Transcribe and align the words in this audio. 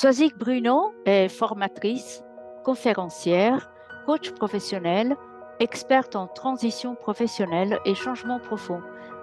Soazic 0.00 0.38
Bruno 0.38 0.94
est 1.06 1.28
formatrice, 1.28 2.22
conférencière, 2.62 3.68
coach 4.06 4.30
professionnel, 4.30 5.16
experte 5.58 6.14
en 6.14 6.28
transition 6.28 6.94
professionnelle 6.94 7.80
et 7.84 7.96
changement 7.96 8.38
profond, 8.38 8.80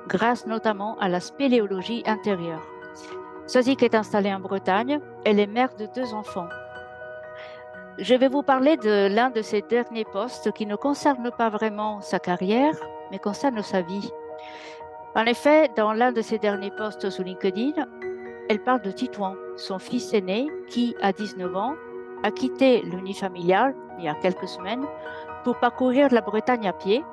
grâce 0.09 0.45
notamment 0.47 0.97
à 0.99 1.07
la 1.07 1.21
spéléologie 1.21 2.03
intérieure. 2.05 2.61
Soazic 3.47 3.83
est 3.83 3.95
installée 3.95 4.33
en 4.33 4.41
Bretagne, 4.41 4.99
elle 5.23 5.39
est 5.39 5.47
mère 5.47 5.73
de 5.77 5.87
deux 5.95 6.13
enfants. 6.13 6.49
Je 7.97 8.13
vais 8.13 8.27
vous 8.27 8.43
parler 8.43 8.75
de 8.75 9.07
l'un 9.07 9.29
de 9.29 9.41
ses 9.41 9.61
derniers 9.61 10.03
postes 10.03 10.51
qui 10.51 10.65
ne 10.65 10.75
concerne 10.75 11.31
pas 11.37 11.49
vraiment 11.49 12.01
sa 12.01 12.19
carrière, 12.19 12.75
mais 13.11 13.19
concerne 13.19 13.61
sa 13.61 13.81
vie. 13.81 14.11
En 15.15 15.23
effet, 15.23 15.69
dans 15.77 15.93
l'un 15.93 16.11
de 16.11 16.19
ses 16.19 16.37
derniers 16.37 16.71
postes 16.71 17.09
sur 17.09 17.23
LinkedIn, 17.23 17.85
elle 18.49 18.63
parle 18.63 18.81
de 18.81 18.91
Titouan, 18.91 19.35
son 19.57 19.79
fils 19.79 20.13
aîné, 20.13 20.47
qui, 20.67 20.95
à 21.01 21.11
19 21.11 21.55
ans, 21.55 21.75
a 22.23 22.31
quitté 22.31 22.81
l'unifamilial 22.81 23.75
il 23.97 24.05
y 24.05 24.07
a 24.07 24.15
quelques 24.15 24.47
semaines 24.47 24.85
pour 25.43 25.57
parcourir 25.57 26.09
la 26.11 26.21
Bretagne 26.21 26.67
à 26.67 26.73
pied 26.73 27.03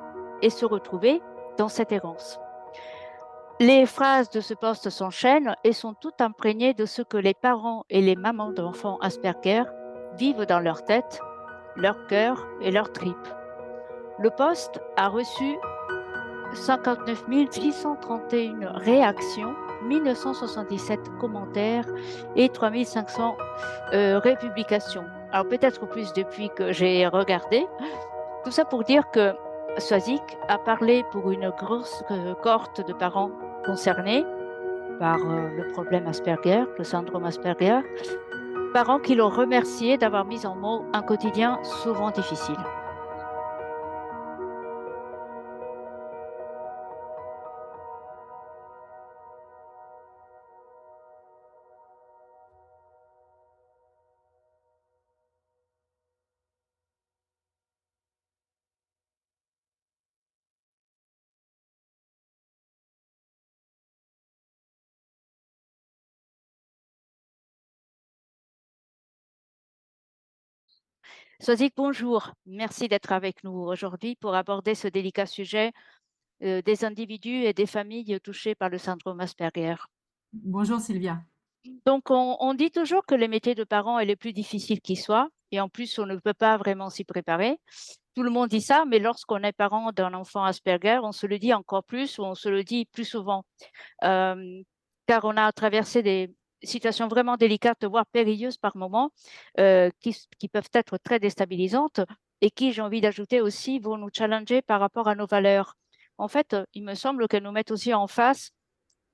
et 0.41 0.49
se 0.49 0.65
retrouver 0.65 1.21
dans 1.57 1.69
cette 1.69 1.91
errance. 1.91 2.39
Les 3.59 3.85
phrases 3.85 4.29
de 4.29 4.41
ce 4.41 4.53
poste 4.53 4.89
s'enchaînent 4.89 5.55
et 5.63 5.73
sont 5.73 5.93
toutes 5.93 6.21
imprégnées 6.21 6.73
de 6.73 6.85
ce 6.85 7.01
que 7.01 7.17
les 7.17 7.35
parents 7.35 7.85
et 7.89 8.01
les 8.01 8.15
mamans 8.15 8.51
d'enfants 8.51 8.97
Asperger 9.01 9.63
vivent 10.17 10.45
dans 10.45 10.59
leur 10.59 10.83
tête, 10.83 11.19
leur 11.75 12.07
cœur 12.07 12.47
et 12.61 12.71
leur 12.71 12.91
tripes. 12.91 13.15
Le 14.19 14.29
poste 14.31 14.81
a 14.97 15.07
reçu 15.07 15.55
59 16.53 17.25
631 17.51 18.71
réactions, 18.73 19.55
1977 19.83 20.99
commentaires 21.19 21.85
et 22.35 22.49
3500 22.49 23.37
euh, 23.93 24.19
républications. 24.19 25.05
Alors 25.31 25.47
peut-être 25.47 25.87
plus 25.87 26.13
depuis 26.13 26.49
que 26.55 26.71
j'ai 26.71 27.07
regardé. 27.07 27.65
Tout 28.43 28.51
ça 28.51 28.65
pour 28.65 28.83
dire 28.83 29.09
que 29.11 29.33
Swazik 29.77 30.21
a 30.47 30.57
parlé 30.57 31.03
pour 31.11 31.31
une 31.31 31.49
grosse 31.49 32.03
euh, 32.11 32.35
cohorte 32.35 32.85
de 32.85 32.93
parents 32.93 33.31
concernés 33.65 34.25
par 34.99 35.17
euh, 35.17 35.49
le 35.57 35.71
problème 35.71 36.07
Asperger, 36.07 36.63
le 36.77 36.83
syndrome 36.83 37.25
Asperger, 37.25 37.79
parents 38.73 38.99
qui 38.99 39.15
l'ont 39.15 39.29
remercié 39.29 39.97
d'avoir 39.97 40.25
mis 40.25 40.45
en 40.45 40.55
mots 40.55 40.85
un 40.93 41.01
quotidien 41.01 41.59
souvent 41.63 42.11
difficile. 42.11 42.57
Sozik, 71.43 71.73
bonjour. 71.75 72.31
Merci 72.45 72.87
d'être 72.87 73.11
avec 73.11 73.43
nous 73.43 73.51
aujourd'hui 73.51 74.15
pour 74.15 74.33
aborder 74.33 74.75
ce 74.75 74.87
délicat 74.87 75.25
sujet 75.25 75.73
euh, 76.41 76.61
des 76.61 76.85
individus 76.85 77.43
et 77.43 77.51
des 77.51 77.65
familles 77.65 78.17
touchées 78.23 78.55
par 78.55 78.69
le 78.69 78.77
syndrome 78.77 79.19
Asperger. 79.19 79.75
Bonjour 80.31 80.79
Sylvia. 80.79 81.21
Donc, 81.85 82.03
on, 82.11 82.53
dit 82.53 82.71
toujours 82.71 83.05
que 83.05 83.13
les 83.13 83.27
métiers 83.27 83.55
de 83.55 83.65
parents 83.65 83.99
est 83.99 84.05
le 84.05 84.15
plus 84.15 84.31
difficile 84.31 84.79
qui 84.79 84.95
soit, 84.95 85.27
et 85.51 85.59
en 85.59 85.67
plus, 85.67 85.99
on 85.99 86.05
ne 86.05 86.15
peut 86.15 86.33
pas 86.33 86.55
vraiment 86.55 86.89
s'y 86.89 87.03
préparer. 87.03 87.57
Tout 88.15 88.23
le 88.23 88.29
monde 88.29 88.47
dit 88.47 88.61
ça, 88.61 88.85
mais 88.87 88.99
lorsqu'on 88.99 89.43
est 89.43 89.51
parent 89.51 89.91
d'un 89.91 90.13
enfant 90.13 90.45
Asperger, 90.45 91.01
on 91.03 91.11
se 91.11 91.27
le 91.27 91.39
dit 91.39 91.53
encore 91.53 91.83
plus 91.83 92.19
ou 92.19 92.23
on 92.23 92.35
se 92.35 92.47
le 92.47 92.63
dit 92.63 92.85
plus 92.85 93.05
souvent, 93.05 93.43
euh, 94.05 94.61
car 95.07 95.25
on 95.25 95.35
a 95.35 95.51
traversé 95.51 96.03
des, 96.03 96.33
situations 96.63 97.07
vraiment 97.07 97.37
délicates, 97.37 97.83
voire 97.85 98.05
périlleuses 98.05 98.57
par 98.57 98.75
moments, 98.77 99.11
euh, 99.59 99.89
qui, 99.99 100.47
peuvent 100.49 100.69
être 100.73 100.97
très 100.97 101.19
déstabilisantes 101.19 102.01
et 102.41 102.51
qui, 102.51 102.73
j'ai 102.73 102.81
envie 102.81 103.01
d'ajouter 103.01 103.41
aussi, 103.41 103.79
vont 103.79 103.97
nous 103.97 104.09
challenger 104.13 104.61
par 104.61 104.79
rapport 104.79 105.07
à 105.07 105.15
nos 105.15 105.25
valeurs. 105.25 105.75
En 106.17 106.27
fait, 106.27 106.55
il 106.73 106.83
me 106.83 106.93
semble 106.95 107.27
qu'elles 107.27 107.43
nous 107.43 107.51
mettent 107.51 107.71
aussi 107.71 107.93
en 107.93 108.07
face 108.07 108.51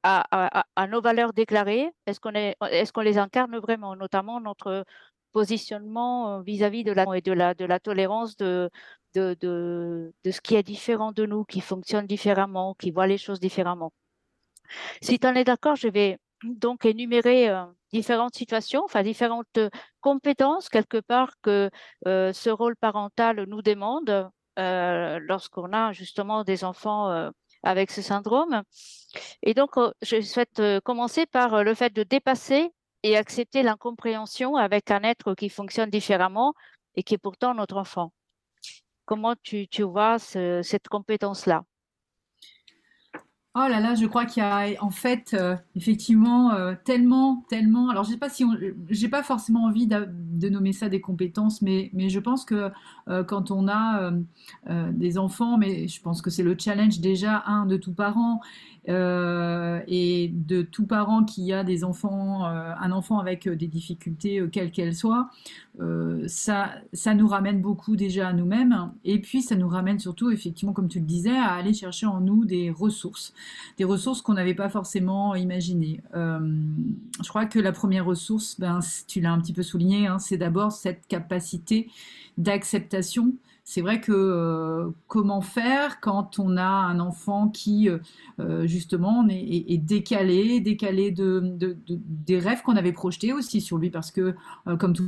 à, 0.04 0.88
nos 0.90 1.02
valeurs 1.02 1.34
déclarées. 1.34 1.90
Est-ce 2.06 2.20
qu'on 2.20 2.34
est, 2.34 2.56
est 2.72 2.92
qu'on 2.92 3.02
les 3.02 3.18
incarne 3.18 3.58
vraiment, 3.58 3.96
notamment 3.96 4.40
notre 4.40 4.86
positionnement 5.32 6.40
euh, 6.40 6.42
vis-à-vis 6.42 6.84
de 6.84 6.92
la 6.92 7.06
et 7.16 7.22
de 7.22 7.32
la 7.32 7.54
de 7.54 7.66
la 7.66 7.80
tolérance 7.80 8.36
de, 8.38 8.70
de 9.14 9.36
de 9.42 10.32
ce 10.32 10.42
qui 10.42 10.56
est 10.56 10.64
différent 10.64 11.12
de 11.12 11.26
nous, 11.26 11.44
qui 11.46 11.62
fonctionne 11.62 12.08
différemment, 12.08 12.76
qui 12.80 12.92
voit 12.92 13.08
les 13.08 13.18
choses 13.18 13.40
différemment? 13.40 13.92
Si 15.02 15.20
tu 15.20 15.28
en 15.28 15.36
es 15.36 15.44
d'accord, 15.44 15.76
je 15.76 15.88
vais 15.88 16.18
donc 16.44 16.86
énumérer 16.86 17.50
euh, 17.50 17.66
différentes 17.92 18.36
situations, 18.36 18.84
enfin 18.84 19.04
différentes 19.04 19.58
euh, 19.58 19.70
compétences 20.02 20.70
quelque 20.70 21.00
part 21.00 21.34
que 21.42 21.70
euh, 22.08 22.34
ce 22.34 22.50
rôle 22.50 22.76
parental 22.76 23.46
nous 23.48 23.62
demande 23.62 24.30
lorsqu'on 24.58 25.72
a 25.72 25.94
justement 25.94 26.44
des 26.44 26.66
enfants 26.66 27.32
avec 27.64 27.92
ce 27.92 28.02
syndrome. 28.02 28.64
Et 29.42 29.54
donc, 29.54 29.76
je 30.02 30.20
souhaite 30.20 30.62
commencer 30.84 31.26
par 31.26 31.64
le 31.64 31.74
fait 31.76 31.94
de 31.94 32.04
dépasser 32.04 32.70
et 33.04 33.16
accepter 33.16 33.64
l'incompréhension 33.64 34.58
avec 34.58 34.92
un 34.92 35.04
être 35.04 35.34
qui 35.34 35.48
fonctionne 35.48 35.90
différemment 35.90 36.56
et 36.96 37.04
qui 37.04 37.14
est 37.14 37.18
pourtant 37.18 37.54
notre 37.54 37.78
enfant. 37.78 38.12
Comment 39.06 39.36
tu, 39.42 39.70
tu 39.70 39.84
vois 39.84 40.20
cette 40.20 40.90
compétence-là? 40.90 41.64
Oh 43.62 43.68
là 43.68 43.82
là, 43.82 43.94
je 43.94 44.06
crois 44.06 44.26
qu'il 44.26 44.42
y 44.42 44.46
a 44.46 44.82
en 44.82 44.90
fait 44.90 45.34
euh, 45.34 45.58
effectivement 45.76 46.54
euh, 46.54 46.76
tellement, 46.86 47.44
tellement. 47.50 47.90
Alors 47.90 48.06
je 48.06 48.12
sais 48.12 48.18
pas 48.18 48.30
si 48.30 48.46
j'ai 48.90 49.10
pas 49.10 49.22
forcément 49.22 49.66
envie 49.66 49.86
de, 49.86 50.50
nommer 50.50 50.72
ça 50.72 50.88
des 50.88 51.02
compétences, 51.02 51.62
mais, 51.62 51.92
je 51.94 52.20
pense 52.20 52.46
que 52.46 52.72
euh, 53.10 53.26
quand 53.26 53.52
on 53.52 53.68
a 53.68 54.14
des 54.92 55.18
enfants, 55.18 55.58
mais 55.58 55.90
je 55.90 56.02
pense 56.02 56.22
que 56.22 56.30
c'est 56.30 56.44
le 56.44 56.56
challenge 56.58 57.02
déjà 57.02 57.44
un 57.48 57.66
de 57.66 57.76
tout 57.76 57.92
parent 57.92 58.40
euh, 58.88 59.82
et 59.88 60.32
de 60.34 60.62
tout 60.62 60.86
parent 60.86 61.24
qui 61.24 61.52
a 61.52 61.64
des 61.64 61.84
enfants, 61.84 62.46
euh, 62.48 62.74
un 62.80 62.92
enfant 62.92 63.20
avec 63.20 63.48
euh, 63.48 63.56
des 63.56 63.68
difficultés 63.68 64.42
quelles 64.52 64.72
qu'elles 64.72 64.96
soient, 64.96 65.30
ça, 66.28 66.72
ça 66.92 67.14
nous 67.14 67.28
ramène 67.28 67.62
beaucoup 67.62 67.96
déjà 67.96 68.28
à 68.28 68.34
nous-mêmes. 68.34 68.92
Et 69.06 69.20
puis 69.20 69.42
ça 69.42 69.56
nous 69.56 69.70
ramène 69.70 69.98
surtout, 69.98 70.30
effectivement, 70.30 70.74
comme 70.74 70.90
tu 70.90 71.00
le 71.00 71.06
disais, 71.06 71.38
à 71.38 71.54
aller 71.54 71.74
chercher 71.74 72.06
en 72.06 72.20
nous 72.20 72.44
des 72.44 72.70
ressources, 72.70 73.34
des 73.78 73.86
ressources 73.86 74.22
qu'on 74.22 74.34
n'avait 74.34 74.56
pas 74.56 74.68
forcément 74.68 75.36
imaginées. 75.36 76.02
je 76.14 77.30
crois 77.30 77.46
que 77.46 77.60
la 77.60 77.72
première 77.72 78.06
ressource, 78.06 78.60
ben, 78.60 78.82
tu 79.08 79.22
l'as 79.22 79.32
un 79.32 79.40
petit 79.40 79.54
peu 79.54 79.64
souligné, 79.64 80.08
hein, 80.08 80.20
c'est 80.20 80.36
d'abord 80.36 80.74
cette 80.74 81.08
capacité 81.08 81.90
d'acceptation 82.38 83.34
c'est 83.64 83.82
vrai 83.82 84.02
que 84.02 84.12
euh, 84.12 84.90
comment 85.08 85.42
faire 85.42 86.00
quand 86.00 86.40
on 86.40 86.58
a 86.58 86.64
un 86.64 87.00
enfant 87.00 87.50
qui 87.50 87.88
euh, 87.88 88.00
euh, 88.40 88.66
justement 88.66 89.28
est, 89.30 89.78
décalé, 89.78 90.60
décalé 90.60 91.12
de, 91.12 91.58
des 91.88 92.40
rêves 92.40 92.64
qu'on 92.64 92.76
avait 92.76 92.94
projetés 92.94 93.32
aussi 93.32 93.62
sur 93.62 93.78
lui, 93.78 93.90
parce 93.92 94.12
que 94.12 94.36
comme 94.80 94.94
tout 94.94 95.06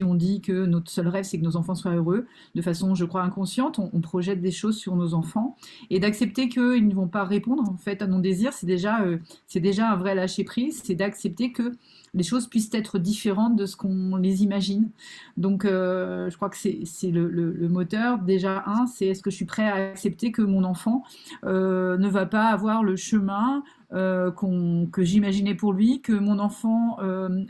on 0.00 0.14
dit 0.14 0.40
que 0.40 0.64
notre 0.64 0.92
seul 0.92 1.08
rêve, 1.08 1.24
c'est 1.24 1.40
que 1.40 1.44
nos 1.44 1.56
enfants 1.56 1.74
soient 1.74 1.94
heureux. 1.94 2.26
De 2.54 2.62
façon, 2.62 2.94
je 2.94 3.04
crois, 3.04 3.22
inconsciente, 3.22 3.80
on, 3.80 4.00
projette 4.00 4.40
des 4.40 4.52
choses 4.52 4.78
sur 4.78 4.94
nos 4.94 5.12
enfants. 5.12 5.56
Et 5.90 5.98
d'accepter 5.98 6.48
qu'ils 6.48 6.86
ne 6.86 6.94
vont 6.94 7.08
pas 7.08 7.24
répondre, 7.24 7.68
en 7.68 7.76
fait, 7.76 8.00
à 8.00 8.06
nos 8.06 8.20
désirs, 8.20 8.52
c'est 8.52 8.66
déjà, 8.66 9.04
c'est 9.48 9.58
déjà 9.58 9.90
un 9.90 9.96
vrai 9.96 10.14
lâcher-prise. 10.14 10.82
C'est 10.84 10.94
d'accepter 10.94 11.50
que 11.50 11.72
les 12.14 12.22
choses 12.22 12.46
puissent 12.46 12.72
être 12.72 12.98
différentes 12.98 13.56
de 13.56 13.66
ce 13.66 13.76
qu'on 13.76 14.16
les 14.16 14.42
imagine. 14.42 14.90
Donc, 15.36 15.64
euh, 15.64 16.30
je 16.30 16.36
crois 16.36 16.48
que 16.48 16.56
c'est 16.56 17.10
le, 17.10 17.68
moteur. 17.68 18.18
Déjà, 18.18 18.64
un, 18.66 18.86
c'est 18.86 19.06
est-ce 19.06 19.22
que 19.22 19.30
je 19.30 19.36
suis 19.36 19.44
prêt 19.44 19.68
à 19.68 19.90
accepter 19.90 20.32
que 20.32 20.42
mon 20.42 20.64
enfant 20.64 21.04
euh, 21.44 21.96
ne 21.98 22.08
va 22.08 22.26
pas 22.26 22.46
avoir 22.46 22.82
le 22.82 22.96
chemin 22.96 23.62
euh, 23.92 24.30
que 24.30 25.02
j'imaginais 25.02 25.54
pour 25.54 25.72
lui, 25.72 26.00
que 26.00 26.12
mon 26.12 26.38
enfant 26.38 26.98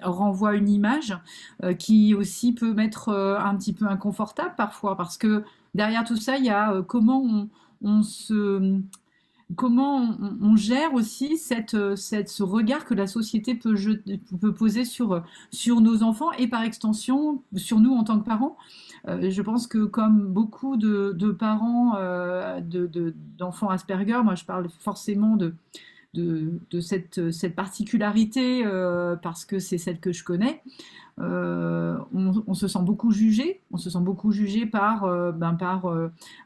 renvoie 0.02 0.54
une 0.54 0.68
image 0.68 1.16
qui 1.78 2.14
aussi 2.14 2.52
peut 2.52 2.74
m'être 2.74 3.12
un 3.12 3.56
petit 3.56 3.72
peu 3.72 3.86
inconfortable 3.86 4.54
parfois, 4.56 4.96
parce 4.96 5.16
que 5.16 5.42
derrière 5.74 6.04
tout 6.04 6.16
ça, 6.16 6.36
il 6.36 6.44
y 6.44 6.50
a 6.50 6.82
comment 6.82 7.48
on 7.82 8.02
se 8.02 8.80
comment 9.56 10.16
on, 10.42 10.56
gère 10.56 10.92
aussi 10.94 11.40
euh, 11.74 11.96
ce 11.96 12.42
regard 12.42 12.84
que 12.84 12.94
la 12.94 13.06
société 13.06 13.54
peut, 13.54 13.74
poser 14.52 14.84
sur, 14.84 15.22
sur 15.50 15.80
nos 15.80 16.02
enfants 16.02 16.32
et 16.32 16.48
par 16.48 16.62
extension 16.62 17.42
sur 17.56 17.80
nous 17.80 17.92
en 17.92 18.04
tant 18.04 18.18
que 18.18 18.24
parents. 18.24 18.56
Euh, 19.06 19.30
je 19.30 19.42
pense 19.42 19.66
que 19.66 19.84
comme 19.84 20.26
beaucoup 20.26 20.76
de, 20.76 21.30
parents 21.30 21.94
euh, 21.96 22.60
d'enfants 23.38 23.70
Asperger, 23.70 24.22
moi 24.22 24.34
je 24.34 24.44
parle 24.44 24.68
forcément 24.80 25.36
de, 25.36 25.54
de, 26.14 26.80
cette, 26.80 27.30
cette, 27.30 27.54
particularité 27.54 28.64
parce 29.22 29.44
que 29.44 29.58
c'est 29.58 29.78
celle 29.78 30.00
que 30.00 30.12
je 30.12 30.24
connais. 30.24 30.62
on, 31.18 32.54
se 32.54 32.66
sent 32.66 32.82
beaucoup 32.82 33.12
jugé, 33.12 33.60
on 33.70 33.76
se 33.76 33.90
sent 33.90 34.00
beaucoup 34.00 34.32
jugé 34.32 34.66
par, 34.66 35.06
ben, 35.32 35.54
par 35.54 35.92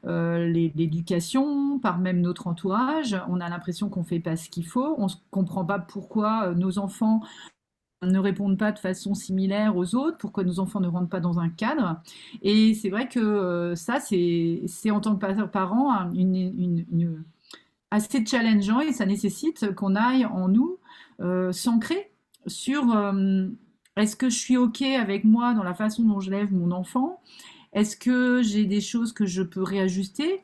l'éducation, 0.04 1.78
par 1.78 1.98
même 1.98 2.20
notre 2.20 2.48
entourage. 2.48 3.16
On 3.28 3.40
a 3.40 3.48
l'impression 3.48 3.88
qu'on 3.88 4.04
fait 4.04 4.20
pas 4.20 4.36
ce 4.36 4.50
qu'il 4.50 4.66
faut, 4.66 4.94
on 4.98 5.06
ne 5.06 5.12
comprend 5.30 5.64
pas 5.64 5.78
pourquoi 5.78 6.54
nos 6.54 6.78
enfants 6.78 7.20
ne 8.06 8.18
répondent 8.18 8.58
pas 8.58 8.72
de 8.72 8.78
façon 8.78 9.14
similaire 9.14 9.76
aux 9.76 9.94
autres, 9.94 10.18
pourquoi 10.18 10.44
nos 10.44 10.58
enfants 10.58 10.80
ne 10.80 10.88
rentrent 10.88 11.08
pas 11.08 11.20
dans 11.20 11.38
un 11.38 11.48
cadre. 11.48 12.00
Et 12.42 12.74
c'est 12.74 12.90
vrai 12.90 13.08
que 13.08 13.20
euh, 13.20 13.74
ça, 13.74 13.98
c'est 14.00 14.90
en 14.90 15.00
tant 15.00 15.16
que 15.16 15.44
parent 15.44 16.10
une, 16.12 17.24
assez 17.92 18.24
challengeant 18.24 18.80
et 18.80 18.92
ça 18.92 19.04
nécessite 19.04 19.74
qu'on 19.74 19.94
aille 19.94 20.24
en 20.24 20.48
nous 20.48 20.78
euh, 21.20 21.52
s'ancrer 21.52 22.10
sur 22.46 22.90
euh, 22.96 23.46
est-ce 23.96 24.16
que 24.16 24.30
je 24.30 24.38
suis 24.38 24.56
OK 24.56 24.80
avec 24.80 25.24
moi 25.24 25.52
dans 25.52 25.62
la 25.62 25.74
façon 25.74 26.02
dont 26.02 26.18
je 26.18 26.30
lève 26.30 26.52
mon 26.52 26.70
enfant? 26.72 27.20
Est-ce 27.74 27.96
que 27.96 28.42
j'ai 28.42 28.64
des 28.64 28.80
choses 28.80 29.12
que 29.12 29.26
je 29.26 29.42
peux 29.42 29.62
réajuster? 29.62 30.40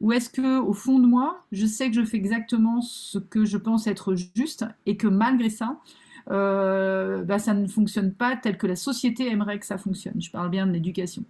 Ou 0.00 0.12
est-ce 0.12 0.28
que 0.28 0.58
au 0.58 0.72
fond 0.72 0.98
de 0.98 1.06
moi, 1.06 1.44
je 1.52 1.66
sais 1.66 1.88
que 1.88 1.94
je 1.94 2.04
fais 2.04 2.16
exactement 2.16 2.80
ce 2.80 3.18
que 3.18 3.44
je 3.44 3.56
pense 3.56 3.86
être 3.86 4.14
juste 4.34 4.64
et 4.84 4.96
que 4.96 5.06
malgré 5.06 5.50
ça, 5.50 5.80
euh, 6.30 7.22
bah, 7.22 7.38
ça 7.38 7.54
ne 7.54 7.68
fonctionne 7.68 8.12
pas 8.12 8.36
tel 8.36 8.58
que 8.58 8.66
la 8.66 8.76
société 8.76 9.30
aimerait 9.30 9.60
que 9.60 9.66
ça 9.66 9.78
fonctionne? 9.78 10.20
Je 10.20 10.30
parle 10.32 10.50
bien 10.50 10.66
de 10.66 10.72
l'éducation. 10.72 11.24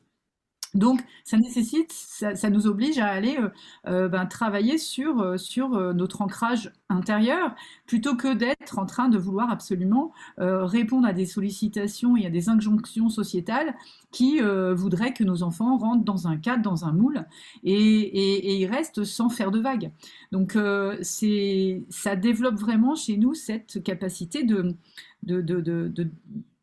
Donc, 0.74 1.00
ça 1.24 1.38
nécessite, 1.38 1.92
ça, 1.92 2.50
nous 2.50 2.66
oblige 2.66 2.98
à 2.98 3.06
aller 3.06 3.38
euh, 3.38 3.48
euh, 3.86 4.08
ben, 4.08 4.26
travailler 4.26 4.78
sur, 4.78 5.38
sur 5.38 5.70
notre 5.94 6.22
ancrage 6.22 6.72
intérieur, 6.88 7.54
plutôt 7.86 8.16
que 8.16 8.34
d'être 8.34 8.78
en 8.78 8.86
train 8.86 9.08
de 9.08 9.18
vouloir 9.18 9.50
absolument 9.50 10.12
répondre 10.38 11.06
à 11.06 11.12
des 11.12 11.26
sollicitations 11.26 12.16
et 12.16 12.26
à 12.26 12.30
des 12.30 12.48
injonctions 12.48 13.08
sociétales 13.08 13.74
qui 14.10 14.40
voudraient 14.40 15.12
que 15.12 15.24
nos 15.24 15.42
enfants 15.42 15.76
rentrent 15.76 16.04
dans 16.04 16.28
un 16.28 16.36
cadre, 16.36 16.62
dans 16.62 16.84
un 16.84 16.92
moule, 16.92 17.26
et, 17.62 17.74
et, 17.74 18.56
ils 18.56 18.66
restent 18.66 19.04
sans 19.04 19.28
faire 19.28 19.50
de 19.50 19.60
vagues. 19.60 19.90
Donc, 20.32 20.56
ça 21.02 22.16
développe 22.16 22.56
vraiment 22.56 22.94
chez 22.94 23.16
nous 23.16 23.34
cette 23.34 23.82
capacité 23.82 24.44
de, 24.44 24.74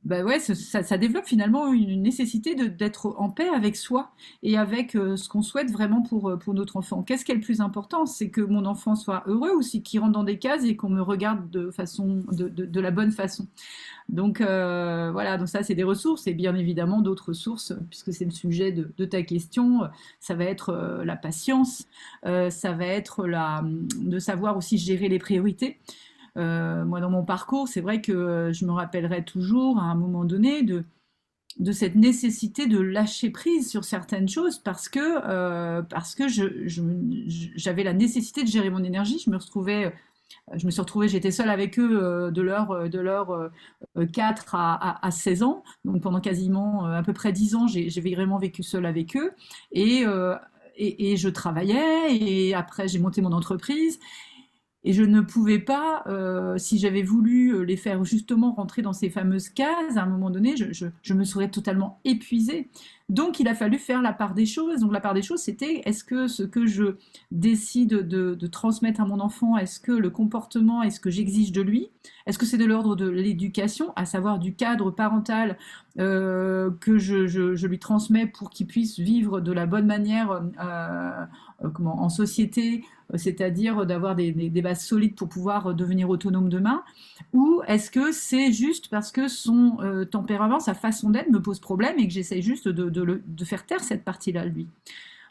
bah 0.05 0.23
ouais, 0.23 0.39
ça, 0.39 0.97
développe 0.99 1.25
finalement 1.25 1.73
une 1.73 2.03
nécessité 2.03 2.53
d'être 2.53 3.15
en 3.17 3.31
paix 3.31 3.49
avec 3.49 3.75
soi 3.75 4.11
et 4.43 4.55
avec 4.55 4.95
euh, 4.95 5.17
ce 5.17 5.27
qu'on 5.27 5.41
souhaite 5.41 5.71
vraiment 5.71 6.03
pour, 6.03 6.29
euh, 6.29 6.37
pour 6.37 6.53
notre 6.53 6.77
enfant. 6.77 7.01
Qu'est-ce 7.01 7.25
qui 7.25 7.31
est 7.31 7.35
le 7.35 7.41
plus 7.41 7.59
important? 7.59 8.05
C'est 8.05 8.29
que 8.29 8.41
mon 8.41 8.65
enfant 8.65 8.95
soit 8.95 9.23
heureux 9.25 9.55
ou 9.55 9.61
qu'il 9.61 9.99
rentre 9.99 10.11
dans 10.11 10.23
des 10.23 10.37
cases 10.37 10.63
et 10.63 10.75
qu'on 10.75 10.89
me 10.89 11.01
regarde 11.01 11.49
de, 11.49 11.71
façon, 11.71 12.23
de, 12.31 12.47
de, 12.47 12.79
la 12.79 12.91
bonne 12.91 13.11
façon? 13.11 13.47
Donc 14.07 14.41
euh, 14.41 15.09
voilà, 15.11 15.39
donc 15.39 15.49
ça 15.49 15.63
c'est 15.63 15.73
des 15.73 15.83
ressources 15.83 16.27
et 16.27 16.35
bien 16.35 16.55
évidemment 16.55 17.01
d'autres 17.01 17.29
ressources, 17.29 17.73
puisque 17.89 18.13
c'est 18.13 18.25
le 18.25 18.31
sujet 18.31 18.71
de, 18.71 19.05
ta 19.05 19.23
question, 19.23 19.81
ça 20.19 20.35
va 20.35 20.43
être 20.43 21.01
la 21.03 21.15
patience, 21.15 21.87
ça 22.23 22.73
va 22.73 22.85
être 22.85 23.25
la, 23.25 23.63
de 23.65 24.19
savoir 24.19 24.55
aussi 24.55 24.77
gérer 24.77 25.09
les 25.09 25.17
priorités. 25.17 25.79
Euh, 26.37 26.83
moi, 26.85 26.99
dans 26.99 27.09
mon 27.09 27.23
parcours, 27.23 27.67
c'est 27.67 27.81
vrai 27.81 28.01
que 28.01 28.11
euh, 28.11 28.53
je 28.53 28.65
me 28.65 28.71
rappellerai 28.71 29.23
toujours, 29.23 29.79
à 29.79 29.83
un 29.83 29.95
moment 29.95 30.25
donné, 30.25 30.63
de, 30.63 30.83
cette 31.71 31.95
nécessité 31.95 32.67
de 32.67 32.79
lâcher 32.79 33.29
prise 33.29 33.69
sur 33.69 33.85
certaines 33.85 34.27
choses 34.27 34.59
parce 34.59 34.89
que, 34.89 34.99
euh, 34.99 35.81
parce 35.81 36.13
que 36.15 36.25
j'avais 36.27 37.83
la 37.83 37.93
nécessité 37.93 38.43
de 38.43 38.49
gérer 38.49 38.69
mon 38.69 38.83
énergie. 38.83 39.19
Je 39.23 39.29
me 39.29 39.37
retrouvais 39.37 39.93
je 40.55 40.65
me 40.65 40.71
suis 40.71 40.81
retrouvée, 40.81 41.07
j'étais 41.07 41.31
seule 41.31 41.49
avec 41.49 41.79
eux 41.79 42.31
de 42.31 42.41
leur, 42.41 42.89
de 42.89 42.99
leur 42.99 43.51
4 44.11 44.55
à, 44.55 45.05
à, 45.05 45.11
16 45.11 45.43
ans. 45.43 45.63
Donc 45.85 46.01
pendant 46.01 46.19
quasiment 46.19 46.85
à 46.85 47.03
peu 47.03 47.13
près 47.13 47.31
10 47.31 47.55
ans, 47.55 47.67
j'ai 47.67 48.01
vraiment 48.01 48.37
vécu 48.37 48.63
seule 48.63 48.85
avec 48.85 49.15
eux. 49.15 49.31
Et, 49.71 50.03
et, 50.77 51.15
je 51.15 51.29
travaillais 51.29 52.15
et 52.15 52.53
après 52.53 52.87
j'ai 52.87 52.99
monté 52.99 53.21
mon 53.21 53.31
entreprise. 53.31 53.99
Et 54.87 54.93
je 54.93 55.01
ne 55.01 55.19
pouvais 55.21 55.57
pas, 55.57 56.03
euh, 56.05 56.59
si 56.59 56.77
j'avais 56.77 57.01
voulu 57.01 57.55
euh, 57.55 57.61
les 57.63 57.75
faire 57.75 58.05
justement 58.05 58.53
rentrer 58.53 58.83
dans 58.83 58.93
ces 58.93 59.09
fameuses 59.09 59.49
cases, 59.49 59.97
à 59.97 60.03
un 60.03 60.05
moment 60.05 60.29
donné, 60.29 60.53
je, 60.55 61.13
me 61.13 61.23
serais 61.23 61.49
totalement 61.49 61.99
épuisée. 62.05 62.69
Donc 63.09 63.39
il 63.39 63.47
a 63.47 63.55
fallu 63.55 63.79
faire 63.79 64.03
la 64.03 64.13
part 64.13 64.35
des 64.35 64.45
choses. 64.45 64.81
Donc 64.81 64.93
la 64.93 64.99
part 64.99 65.15
des 65.15 65.23
choses, 65.23 65.39
c'était 65.39 65.81
est-ce 65.85 66.03
que 66.03 66.27
ce 66.27 66.43
que 66.43 66.67
je 66.67 66.97
décide 67.31 68.07
de, 68.07 68.47
transmettre 68.47 69.01
à 69.01 69.05
mon 69.05 69.19
enfant, 69.19 69.57
est-ce 69.57 69.79
que 69.79 69.91
le 69.91 70.11
comportement, 70.11 70.83
est-ce 70.83 70.99
que 70.99 71.09
j'exige 71.09 71.51
de 71.51 71.63
lui, 71.63 71.89
est-ce 72.27 72.37
que 72.37 72.45
c'est 72.45 72.59
de 72.59 72.65
l'ordre 72.65 72.95
de 72.95 73.09
l'éducation, 73.09 73.91
à 73.95 74.05
savoir 74.05 74.37
du 74.37 74.53
cadre 74.53 74.91
parental 74.91 75.57
euh, 75.97 76.69
que 76.79 76.99
je, 76.99 77.65
lui 77.65 77.79
transmets 77.79 78.27
pour 78.27 78.51
qu'il 78.51 78.67
puisse 78.67 78.99
vivre 78.99 79.41
de 79.41 79.51
la 79.51 79.65
bonne 79.65 79.87
manière 79.87 80.43
comment, 81.73 82.03
en 82.03 82.09
société, 82.09 82.83
c'est-à-dire 83.13 83.85
d'avoir 83.85 84.15
des, 84.15 84.31
bases 84.61 84.83
solides 84.83 85.15
pour 85.15 85.29
pouvoir 85.29 85.67
euh, 85.67 85.73
devenir 85.73 86.09
autonome 86.09 86.49
demain, 86.49 86.83
ou 87.33 87.61
est-ce 87.67 87.91
que 87.91 88.11
c'est 88.11 88.51
juste 88.51 88.89
parce 88.89 89.11
que 89.11 89.27
son 89.27 89.77
euh, 89.81 90.05
tempérament, 90.05 90.59
sa 90.59 90.73
façon 90.73 91.09
d'être 91.09 91.29
me 91.29 91.41
pose 91.41 91.59
problème 91.59 91.99
et 91.99 92.07
que 92.07 92.13
j'essaie 92.13 92.41
juste 92.41 92.67
de, 92.67 92.89
de, 92.89 93.45
faire 93.45 93.65
taire 93.65 93.83
cette 93.83 94.03
partie-là, 94.03 94.45
lui? 94.45 94.67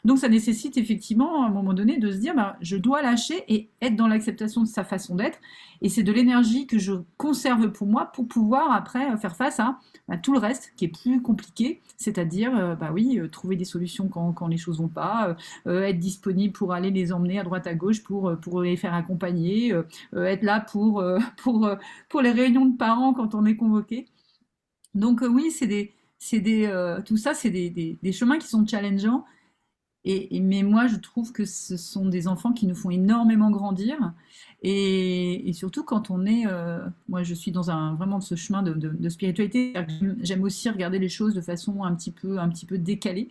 Donc 0.05 0.19
ça 0.19 0.29
nécessite 0.29 0.77
effectivement 0.77 1.43
à 1.43 1.47
un 1.47 1.49
moment 1.49 1.73
donné 1.73 1.97
de 1.97 2.11
se 2.11 2.17
dire 2.17 2.35
bah, 2.35 2.57
je 2.61 2.77
dois 2.77 3.01
lâcher 3.01 3.43
et 3.47 3.69
être 3.81 3.95
dans 3.95 4.07
l'acceptation 4.07 4.61
de 4.61 4.67
sa 4.67 4.83
façon 4.83 5.15
d'être. 5.15 5.39
Et 5.81 5.89
c'est 5.89 6.03
de 6.03 6.11
l'énergie 6.11 6.67
que 6.67 6.77
je 6.77 6.93
conserve 7.17 7.71
pour 7.71 7.87
moi 7.87 8.11
pour 8.13 8.27
pouvoir 8.27 8.71
après 8.71 9.17
faire 9.17 9.35
face 9.35 9.59
à, 9.59 9.79
tout 10.21 10.31
le 10.31 10.37
reste 10.37 10.73
qui 10.77 10.85
est 10.85 10.89
plus 10.89 11.23
compliqué, 11.23 11.81
c'est-à-dire 11.97 12.55
euh, 12.55 12.75
bah 12.75 12.91
oui, 12.93 13.17
euh, 13.17 13.27
trouver 13.27 13.55
des 13.55 13.65
solutions 13.65 14.07
quand, 14.07 14.31
quand 14.31 14.47
les 14.47 14.57
choses 14.57 14.77
vont 14.79 14.87
pas, 14.87 15.35
euh, 15.65 15.81
être 15.81 15.99
disponible 15.99 16.53
pour 16.53 16.71
aller 16.71 16.91
les 16.91 17.11
emmener 17.11 17.39
à 17.39 17.43
droite 17.43 17.65
à 17.65 17.73
gauche 17.73 18.03
pour, 18.03 18.31
pour 18.39 18.61
les 18.61 18.77
faire 18.77 18.93
accompagner, 18.93 19.73
être 20.15 20.43
là 20.43 20.59
pour, 20.59 21.03
pour, 21.37 21.67
pour 22.09 22.21
les 22.21 22.31
réunions 22.31 22.65
de 22.65 22.77
parents 22.77 23.13
quand 23.15 23.33
on 23.33 23.45
est 23.45 23.55
convoqué. 23.55 24.05
Donc 24.93 25.23
oui, 25.27 25.49
c'est 25.49 25.67
des, 25.67 25.93
des, 26.31 26.99
tout 27.05 27.17
ça, 27.17 27.33
c'est 27.33 27.49
des, 27.49 27.97
des, 28.01 28.11
chemins 28.11 28.37
qui 28.37 28.47
sont 28.47 28.65
challengeants 28.65 29.25
mais 30.05 30.63
moi, 30.63 30.87
je 30.87 30.97
trouve 30.97 31.31
que 31.31 31.45
ce 31.45 31.77
sont 31.77 32.05
des 32.05 32.27
enfants 32.27 32.53
qui 32.53 32.67
nous 32.67 32.75
font 32.75 32.91
énormément 32.91 33.49
grandir. 33.49 34.13
Et, 34.61 35.51
surtout 35.53 35.83
quand 35.83 36.09
on 36.09 36.25
est, 36.25 36.47
euh, 36.47 36.79
moi 37.07 37.21
je 37.21 37.35
suis 37.35 37.51
dans 37.51 37.69
un 37.69 37.93
vraiment 37.93 38.19
ce 38.19 38.33
chemin 38.35 38.63
de, 38.63 39.09
spiritualité, 39.09 39.73
j'aime 40.21 40.43
aussi 40.43 40.69
regarder 40.69 40.97
les 40.97 41.09
choses 41.09 41.35
de 41.35 41.41
façon 41.41 41.83
un 41.83 41.93
petit 41.93 42.11
peu 42.11 42.77
décalée. 42.77 43.29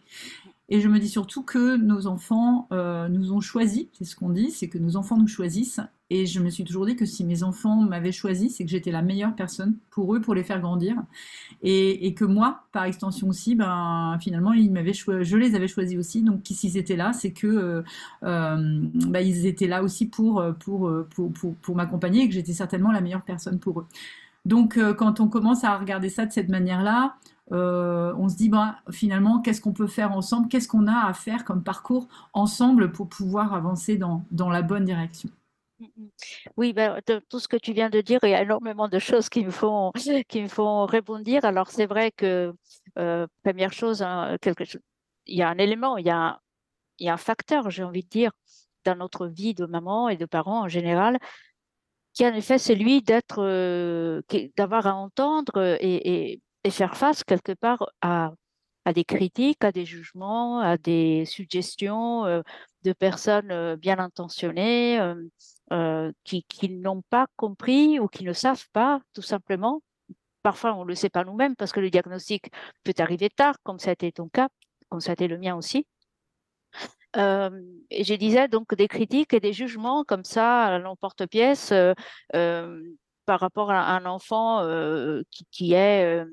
Et 0.70 0.80
je 0.80 0.88
me 0.88 0.98
dis 0.98 1.08
surtout 1.08 1.42
que 1.42 1.76
nos 1.76 2.06
enfants 2.06 2.68
euh, 2.72 3.08
nous 3.08 3.32
ont 3.32 3.40
choisis, 3.40 3.86
c'est 3.92 4.04
ce 4.04 4.16
qu'on 4.16 4.30
dit, 4.30 4.50
c'est 4.50 4.68
que 4.68 4.78
nos 4.78 4.96
enfants 4.96 5.18
nous 5.18 5.28
choisissent. 5.28 5.80
Et 6.10 6.26
je 6.26 6.40
me 6.40 6.48
suis 6.48 6.64
toujours 6.64 6.86
dit 6.86 6.96
que 6.96 7.04
si 7.04 7.24
mes 7.24 7.42
enfants 7.42 7.76
m'avaient 7.76 8.12
choisi, 8.12 8.48
c'est 8.48 8.64
que 8.64 8.70
j'étais 8.70 8.90
la 8.90 9.02
meilleure 9.02 9.34
personne 9.34 9.76
pour 9.90 10.14
eux, 10.14 10.20
pour 10.20 10.34
les 10.34 10.44
faire 10.44 10.60
grandir. 10.60 10.96
Et, 11.62 12.14
que 12.14 12.24
moi, 12.24 12.64
par 12.72 12.84
extension 12.84 13.28
aussi, 13.28 13.54
ben, 13.54 14.16
finalement, 14.20 14.52
ils 14.52 14.70
m'avaient 14.70 14.92
je 14.92 15.36
les 15.36 15.54
avais 15.54 15.66
choisis 15.66 15.98
aussi. 15.98 16.22
Donc, 16.22 16.42
s'ils 16.44 16.76
étaient 16.76 16.96
là, 16.96 17.12
c'est 17.12 17.32
que 17.32 17.46
euh, 17.46 17.82
euh, 18.22 18.82
ben, 19.08 19.20
ils 19.20 19.46
étaient 19.46 19.66
là 19.66 19.82
aussi 19.82 20.06
pour, 20.06 20.44
pour, 20.60 20.92
pour, 21.10 21.32
pour, 21.32 21.54
pour 21.56 21.76
m'accompagner 21.76 22.22
et 22.22 22.28
que 22.28 22.34
j'étais 22.34 22.52
certainement 22.52 22.92
la 22.92 23.00
meilleure 23.00 23.24
personne 23.24 23.58
pour 23.58 23.80
eux. 23.80 23.86
Donc, 24.44 24.78
quand 24.96 25.20
on 25.20 25.28
commence 25.28 25.64
à 25.64 25.76
regarder 25.76 26.10
ça 26.10 26.26
de 26.26 26.32
cette 26.32 26.50
manière-là, 26.50 27.16
euh, 27.52 28.14
on 28.16 28.28
se 28.28 28.36
dit 28.36 28.48
bah, 28.48 28.76
finalement 28.90 29.40
qu'est-ce 29.40 29.60
qu'on 29.60 29.72
peut 29.72 29.86
faire 29.86 30.12
ensemble, 30.12 30.48
qu'est-ce 30.48 30.68
qu'on 30.68 30.86
a 30.86 31.06
à 31.06 31.12
faire 31.12 31.44
comme 31.44 31.62
parcours 31.62 32.08
ensemble 32.32 32.90
pour 32.90 33.08
pouvoir 33.08 33.52
avancer 33.52 33.96
dans, 33.98 34.24
dans 34.30 34.48
la 34.48 34.62
bonne 34.62 34.84
direction? 34.84 35.28
Mm, 35.78 35.84
mm. 35.84 36.08
Oui, 36.56 36.72
ben, 36.72 37.00
tout 37.28 37.38
ce 37.38 37.48
que 37.48 37.58
tu 37.58 37.72
viens 37.72 37.90
de 37.90 38.00
dire, 38.00 38.20
il 38.22 38.30
y 38.30 38.34
a 38.34 38.42
énormément 38.42 38.88
de 38.88 38.98
choses 38.98 39.28
qui 39.28 39.44
me 39.44 39.50
font, 39.50 39.92
qui 40.28 40.42
me 40.42 40.48
font 40.48 40.86
rebondir. 40.86 41.44
Alors 41.44 41.68
c'est 41.68 41.86
vrai 41.86 42.12
que 42.12 42.54
euh, 42.98 43.26
première 43.42 43.72
chose, 43.72 44.02
hein, 44.02 44.38
quelque 44.40 44.64
il 45.26 45.36
y 45.38 45.42
a 45.42 45.48
un 45.48 45.58
élément, 45.58 45.96
il 45.98 46.06
y 46.06 46.10
a 46.10 46.40
il 47.00 47.06
y 47.06 47.08
a 47.08 47.14
un 47.14 47.18
facteur, 47.18 47.70
j'ai 47.70 47.82
envie 47.82 48.04
de 48.04 48.08
dire, 48.08 48.30
dans 48.84 48.94
notre 48.94 49.26
vie 49.26 49.52
de 49.54 49.66
maman 49.66 50.08
et 50.08 50.16
de 50.16 50.26
parents 50.26 50.62
en 50.62 50.68
général, 50.68 51.18
qui 52.12 52.24
en 52.24 52.32
effet 52.34 52.58
c'est 52.58 52.76
lui 52.76 53.02
d'être, 53.02 53.42
euh, 53.42 54.22
d'avoir 54.56 54.86
à 54.86 54.94
entendre 54.94 55.76
et 55.80 56.40
faire 56.70 56.96
face 56.96 57.24
quelque 57.24 57.52
part 57.52 57.86
à, 58.00 58.32
à, 58.84 58.92
des 58.92 59.04
critiques, 59.04 59.64
à 59.64 59.72
des 59.72 59.84
jugements, 59.84 60.60
à 60.60 60.76
des 60.76 61.24
suggestions 61.26 62.24
euh, 62.26 62.42
de 62.82 62.92
personnes 62.92 63.50
euh, 63.50 63.76
bien 63.76 63.98
intentionnées 63.98 65.00
euh, 65.72 66.12
qui, 66.24 66.44
qui 66.44 66.70
n'ont 66.70 67.02
pas 67.10 67.26
compris 67.36 67.98
ou 68.00 68.08
qui 68.08 68.24
ne 68.24 68.32
savent 68.32 68.68
pas 68.72 69.00
tout 69.12 69.22
simplement. 69.22 69.82
Parfois, 70.42 70.74
on 70.74 70.84
ne 70.84 70.88
le 70.88 70.94
sait 70.94 71.10
pas 71.10 71.24
nous-mêmes 71.24 71.56
parce 71.56 71.72
que 71.72 71.80
le 71.80 71.90
diagnostic 71.90 72.50
peut 72.82 72.94
arriver 72.98 73.30
tard, 73.30 73.56
comme 73.62 73.78
ça 73.78 73.90
a 73.90 73.92
été 73.94 74.12
ton 74.12 74.28
cas, 74.28 74.48
comme 74.88 75.00
ça 75.00 75.10
a 75.10 75.14
été 75.14 75.28
le 75.28 75.38
mien 75.38 75.56
aussi. 75.56 75.86
et 77.16 78.04
je 78.04 78.14
disais 78.14 78.48
donc 78.48 78.74
des 78.74 78.88
critiques 78.88 79.32
et 79.34 79.40
des 79.40 79.52
jugements 79.52 80.04
comme 80.04 80.24
ça 80.24 80.64
à 80.64 80.78
l'emporte-pièce 80.78 81.72
par 82.32 83.40
rapport 83.40 83.70
à 83.70 83.96
un 83.96 84.04
enfant 84.04 84.66
qui, 85.30 85.46
qui, 85.50 85.72
est 85.74 86.24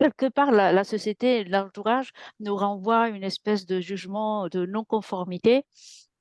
quelque 0.00 0.28
part 0.28 0.50
la, 0.50 0.84
société, 0.84 1.44
l'entourage 1.44 2.12
nous 2.40 2.56
renvoie 2.56 3.08
une 3.10 3.22
espèce 3.22 3.66
de 3.66 3.80
jugement 3.80 4.48
de 4.48 4.64
non-conformité 4.66 5.64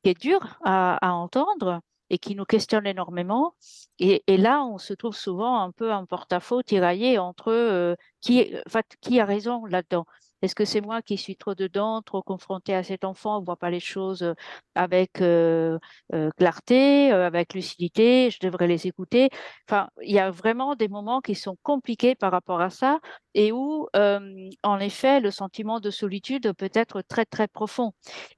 qui 0.04 0.10
est 0.12 0.20
dur 0.20 0.60
à, 0.66 1.00
entendre 1.14 1.82
et 2.10 2.18
qui 2.18 2.36
nous 2.36 2.46
questionne 2.46 2.88
énormément. 2.88 3.56
Et, 4.00 4.24
là, 4.28 4.64
on 4.66 4.78
se 4.78 4.94
trouve 4.94 5.16
souvent 5.16 5.62
un 5.62 5.72
peu 5.72 5.94
en 5.94 6.06
porte-à-faux, 6.06 6.64
tiraillé 6.64 7.20
entre 7.20 7.52
euh, 7.52 7.96
qui, 8.22 8.54
qui 9.02 9.20
a 9.20 9.26
raison 9.26 9.66
là-dedans. 9.66 10.06
Est-ce 10.42 10.56
que 10.56 10.66
c'est 10.66 10.82
moi 10.82 11.02
qui 11.02 11.18
suis 11.18 11.36
trop 11.36 11.56
dedans, 11.56 12.02
trop 12.02 12.22
confronté 12.22 12.74
à 12.74 12.84
cet 12.84 13.04
enfant, 13.04 13.38
on 13.38 13.42
ne 13.42 13.46
voit 13.46 13.58
pas 13.58 13.70
les 13.70 13.80
choses 13.80 14.24
euh, 14.24 14.34
avec 14.76 15.22
euh, 15.22 15.78
euh, 16.14 16.30
clarté, 16.38 17.12
euh, 17.12 17.26
avec 17.28 17.54
lucidité, 17.54 18.30
je 18.32 18.40
devrais 18.42 18.68
les 18.68 18.88
écouter. 18.88 19.30
Enfin, 19.68 19.90
il 20.02 20.12
y 20.14 20.20
a 20.20 20.32
vraiment 20.32 20.76
des 20.76 20.88
moments 20.88 21.22
qui 21.22 21.36
sont 21.36 21.58
compliqués 21.64 22.16
par 22.16 22.32
rapport 22.32 22.62
à 22.62 22.70
ça 22.70 23.00
et 23.34 23.52
où, 23.52 23.88
euh, 23.96 24.50
en 24.64 24.80
effet, 24.80 25.20
le 25.20 25.32
sentiment 25.32 25.80
de 25.80 25.90
solitude 25.90 26.54
peut 26.54 26.72
être 26.74 27.02
très, 27.02 27.26
très 27.26 27.48
profond. 27.48 27.92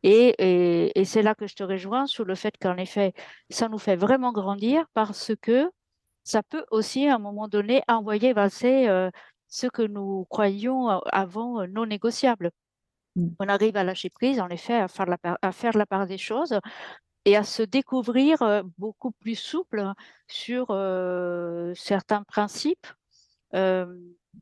Et, 0.04 0.36
c'est 1.06 1.22
là 1.24 1.36
que 1.36 1.48
je 1.48 1.56
te 1.56 1.64
rejoins 1.64 2.08
sur 2.08 2.26
le 2.26 2.36
fait 2.36 2.56
qu'en 2.62 2.78
effet, 2.78 3.14
ça 3.50 3.70
nous 3.70 3.78
fait 3.80 3.96
vraiment 3.96 4.32
grandir 4.32 4.86
parce 4.94 5.32
que 5.42 5.70
ça 6.24 6.44
peut 6.44 6.66
aussi, 6.72 7.08
à 7.08 7.16
un 7.16 7.20
moment 7.20 7.48
donné, 7.48 7.82
envoyer 7.88 8.34
passer 8.34 8.88
ce 9.52 9.68
que 9.68 9.84
nous 9.84 10.26
croyions 10.30 10.88
avant 10.88 11.68
non 11.68 11.86
négociable. 11.86 12.52
Mmh. 13.16 13.28
On 13.40 13.50
arrive 13.50 13.76
à 13.76 13.84
lâcher 13.84 14.10
prise, 14.10 14.40
en 14.40 14.48
effet, 14.50 14.76
à 14.76 14.88
faire, 14.88 15.06
la 15.06 15.18
part, 15.18 15.38
à 15.42 15.52
faire 15.52 15.78
la 15.78 15.86
part 15.86 16.08
des 16.08 16.18
choses 16.18 16.58
et 17.26 17.36
à 17.36 17.44
se 17.44 17.62
découvrir 17.62 18.64
beaucoup 18.80 19.12
plus 19.12 19.36
souple 19.36 19.86
sur 20.28 20.68
euh, 20.72 21.74
certains 21.76 22.24
principes. 22.24 22.88
Euh, 23.54 23.86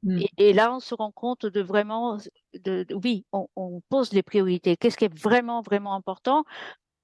mmh. 0.03 0.19
et, 0.19 0.29
et, 0.37 0.53
là, 0.53 0.73
on 0.73 0.79
se 0.79 0.93
rend 0.93 1.11
compte 1.11 1.47
de 1.47 1.61
vraiment, 1.61 2.17
de, 2.53 2.83
de 2.83 2.93
oui, 2.93 3.25
on, 3.33 3.47
on, 3.55 3.81
pose 3.89 4.13
les 4.13 4.21
priorités. 4.21 4.77
Qu'est-ce 4.77 4.97
qui 4.97 5.05
est 5.05 5.19
vraiment, 5.19 5.61
vraiment 5.61 5.95
important, 5.95 6.43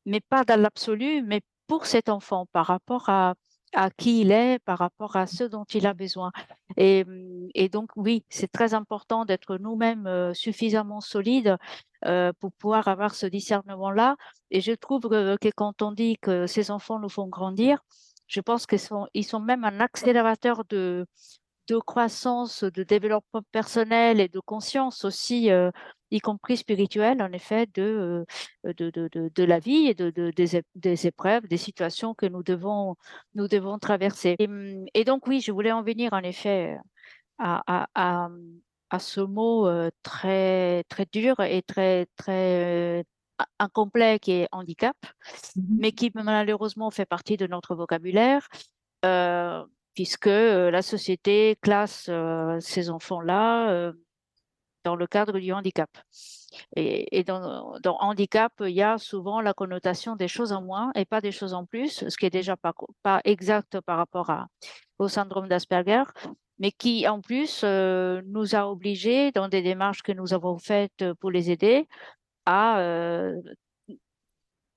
mais 0.05 0.21
pas 0.21 0.43
dans 0.43 0.61
l'absolu, 0.61 1.23
mais 1.23 1.41
pour 1.65 1.87
cet 1.87 2.09
enfant 2.09 2.45
par 2.53 2.67
rapport 2.67 3.09
à, 3.09 3.33
à 3.75 3.89
qui 3.91 4.21
il 4.21 4.31
est 4.31 4.59
par 4.59 4.79
rapport 4.79 5.15
à 5.15 5.27
ce 5.27 5.43
dont 5.43 5.65
il 5.65 5.85
a 5.85 5.93
besoin. 5.93 6.31
Et, 6.77 7.03
mmh, 7.05 7.67
donc, 7.71 7.91
oui, 7.95 8.25
c'est 8.29 8.51
très 8.51 8.73
important 8.73 9.25
d'être 9.25 9.57
nous-mêmes 9.57 10.33
suffisamment 10.33 11.01
solides 11.01 11.57
pour 12.39 12.51
pouvoir 12.53 12.87
avoir 12.87 13.13
ce 13.15 13.25
discernement-là. 13.25 14.15
Et 14.51 14.61
je 14.61 14.71
trouve 14.71 15.01
que, 15.01 15.37
quand 15.55 15.81
on 15.81 15.91
dit 15.91 16.17
que 16.17 16.47
ces 16.47 16.71
enfants 16.71 16.99
nous 16.99 17.09
font 17.09 17.27
grandir, 17.27 17.79
je 18.27 18.41
pense 18.41 18.65
qu'ils 18.65 18.79
sont, 18.79 19.07
ils 19.13 19.23
sont 19.23 19.39
même 19.39 19.63
un 19.63 19.79
accélérateur 19.79 20.63
de, 20.69 21.05
de 21.67 21.77
croissance, 21.77 22.63
de 22.63 22.83
développement 22.83 23.41
personnel 23.51 24.19
et 24.19 24.27
de 24.27 24.39
conscience 24.39 25.05
aussi, 25.05 25.51
euh, 25.51 25.71
y 26.11 26.19
compris 26.19 26.57
spirituelle, 26.57 27.21
en 27.21 27.31
effet, 27.31 27.67
de, 27.73 28.25
euh, 28.65 28.73
de, 28.73 28.89
de, 28.89 29.09
de, 29.11 29.31
de 29.33 29.43
la 29.43 29.59
vie 29.59 29.87
et 29.87 29.93
de, 29.93 30.09
de, 30.09 30.31
des, 30.31 30.61
des, 30.75 31.07
épreuves, 31.07 31.47
des 31.47 31.57
situations 31.57 32.13
que 32.13 32.25
nous 32.25 32.43
devons, 32.43 32.95
nous 33.33 33.47
devons 33.47 33.79
traverser. 33.79 34.35
Et, 34.39 34.49
et, 34.93 35.03
donc, 35.03 35.27
oui, 35.27 35.41
je 35.41 35.51
voulais 35.51 35.71
en 35.71 35.83
venir, 35.83 36.13
en 36.13 36.19
effet, 36.23 36.77
à, 37.39 37.63
à, 37.67 37.87
à, 37.95 38.29
à 38.89 38.99
ce 38.99 39.21
mot 39.21 39.67
euh, 39.67 39.89
très, 40.03 40.83
très 40.85 41.05
dur 41.11 41.39
et 41.39 41.61
très, 41.63 42.07
très 42.17 43.05
incomplet 43.59 44.19
qui 44.19 44.31
est 44.31 44.47
handicap, 44.51 44.95
mmh 45.55 45.61
mais 45.79 45.91
qui 45.91 46.11
malheureusement 46.13 46.91
fait 46.91 47.05
partie 47.05 47.37
de 47.37 47.47
notre 47.47 47.75
vocabulaire. 47.75 48.47
Euh, 49.03 49.63
puisque 49.95 50.27
la 50.27 50.81
société 50.81 51.57
classe 51.61 52.09
ces 52.59 52.89
enfants-là 52.89 53.93
dans 54.85 54.95
le 54.95 55.07
cadre 55.07 55.39
du 55.39 55.51
handicap. 55.51 55.89
Et, 56.77 57.23
dans, 57.23 57.79
handicap, 57.83 58.53
il 58.61 58.69
y 58.69 58.81
a 58.81 58.97
souvent 58.97 59.41
la 59.41 59.53
connotation 59.53 60.15
des 60.15 60.29
choses 60.29 60.53
en 60.53 60.61
moins 60.61 60.91
et 60.95 61.03
pas 61.03 61.19
des 61.19 61.31
choses 61.31 61.53
en 61.53 61.65
plus, 61.65 62.07
ce 62.07 62.17
qui 62.17 62.25
est 62.25 62.29
déjà 62.29 62.55
pas, 62.55 63.21
exact 63.25 63.81
par 63.81 63.97
rapport 63.97 64.31
au 64.99 65.09
syndrome 65.09 65.49
d'Asperger, 65.49 66.03
mais 66.59 66.71
qui 66.71 67.07
en 67.07 67.19
plus 67.19 67.61
euh, 67.65 68.21
nous 68.27 68.55
a 68.55 68.69
obligés, 68.69 69.31
dans 69.31 69.49
des 69.49 69.61
démarches 69.61 70.03
que 70.03 70.13
nous 70.13 70.33
avons 70.33 70.57
faites 70.57 71.03
pour 71.19 71.31
les 71.31 71.51
aider, 71.51 71.87
à 72.45 72.79
euh, 72.79 73.41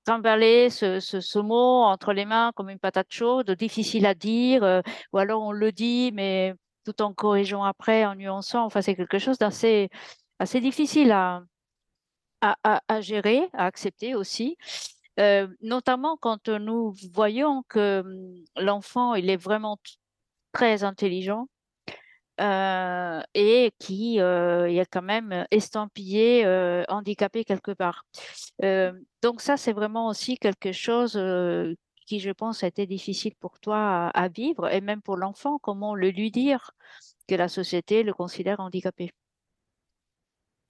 trimballer 0.09 0.71
ce, 0.71 0.99
ce, 0.99 1.39
mot 1.39 1.83
entre 1.83 2.13
les 2.13 2.25
mains 2.25 2.51
comme 2.55 2.69
une 2.69 2.79
patate 2.79 3.11
chaude, 3.11 3.51
difficile 3.51 4.07
à 4.07 4.15
dire, 4.15 4.63
euh, 4.63 4.81
ou 5.13 5.19
alors 5.19 5.43
on 5.43 5.51
le 5.51 5.71
dit, 5.71 6.11
mais 6.13 6.55
tout 6.83 6.99
en 7.03 7.13
corrigeant 7.13 7.63
après, 7.63 8.05
en 8.05 8.15
nuançant. 8.15 8.65
Enfin, 8.65 8.81
c'est 8.81 8.95
quelque 8.95 9.19
chose 9.19 9.37
d'assez 9.37 9.89
assez 10.39 10.61
difficile 10.61 11.11
à, 11.11 11.43
à, 12.41 12.55
à, 12.63 12.81
à, 12.87 13.01
gérer, 13.01 13.49
à 13.53 13.65
accepter 13.65 14.15
aussi. 14.15 14.57
Euh, 15.19 15.47
notamment 15.61 16.17
quand 16.17 16.49
nous 16.49 16.95
voyons 17.13 17.63
que 17.67 18.01
hum, 18.03 18.43
l'enfant, 18.55 19.13
il 19.13 19.29
est 19.29 19.37
vraiment 19.37 19.77
très 20.53 20.83
intelligent, 20.83 21.47
euh, 22.39 23.21
et 23.33 23.71
qui 23.79 24.19
euh, 24.19 24.67
est 24.67 24.85
quand 24.85 25.01
même 25.01 25.45
estampillé 25.51 26.45
euh, 26.45 26.83
handicapé 26.87 27.43
quelque 27.43 27.71
part. 27.71 28.05
Euh, 28.63 28.93
donc 29.21 29.41
ça, 29.41 29.57
c'est 29.57 29.73
vraiment 29.73 30.07
aussi 30.07 30.37
quelque 30.37 30.71
chose 30.71 31.15
euh, 31.15 31.75
qui, 32.05 32.19
je 32.19 32.31
pense, 32.31 32.63
a 32.63 32.67
été 32.67 32.85
difficile 32.87 33.33
pour 33.39 33.59
toi 33.59 34.07
à, 34.07 34.27
vivre, 34.29 34.67
et 34.73 34.81
même 34.81 35.01
pour 35.01 35.17
l'enfant, 35.17 35.59
comment 35.59 35.93
le 35.95 36.09
lui 36.09 36.31
dire 36.31 36.71
que 37.27 37.35
la 37.35 37.47
société 37.47 38.03
le 38.03 38.13
considère 38.13 38.59
handicapé? 38.59 39.11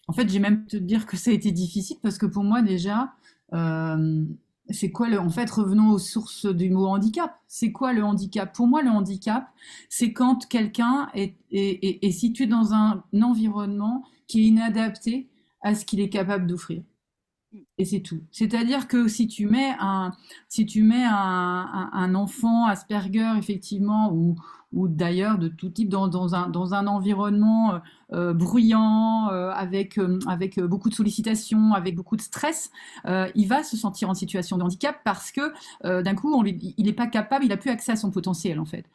En 0.08 0.14
fait, 0.14 0.28
j'ai 0.28 0.40
même 0.40 0.66
te 0.66 0.76
dire 0.76 1.06
que 1.06 1.16
ça 1.16 1.32
a 1.32 1.34
été 1.34 1.52
difficile 1.52 1.98
parce 2.02 2.18
que 2.18 2.26
pour 2.26 2.44
moi 2.44 2.62
déjà, 2.62 3.14
euh, 3.54 4.26
c'est 4.72 4.92
quoi 4.92 5.10
le, 5.10 5.20
en 5.20 5.30
fait, 5.30 5.50
revenons 5.50 5.92
aux 5.92 6.00
sources 6.00 6.46
du 6.46 6.70
mot 6.70 6.88
handicap. 6.88 7.40
C'est 7.48 7.72
quoi 7.72 7.94
le 7.94 8.04
handicap? 8.04 8.54
Pour 8.54 8.68
moi, 8.68 8.82
le 8.82 8.90
handicap, 8.90 9.48
c'est 9.90 10.14
quand 10.14 10.48
quelqu'un 10.48 11.10
est, 11.14 12.12
situé 12.12 12.46
dans 12.46 12.74
un, 12.74 13.04
environnement 13.22 14.04
qui 14.28 14.42
est 14.42 14.46
inadapté 14.46 15.28
à 15.62 15.76
ce 15.76 15.86
qu'il 15.86 16.00
est 16.00 16.10
capable 16.10 16.48
d'offrir. 16.48 16.84
Et 17.78 17.86
c'est 17.86 18.02
tout. 18.02 18.22
C'est-à-dire 18.32 18.88
que 18.88 19.08
si 19.08 19.28
tu 19.28 19.48
mets 19.48 19.74
un, 19.80 20.12
si 20.48 20.66
tu 20.66 20.84
mets 20.84 21.06
un, 21.06 22.14
enfant 22.14 22.68
Asperger, 22.68 23.34
effectivement, 23.38 24.12
ou, 24.14 24.36
ou 24.72 24.88
d'ailleurs 24.88 25.40
de 25.40 25.48
tout 25.48 25.70
type 25.70 25.90
dans, 25.90 26.36
un, 26.36 26.50
dans 26.50 26.74
un 26.76 26.86
environnement 26.86 27.74
euh, 27.74 27.80
euh 28.14 28.34
bruyant, 28.34 29.30
euh, 29.32 29.50
avec, 29.52 30.00
avec 30.28 30.60
beaucoup 30.60 30.90
de 30.90 30.94
sollicitations, 30.94 31.74
avec 31.74 31.96
beaucoup 31.96 32.18
de 32.18 32.22
stress, 32.22 32.72
il 33.08 33.48
va 33.48 33.64
se 33.64 33.78
sentir 33.78 34.10
en 34.10 34.14
situation 34.14 34.58
de 34.58 34.64
handicap 34.64 34.98
parce 35.04 35.32
que 35.32 35.52
d'un 35.84 36.16
coup, 36.16 36.44
il 36.46 36.86
n'est 36.86 36.94
pas 36.94 37.08
capable, 37.08 37.46
il 37.46 37.50
n'a 37.50 37.58
plus 37.58 37.72
accès 37.72 37.92
à 37.92 37.96
son 37.96 38.12
potentiel 38.12 38.60
en 38.60 38.66
fait. 38.66 38.86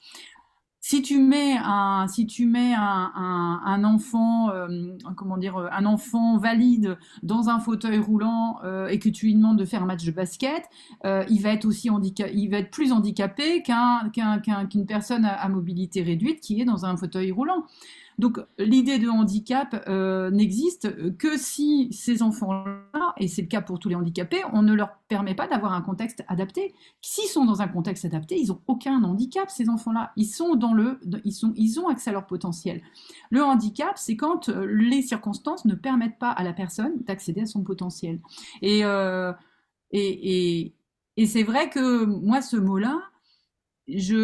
Si 0.86 1.00
tu 1.00 1.18
mets 1.18 1.56
un, 1.56 2.06
si 2.08 2.26
tu 2.26 2.44
mets 2.44 2.74
un, 2.74 3.10
un, 3.14 3.62
un 3.64 3.84
enfant, 3.84 4.50
euh, 4.50 4.68
comment 5.16 5.38
dire, 5.38 5.56
un 5.56 5.86
enfant 5.86 6.36
valide 6.36 6.98
dans 7.22 7.48
un 7.48 7.58
fauteuil 7.58 7.96
roulant 7.96 8.58
euh, 8.64 8.88
et 8.88 8.98
que 8.98 9.08
tu 9.08 9.24
lui 9.24 9.34
demandes 9.34 9.58
de 9.58 9.64
faire 9.64 9.82
un 9.82 9.86
match 9.86 10.04
de 10.04 10.10
basket, 10.10 10.68
euh, 11.06 11.24
il 11.30 11.40
va 11.40 11.54
être 11.54 11.64
aussi 11.64 11.88
il 11.88 12.48
va 12.50 12.58
être 12.58 12.70
plus 12.70 12.92
handicapé 12.92 13.62
qu'un, 13.62 14.10
qu'un, 14.12 14.66
qu'une 14.66 14.84
personne 14.84 15.24
à, 15.24 15.48
mobilité 15.48 16.02
réduite 16.02 16.40
qui 16.40 16.60
est 16.60 16.66
dans 16.66 16.84
un 16.84 16.98
fauteuil 16.98 17.32
roulant. 17.32 17.64
Donc 18.18 18.38
l'idée 18.58 18.98
de 18.98 19.08
handicap 19.08 19.84
euh, 19.88 20.30
n'existe 20.30 21.16
que 21.16 21.36
si 21.36 21.92
ces 21.92 22.22
enfants-là, 22.22 23.14
et 23.18 23.28
c'est 23.28 23.42
le 23.42 23.48
cas 23.48 23.60
pour 23.60 23.78
tous 23.78 23.88
les 23.88 23.94
handicapés, 23.94 24.42
on 24.52 24.62
ne 24.62 24.72
leur 24.72 24.98
permet 25.08 25.34
pas 25.34 25.48
d'avoir 25.48 25.72
un 25.72 25.82
contexte 25.82 26.24
adapté. 26.28 26.74
S'ils 27.00 27.28
sont 27.28 27.44
dans 27.44 27.62
un 27.62 27.68
contexte 27.68 28.04
adapté, 28.04 28.38
ils 28.38 28.48
n'ont 28.48 28.60
aucun 28.66 29.02
handicap, 29.02 29.50
ces 29.50 29.68
enfants-là. 29.68 30.12
Ils 30.16 30.26
sont 30.26 30.54
dans 30.54 30.74
le, 30.74 31.00
ils 31.24 31.32
sont, 31.32 31.52
ils 31.56 31.80
ont 31.80 31.88
accès 31.88 32.10
à 32.10 32.12
leur 32.12 32.26
potentiel. 32.26 32.82
Le 33.30 33.42
handicap, 33.42 33.96
c'est 33.96 34.16
quand 34.16 34.48
euh, 34.48 34.66
les 34.66 35.02
circonstances 35.02 35.64
ne 35.64 35.74
permettent 35.74 36.18
pas 36.18 36.30
à 36.30 36.44
la 36.44 36.52
personne 36.52 37.02
d'accéder 37.02 37.42
à 37.42 37.46
son 37.46 37.62
potentiel. 37.62 38.20
Et, 38.62 38.84
euh, 38.84 39.32
et, 39.90 40.60
et, 40.60 40.74
et 41.16 41.26
c'est 41.26 41.42
vrai 41.42 41.70
que 41.70 42.04
moi, 42.04 42.42
ce 42.42 42.56
mot-là, 42.56 43.00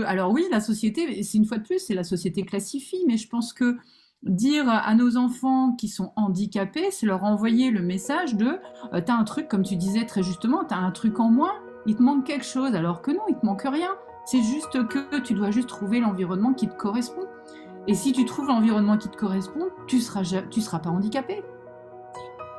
alors 0.07 0.33
oui, 0.33 0.45
la 0.51 0.61
société, 0.61 1.23
c'est 1.23 1.39
une 1.39 1.45
fois 1.45 1.59
de 1.59 1.65
plus, 1.65 1.79
c'est 1.79 1.95
la 1.95 2.05
société 2.05 2.45
classifie, 2.45 3.05
mais 3.07 3.17
je 3.17 3.29
pense 3.29 3.53
que 3.53 3.77
dire 4.23 4.69
à 4.69 4.95
nos 4.95 5.17
enfants 5.17 5.73
qui 5.73 5.89
sont 5.89 6.13
handicapés, 6.17 6.91
c'est 6.91 7.07
leur 7.07 7.25
envoyer 7.25 7.71
le 7.71 7.81
message 7.81 8.35
de 8.35 8.59
euh, 8.93 9.01
t'as 9.05 9.15
un 9.15 9.25
truc, 9.25 9.49
comme 9.49 9.63
tu 9.63 9.77
disais 9.77 10.05
très 10.05 10.23
justement, 10.23 10.65
t'as 10.65 10.77
un 10.77 10.91
truc 10.91 11.21
en 11.21 11.31
moins, 11.31 11.55
il 11.87 11.97
te 11.97 12.03
manque 12.03 12.27
quelque 12.27 12.45
chose, 12.45 12.75
alors 12.75 13.03
que 13.03 13.11
non, 13.11 13.23
il 13.29 13.37
te 13.37 13.47
manque 13.47 13.63
rien. 13.63 13.91
C'est 14.27 14.43
juste 14.43 14.87
que 14.89 15.19
tu 15.21 15.35
dois 15.35 15.51
juste 15.51 15.69
trouver 15.69 16.01
l'environnement 16.01 16.53
qui 16.53 16.69
te 16.69 16.75
correspond. 16.75 17.25
Et 17.87 17.95
si 17.95 18.13
tu 18.13 18.25
trouves 18.27 18.47
l'environnement 18.47 18.99
qui 18.99 19.09
te 19.09 19.17
correspond, 19.17 19.69
tu 19.87 20.01
seras, 20.01 20.23
tu 20.51 20.61
seras 20.61 20.79
pas 20.79 20.91
handicapé. 20.91 21.43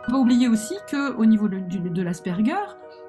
pas 0.07 0.17
oublier 0.17 0.47
aussi 0.47 0.73
qu'au 0.89 1.25
niveau 1.25 1.47
de, 1.47 1.59
de 1.59 2.01
l'Asperger, 2.01 2.55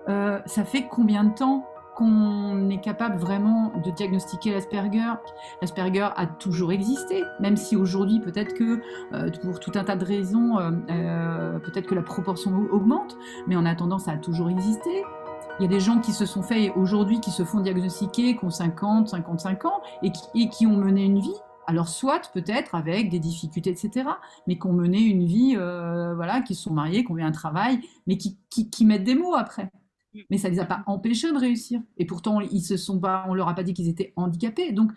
euh, 0.09 0.39
ça 0.45 0.65
fait 0.65 0.87
combien 0.89 1.25
de 1.25 1.35
temps 1.35 1.67
qu'on 2.03 2.69
est 2.69 2.81
capable 2.81 3.17
vraiment 3.17 3.73
de 3.85 3.91
diagnostiquer 3.91 4.53
l'Asperger. 4.53 5.13
L'Asperger 5.61 6.09
a 6.17 6.27
toujours 6.27 6.73
existé, 6.73 7.23
même 7.41 7.57
si 7.57 7.77
aujourd'hui 7.77 8.19
peut-être 8.19 8.55
que 8.55 8.81
euh, 9.13 9.31
pour 9.43 9.61
tout 9.61 9.73
un 9.77 9.85
tas 9.85 9.95
de 9.95 10.05
raisons, 10.05 10.59
euh, 10.59 10.71
euh, 10.91 11.59
peut-être 11.61 11.87
que 11.87 11.95
la 11.95 12.03
proportion 12.03 12.67
augmente, 12.73 13.17
mais 13.47 13.57
en 13.57 13.65
attendant 13.65 13.99
ça 13.99 14.13
a 14.13 14.17
toujours 14.17 14.51
existé. 14.51 15.05
Il 15.61 15.63
y 15.63 15.67
a 15.67 15.69
des 15.69 15.81
gens 15.81 16.01
qui 16.01 16.13
se 16.13 16.27
sont 16.27 16.43
fait 16.43 16.71
aujourd'hui, 16.71 17.21
qui 17.21 17.31
se 17.31 17.45
font 17.45 17.61
diagnostiquer, 17.61 18.37
qui 18.37 18.45
ont 18.45 18.51
50, 18.51 19.09
55 19.09 19.65
ans 19.67 19.81
et 20.03 20.11
qui, 20.49 20.67
ont 20.67 20.77
mené 20.77 21.05
une 21.05 21.21
vie. 21.21 21.37
Alors 21.69 21.89
soit 21.89 22.31
peut-être 22.33 22.75
avec 22.75 23.11
des 23.11 23.21
difficultés, 23.21 23.71
etc., 23.71 24.09
mais 24.47 24.59
qui 24.59 24.67
ont 24.67 24.73
mené 24.73 24.99
une 24.99 25.27
vie, 25.27 25.55
voilà, 25.55 26.41
qui 26.41 26.55
sont 26.55 26.73
mariés, 26.73 27.05
qui 27.05 27.13
ont 27.13 27.19
eu 27.19 27.23
un 27.23 27.33
travail, 27.33 27.81
mais 28.07 28.17
qui 28.17 28.87
mettent 28.87 29.05
des 29.05 29.15
mots 29.15 29.35
après. 29.35 29.71
Mais 30.31 30.39
ça 30.39 30.49
ne 30.49 30.55
les 30.55 30.61
a 30.61 30.67
pas 30.67 30.83
empêchés 30.87 31.33
de 31.33 31.39
réussir. 31.39 31.81
Et 31.97 32.07
pourtant, 32.07 32.41
ils 32.41 32.63
se 32.63 32.77
sont 32.77 32.99
pas, 33.01 33.25
on 33.29 33.35
leur 33.35 33.49
a 33.49 33.55
pas 33.55 33.63
dit 33.63 33.75
qu'ils 33.75 33.89
étaient 33.89 34.13
handicapés. 34.17 34.73
Donc, 34.73 34.93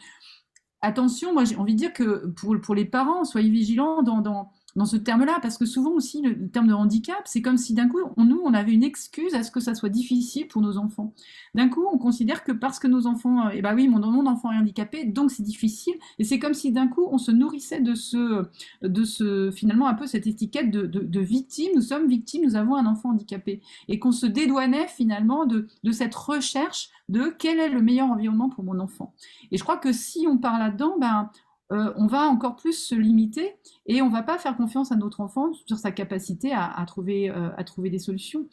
attention, 0.82 1.34
moi 1.34 1.46
j'ai 1.46 1.56
envie 1.56 1.74
de 1.74 1.80
dire 1.80 1.94
que 1.94 2.28
pour, 2.28 2.60
pour 2.62 2.76
les 2.76 2.86
parents, 2.86 3.24
soyez 3.24 3.50
vigilants 3.50 4.04
dans, 4.04 4.22
dans, 4.22 4.52
dans 4.76 4.86
ce 4.86 4.98
terme-là, 4.98 5.40
parce 5.42 5.58
que 5.58 5.66
souvent 5.66 5.92
aussi, 5.92 6.22
le, 6.22 6.50
terme 6.50 6.68
de 6.68 6.74
handicap, 6.74 7.22
c'est 7.26 7.42
comme 7.42 7.58
si 7.58 7.74
d'un 7.74 7.88
coup, 7.88 8.00
on, 8.18 8.26
nous, 8.26 8.42
on 8.44 8.54
avait 8.54 8.74
une 8.74 8.84
excuse 8.84 9.34
à 9.34 9.44
ce 9.44 9.52
que 9.52 9.60
ça 9.60 9.74
soit 9.74 9.90
difficile 9.90 10.48
pour 10.48 10.62
nos 10.62 10.78
enfants. 10.78 11.14
D'un 11.54 11.70
coup, 11.70 11.86
on 11.92 11.98
considère 11.98 12.44
que 12.44 12.52
parce 12.52 12.80
que 12.80 12.88
nos 12.88 13.08
enfants, 13.08 13.50
eh 13.50 13.62
ben 13.62 13.74
oui, 13.74 13.88
mon, 13.88 14.04
enfant 14.26 14.52
est 14.52 14.58
handicapé, 14.58 15.06
donc 15.06 15.32
c'est 15.32 15.44
difficile, 15.44 15.96
et 16.20 16.24
c'est 16.24 16.40
comme 16.40 16.54
si 16.54 16.72
d'un 16.72 16.88
coup, 16.88 17.08
on 17.10 17.18
se 17.18 17.32
nourrissait 17.32 17.82
de 17.82 17.96
ce, 17.96 18.46
de 18.82 19.04
ce, 19.04 19.52
finalement, 19.52 19.88
un 19.88 19.94
peu 19.94 20.08
cette 20.08 20.28
étiquette 20.28 20.72
de 20.72 21.20
victime, 21.20 21.72
nous 21.76 21.82
sommes 21.82 22.08
victimes, 22.08 22.44
nous 22.44 22.56
avons 22.56 22.76
un 22.76 22.86
enfant 22.86 23.10
handicapé, 23.10 23.62
et 23.88 24.00
qu'on 24.00 24.12
se 24.12 24.26
dédouanait 24.26 24.88
finalement 24.88 25.46
de, 25.46 25.68
de 25.84 25.92
cette 25.92 26.16
recherche 26.16 26.90
de 27.10 27.34
quel 27.38 27.60
est 27.60 27.70
le 27.70 27.82
meilleur 27.82 28.10
environnement 28.10 28.50
pour 28.50 28.64
mon 28.64 28.80
enfant. 28.80 29.14
Et 29.52 29.58
je 29.58 29.64
crois 29.64 29.78
que 29.78 29.92
si 29.92 30.26
on 30.28 30.38
part 30.38 30.58
là-dedans, 30.60 30.96
ben, 31.00 31.30
euh, 31.72 31.92
on 31.96 32.06
va 32.06 32.28
encore 32.28 32.56
plus 32.56 32.74
se 32.74 32.94
limiter 32.94 33.56
et 33.88 34.02
on 34.02 34.10
va 34.10 34.22
pas 34.22 34.38
faire 34.38 34.56
confiance 34.56 34.92
à 34.92 34.96
notre 34.96 35.20
enfant 35.22 35.52
sur 35.66 35.80
sa 35.80 35.92
capacité 35.92 36.54
à, 36.54 36.84
trouver, 36.86 37.30
euh, 37.30 37.50
à 37.58 37.64
trouver 37.64 37.90
des 37.90 38.00
solutions. 38.00 38.48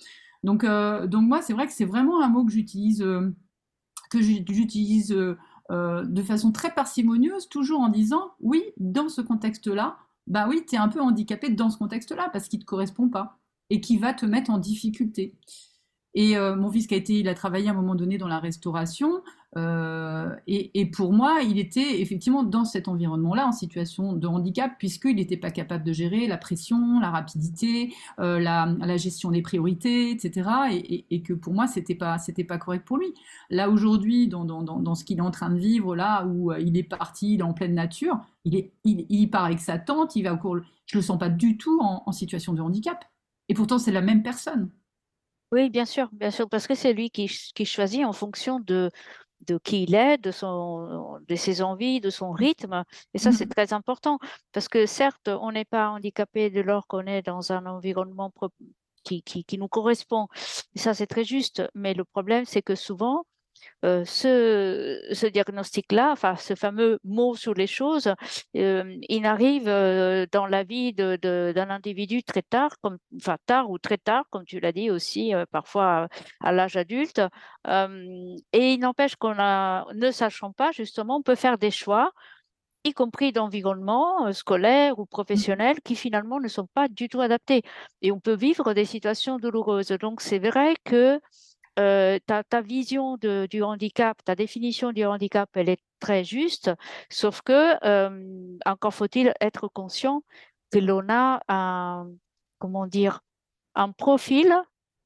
Donc, 0.45 0.65
euh, 0.65 1.07
donc 1.07 1.29
moi, 1.29 1.43
c'est 1.43 1.53
vrai 1.53 1.67
que 1.67 1.73
c'est 1.73 1.85
vraiment 1.85 2.23
un 2.23 2.29
mot 2.29 2.45
que 2.45 2.51
j'utilise, 2.53 3.05
que 4.11 4.23
j'utilise 4.23 5.09
de 5.71 6.23
façon 6.23 6.53
très 6.53 6.73
parcimonieuse, 6.73 7.49
toujours 7.49 7.81
en 7.81 7.89
disant 7.89 8.33
oui, 8.41 8.63
dans 8.79 9.09
ce 9.09 9.21
contexte-là, 9.21 9.99
bah 10.27 10.47
oui, 10.49 10.65
tu 10.67 10.77
es 10.77 10.79
un 10.79 10.89
peu 10.89 11.01
handicapé 11.01 11.51
dans 11.51 11.71
ce 11.71 11.79
contexte-là 11.79 12.31
parce 12.33 12.49
qu'il 12.49 12.61
ne 12.61 12.63
te 12.63 12.67
correspond 12.67 13.09
pas 13.09 13.39
et 13.71 13.81
qui 13.81 13.99
va 13.99 14.15
te 14.15 14.27
mettre 14.27 14.51
en 14.51 14.59
difficulté. 14.59 15.35
Et 16.15 16.37
mon 16.37 16.71
fils 16.71 16.87
qui 16.87 16.95
a 16.95 16.97
été, 16.99 17.19
il 17.19 17.29
a 17.29 17.35
travaillé 17.35 17.69
à 17.69 17.71
un 17.71 17.75
moment 17.75 17.95
donné 17.95 18.19
dans 18.19 18.29
la 18.29 18.39
restauration. 18.39 19.23
Euh, 19.59 20.35
et, 20.47 20.87
pour 20.87 21.13
moi, 21.13 21.41
il 21.43 21.59
était 21.59 22.01
effectivement 22.01 22.43
dans 22.43 22.65
cet 22.65 22.89
environnement-là 22.89 23.47
en 23.47 23.53
situation 23.53 24.15
de 24.15 24.27
handicap, 24.27 24.73
puisqu'il 24.79 25.17
n'était 25.17 25.37
pas 25.37 25.51
capable 25.51 25.85
de 25.85 25.93
gérer 25.93 26.27
la 26.27 26.39
pression, 26.39 27.01
la 27.01 27.11
rapidité, 27.11 27.93
euh, 28.19 28.39
la, 28.41 28.97
gestion 28.97 29.31
des 29.31 29.43
priorités, 29.43 30.11
etc. 30.11 30.51
Et, 31.11 31.23
que 31.23 31.35
pour 31.35 31.53
moi, 31.53 31.67
c'était 31.67 31.95
pas, 31.95 32.19
c'était 32.19 32.45
pas 32.45 32.59
correct 32.59 32.87
pour 32.87 32.99
lui. 32.99 33.13
Là 33.51 33.69
aujourd'hui, 33.69 34.29
dans, 34.29 34.45
dans, 34.45 34.63
dans, 34.63 34.95
ce 34.95 35.05
qu'il 35.05 35.19
est 35.19 35.23
en 35.23 35.31
train 35.31 35.51
de 35.51 35.59
vivre, 35.59 35.95
là 35.95 36.27
où 36.27 36.53
euh, 36.53 36.61
il 36.61 36.77
est 36.77 36.83
parti, 36.83 37.35
il 37.35 37.41
est 37.41 37.45
en 37.45 37.53
pleine 37.53 37.75
nature, 37.75 38.19
il, 38.45 38.57
est, 38.57 38.73
il, 38.85 39.31
part 39.31 39.45
avec 39.45 39.61
sa 39.61 39.79
tante, 39.79 40.17
il 40.17 40.23
va 40.23 40.35
au 40.35 40.39
cours. 40.39 40.59
Je 40.87 40.99
le 40.99 41.03
sens 41.03 41.19
pas 41.19 41.29
du 41.29 41.57
tout 41.57 41.81
en 41.81 42.11
situation 42.13 42.55
de 42.55 42.61
handicap. 42.61 43.05
Et 43.49 43.55
pourtant, 43.55 43.79
c'est 43.79 43.93
la 43.93 44.03
même 44.03 44.23
personne. 44.23 44.71
Oui, 45.53 45.69
bien 45.71 45.85
sûr, 45.85 46.09
bien 46.13 46.31
sûr, 46.31 46.49
parce 46.49 46.67
que 46.67 46.75
c'est 46.75 46.95
lui 46.95 47.11
qui, 47.11 47.27
qui 47.55 47.67
choisit 47.67 48.05
en 48.07 48.13
fonction 48.15 48.59
de, 48.61 48.91
de 49.43 49.59
qui 49.59 49.83
il 49.85 49.95
est, 49.95 50.17
de, 50.19 50.31
son, 50.31 51.21
de 51.29 51.35
ses 51.37 51.63
envies, 51.63 52.01
de 52.01 52.11
son 52.11 52.33
rythme. 52.33 52.85
Et 53.15 53.19
ça, 53.19 53.33
c'est 53.33 53.47
mmh. 53.47 53.49
très 53.51 53.73
important 53.75 54.19
parce 54.53 54.69
que 54.69 54.87
certes, 54.87 55.29
on 55.29 55.53
n'est 55.53 55.67
pas 55.67 55.91
handicapé 55.91 56.51
dès 56.51 56.63
lors 56.63 56.87
qu'on 56.87 57.07
est 57.07 57.23
dans 57.23 57.53
un 57.53 57.67
environnement 57.67 58.33
qui, 59.05 59.23
qui, 59.23 59.45
qui 59.45 59.59
nous 59.59 59.69
correspond. 59.69 60.29
Et 60.75 60.79
ça, 60.79 60.95
c'est 60.95 61.07
très 61.07 61.25
juste. 61.25 61.63
Mais 61.75 61.93
le 61.95 62.05
problème, 62.05 62.47
c'est 62.47 62.63
que 62.63 62.75
souvent, 62.75 63.25
euh, 63.85 64.05
ce, 64.05 65.27
diagnostic-là, 65.27 66.11
enfin 66.13 66.37
ce 66.37 66.55
fameux 66.55 67.01
mot 67.05 67.35
sur 67.35 67.55
les 67.55 67.67
choses, 67.67 68.15
euh, 68.57 68.97
il 69.09 69.27
arrive 69.27 69.69
euh, 69.69 70.27
dans 70.31 70.47
la 70.47 70.63
vie 70.63 70.93
d'un 70.93 71.71
individu 71.71 72.23
très 72.23 72.43
tard, 72.43 72.79
comme, 72.81 72.99
enfin 73.17 73.37
tard 73.47 73.71
ou 73.71 73.79
très 73.79 73.99
tard, 73.99 74.25
comme 74.31 74.45
tu 74.45 74.61
l'as 74.61 74.73
dit 74.73 74.91
aussi, 74.91 75.33
parfois 75.51 76.09
à, 76.41 76.53
l'âge 76.53 76.77
adulte. 76.77 77.21
et 77.69 78.73
il 78.75 78.79
n'empêche 78.79 79.17
qu'on 79.17 79.35
ne 79.35 80.11
sachant 80.11 80.53
pas, 80.53 80.71
justement, 80.73 81.17
on 81.19 81.23
peut 81.23 81.35
faire 81.35 81.59
des 81.59 81.71
choix 81.71 82.13
y 82.85 82.93
compris 82.95 83.33
d'environnement 83.33 84.33
scolaire 84.33 84.99
ou 84.99 85.07
professionnel, 85.07 85.81
qui 85.83 85.95
finalement 85.97 86.41
ne 86.41 86.49
sont 86.49 86.67
pas 86.75 86.89
du 86.89 87.09
tout 87.09 87.21
adaptés. 87.21 87.63
Et 88.03 88.11
on 88.13 88.21
peut 88.21 88.35
vivre 88.35 88.75
des 88.75 88.85
situations 88.85 89.39
douloureuses. 89.39 89.89
Donc 90.01 90.21
c'est 90.21 90.39
vrai 90.41 90.75
que 90.85 91.21
euh, 91.79 92.19
ta, 92.27 92.61
vision 92.61 93.17
du 93.17 93.63
handicap, 93.63 94.23
ta 94.25 94.35
définition 94.35 94.93
du 94.93 95.05
handicap, 95.05 95.49
elle 95.55 95.69
est 95.69 95.81
très 96.01 96.25
juste, 96.25 96.71
sauf 97.09 97.41
que 97.43 97.77
euh, 97.87 98.59
encore 98.67 98.95
faut-il 98.95 99.33
être 99.41 99.69
conscient 99.69 100.23
que 100.71 100.79
l'on 100.79 101.05
a 101.09 101.41
un, 101.49 102.11
comment 102.59 102.87
dire, 102.87 103.21
un 103.75 103.93
profil 103.93 104.55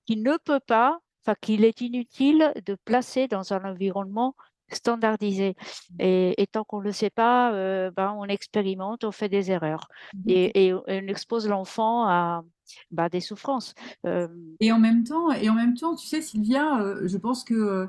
qui 0.06 0.16
ne 0.16 0.36
peut 0.38 0.60
pas, 0.60 0.98
enfin 1.24 1.34
qu'il 1.40 1.64
est 1.64 1.80
inutile 1.80 2.52
de 2.64 2.76
placer 2.84 3.28
dans 3.28 3.52
un 3.52 3.64
environnement 3.64 4.34
standardisé. 4.70 5.54
Mmh. 5.90 5.94
Et, 6.00 6.46
tant 6.50 6.64
qu'on 6.64 6.80
ne 6.80 6.84
le 6.84 6.92
sait 6.92 7.10
pas, 7.10 7.52
euh, 7.52 7.90
ben, 7.90 8.12
on 8.18 8.24
expérimente, 8.24 9.04
on 9.04 9.12
fait 9.12 9.28
des 9.28 9.50
erreurs. 9.50 9.88
Mmh. 10.14 10.20
Et, 10.26 10.72
on 10.74 11.08
expose 11.08 11.48
l'enfant 11.48 12.08
à 12.08 12.42
bah, 12.90 13.08
des 13.08 13.20
souffrances. 13.20 13.74
Euh, 14.04 14.28
et, 14.60 14.72
en 14.72 14.78
même 14.78 15.04
temps, 15.04 15.32
et 15.32 15.48
en 15.48 15.54
même 15.54 15.74
temps, 15.74 15.96
tu 15.96 16.06
sais, 16.06 16.22
Sylvia, 16.22 16.80
euh, 16.80 17.06
je 17.06 17.16
pense 17.16 17.44
que 17.44 17.88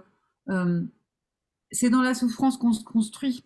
c'est 1.72 1.90
dans 1.90 2.02
la 2.02 2.14
souffrance 2.14 2.58
qu'on 2.58 2.72
se 2.72 2.84
construit. 2.84 3.44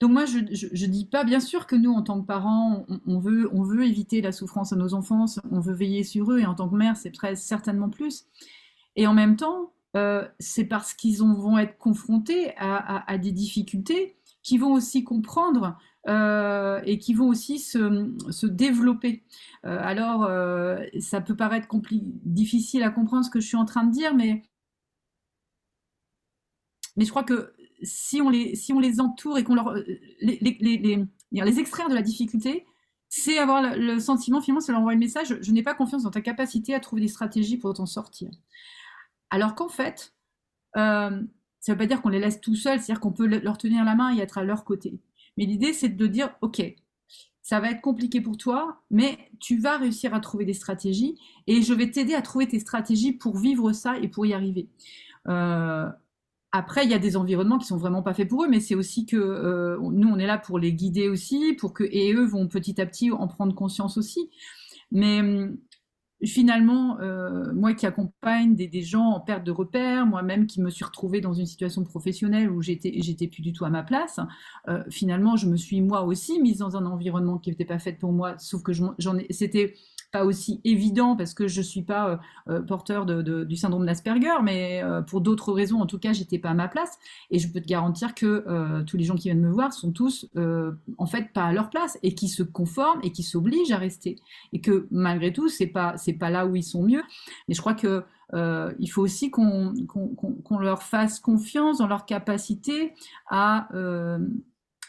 Donc 0.00 0.12
moi, 0.12 0.26
je 0.26 0.38
ne 0.38 0.86
dis 0.86 1.06
pas, 1.06 1.24
bien 1.24 1.40
sûr 1.40 1.66
que 1.66 1.74
nous, 1.74 1.90
en 1.92 2.02
tant 2.02 2.20
que 2.20 2.26
parents, 2.26 2.86
on, 3.06 3.18
veut, 3.18 3.50
on 3.52 3.64
veut 3.64 3.84
éviter 3.84 4.20
la 4.20 4.30
souffrance 4.30 4.72
à 4.72 4.76
nos 4.76 4.94
enfants, 4.94 5.24
on 5.50 5.58
veut 5.58 5.74
veiller 5.74 6.04
sur 6.04 6.30
eux, 6.30 6.38
et 6.38 6.46
en 6.46 6.54
tant 6.54 6.68
que 6.68 6.76
mère, 6.76 6.96
c'est 6.96 7.10
très 7.10 7.34
certainement 7.34 7.90
plus. 7.90 8.26
Et 8.94 9.08
en 9.08 9.14
même 9.14 9.34
temps, 9.34 9.72
euh, 9.96 10.26
c'est 10.38 10.66
parce 10.66 10.94
qu'ils 10.94 11.18
vont 11.18 11.58
être 11.58 11.78
confrontés 11.78 12.52
à, 12.58 13.18
des 13.18 13.32
difficultés 13.32 14.17
qui 14.48 14.56
vont 14.56 14.72
aussi 14.72 15.04
comprendre 15.04 15.78
euh, 16.08 16.80
et 16.86 16.98
qui 16.98 17.12
vont 17.12 17.28
aussi 17.28 17.58
se, 17.58 18.46
développer. 18.46 19.24
Euh, 19.66 19.78
alors, 19.82 20.26
ça 21.00 21.20
peut 21.20 21.36
paraître 21.36 21.68
difficile 22.24 22.82
à 22.82 22.90
comprendre 22.90 23.26
ce 23.26 23.30
que 23.30 23.40
je 23.40 23.46
suis 23.46 23.58
en 23.58 23.66
train 23.66 23.84
de 23.84 23.92
dire, 23.92 24.14
mais, 24.14 24.42
mais 26.96 27.04
je 27.04 27.10
crois 27.10 27.24
que 27.24 27.52
si 27.82 28.22
on 28.22 28.30
les, 28.30 28.56
si 28.56 28.72
on 28.72 28.80
les 28.80 29.00
entoure 29.00 29.36
et 29.36 29.44
qu'on 29.44 29.54
leur 29.54 29.74
les, 30.22 30.38
les, 30.40 31.06
les, 31.30 31.58
extraire 31.58 31.90
de 31.90 31.94
la 31.94 32.02
difficulté, 32.02 32.64
c'est 33.10 33.38
avoir 33.38 33.76
le, 33.76 34.00
sentiment, 34.00 34.40
finalement, 34.40 34.62
c'est 34.62 34.72
leur 34.72 34.80
envoyer 34.80 34.96
le 34.96 35.04
message, 35.04 35.36
je 35.42 35.52
n'ai 35.52 35.62
pas 35.62 35.74
confiance 35.74 36.04
dans 36.04 36.10
ta 36.10 36.22
capacité 36.22 36.74
à 36.74 36.80
trouver 36.80 37.02
des 37.02 37.08
stratégies 37.08 37.58
pour 37.58 37.74
t'en 37.74 37.84
sortir. 37.84 38.30
Alors 39.28 39.54
qu'en 39.54 39.68
fait, 39.68 40.14
euh, 40.78 41.22
ça 41.60 41.72
ne 41.72 41.74
veut 41.74 41.78
pas 41.78 41.86
dire 41.86 42.02
qu'on 42.02 42.08
les 42.08 42.20
laisse 42.20 42.40
tout 42.40 42.54
seuls, 42.54 42.78
c'est-à-dire 42.78 43.00
qu'on 43.00 43.12
peut 43.12 43.26
leur 43.26 43.58
tenir 43.58 43.84
la 43.84 43.94
main 43.94 44.14
et 44.16 44.20
être 44.20 44.38
à 44.38 44.44
leur 44.44 44.64
côté. 44.64 45.00
Mais 45.36 45.44
l'idée, 45.44 45.72
c'est 45.72 45.88
de 45.88 46.06
dire, 46.06 46.30
OK, 46.40 46.62
ça 47.42 47.60
va 47.60 47.70
être 47.70 47.80
compliqué 47.80 48.20
pour 48.20 48.36
toi, 48.36 48.82
mais 48.90 49.18
tu 49.40 49.58
vas 49.58 49.78
réussir 49.78 50.12
à 50.14 50.20
trouver 50.20 50.44
des 50.44 50.52
stratégies 50.52 51.18
et 51.46 51.62
je 51.62 51.72
vais 51.72 51.90
t'aider 51.90 52.14
à 52.14 52.22
trouver 52.22 52.46
tes 52.46 52.58
stratégies 52.58 53.12
pour 53.12 53.38
vivre 53.38 53.72
ça 53.72 53.98
et 53.98 54.08
pour 54.08 54.26
y 54.26 54.34
arriver. 54.34 54.68
Euh, 55.28 55.88
après, 56.52 56.84
il 56.84 56.90
y 56.90 56.94
a 56.94 56.98
des 56.98 57.16
environnements 57.16 57.58
qui 57.58 57.66
sont 57.66 57.76
vraiment 57.76 58.02
pas 58.02 58.14
faits 58.14 58.28
pour 58.28 58.44
eux, 58.44 58.48
mais 58.48 58.60
c'est 58.60 58.74
aussi 58.74 59.06
que 59.06 59.16
euh, 59.16 59.78
nous, 59.80 60.08
on 60.08 60.18
est 60.18 60.26
là 60.26 60.38
pour 60.38 60.58
les 60.58 60.72
guider 60.72 61.08
aussi, 61.08 61.54
pour 61.54 61.72
que 61.72 61.84
et 61.84 62.12
eux 62.12 62.26
vont 62.26 62.48
petit 62.48 62.80
à 62.80 62.86
petit 62.86 63.10
en 63.10 63.28
prendre 63.28 63.54
conscience 63.54 63.98
aussi. 63.98 64.30
Mais 64.90 65.20
hum, 65.20 65.56
finalement, 66.24 66.98
euh, 67.00 67.52
moi 67.52 67.74
qui 67.74 67.86
accompagne 67.86 68.54
des, 68.54 68.82
gens 68.82 69.06
en 69.06 69.20
perte 69.20 69.44
de 69.44 69.52
repères, 69.52 70.06
moi-même 70.06 70.46
qui 70.46 70.60
me 70.60 70.70
suis 70.70 70.84
retrouvée 70.84 71.20
dans 71.20 71.32
une 71.32 71.46
situation 71.46 71.84
professionnelle 71.84 72.50
où 72.50 72.60
j'étais, 72.60 72.92
j'étais 73.00 73.28
plus 73.28 73.42
du 73.42 73.52
tout 73.52 73.64
à 73.64 73.70
ma 73.70 73.82
place, 73.82 74.18
euh, 74.68 74.82
finalement, 74.90 75.36
je 75.36 75.46
me 75.46 75.56
suis 75.56 75.80
moi 75.80 76.02
aussi 76.02 76.40
mise 76.40 76.58
dans 76.58 76.76
un 76.76 76.86
environnement 76.86 77.38
qui 77.38 77.50
n'était 77.50 77.64
pas 77.64 77.78
fait 77.78 77.92
pour 77.92 78.12
moi, 78.12 78.34
sauf 78.38 78.62
que 78.62 78.72
j'en 78.72 79.18
ai, 79.18 79.26
c'était, 79.30 79.74
pas 80.10 80.24
aussi 80.24 80.60
évident 80.64 81.16
parce 81.16 81.34
que 81.34 81.48
je 81.48 81.60
suis 81.60 81.82
pas 81.82 82.20
porteur 82.66 83.04
de, 83.06 83.44
du 83.44 83.56
syndrome 83.56 83.84
d'Asperger, 83.86 84.42
mais 84.42 84.82
pour 85.06 85.20
d'autres 85.20 85.52
raisons, 85.52 85.80
en 85.80 85.86
tout 85.86 85.98
cas, 85.98 86.12
j'étais 86.12 86.38
pas 86.38 86.50
à 86.50 86.54
ma 86.54 86.68
place. 86.68 86.98
Et 87.30 87.38
je 87.38 87.52
peux 87.52 87.60
te 87.60 87.66
garantir 87.68 88.14
que 88.14 88.82
tous 88.84 88.96
les 88.96 89.04
gens 89.04 89.16
qui 89.16 89.24
viennent 89.24 89.42
me 89.42 89.52
voir 89.52 89.72
sont 89.72 89.92
tous 89.92 90.26
en 90.96 91.06
fait 91.06 91.32
pas 91.32 91.44
à 91.44 91.52
leur 91.52 91.70
place 91.70 91.98
et 92.02 92.14
qui 92.14 92.28
se 92.28 92.42
conforment 92.42 93.00
et 93.02 93.12
qui 93.12 93.22
s'obligent 93.22 93.72
à 93.72 93.78
rester. 93.78 94.16
Et 94.52 94.60
que 94.60 94.86
malgré 94.90 95.32
tout, 95.32 95.48
c'est 95.48 95.66
pas 95.66 95.96
c'est 95.96 96.14
pas 96.14 96.30
là 96.30 96.46
où 96.46 96.56
ils 96.56 96.62
sont 96.62 96.82
mieux. 96.82 97.02
Mais 97.46 97.54
je 97.54 97.60
crois 97.60 97.74
que 97.74 98.04
euh, 98.34 98.72
il 98.78 98.88
faut 98.88 99.02
aussi 99.02 99.30
qu'on 99.30 99.72
leur 100.58 100.82
fasse 100.82 101.20
confiance 101.20 101.78
dans 101.78 101.86
leur 101.86 102.04
capacité 102.04 102.92
à, 103.28 103.74
euh, 103.74 104.18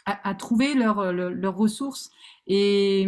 à, 0.04 0.34
trouver 0.34 0.74
leurs 0.74 1.12
leur 1.12 1.56
ressources. 1.56 2.10
Et, 2.52 3.06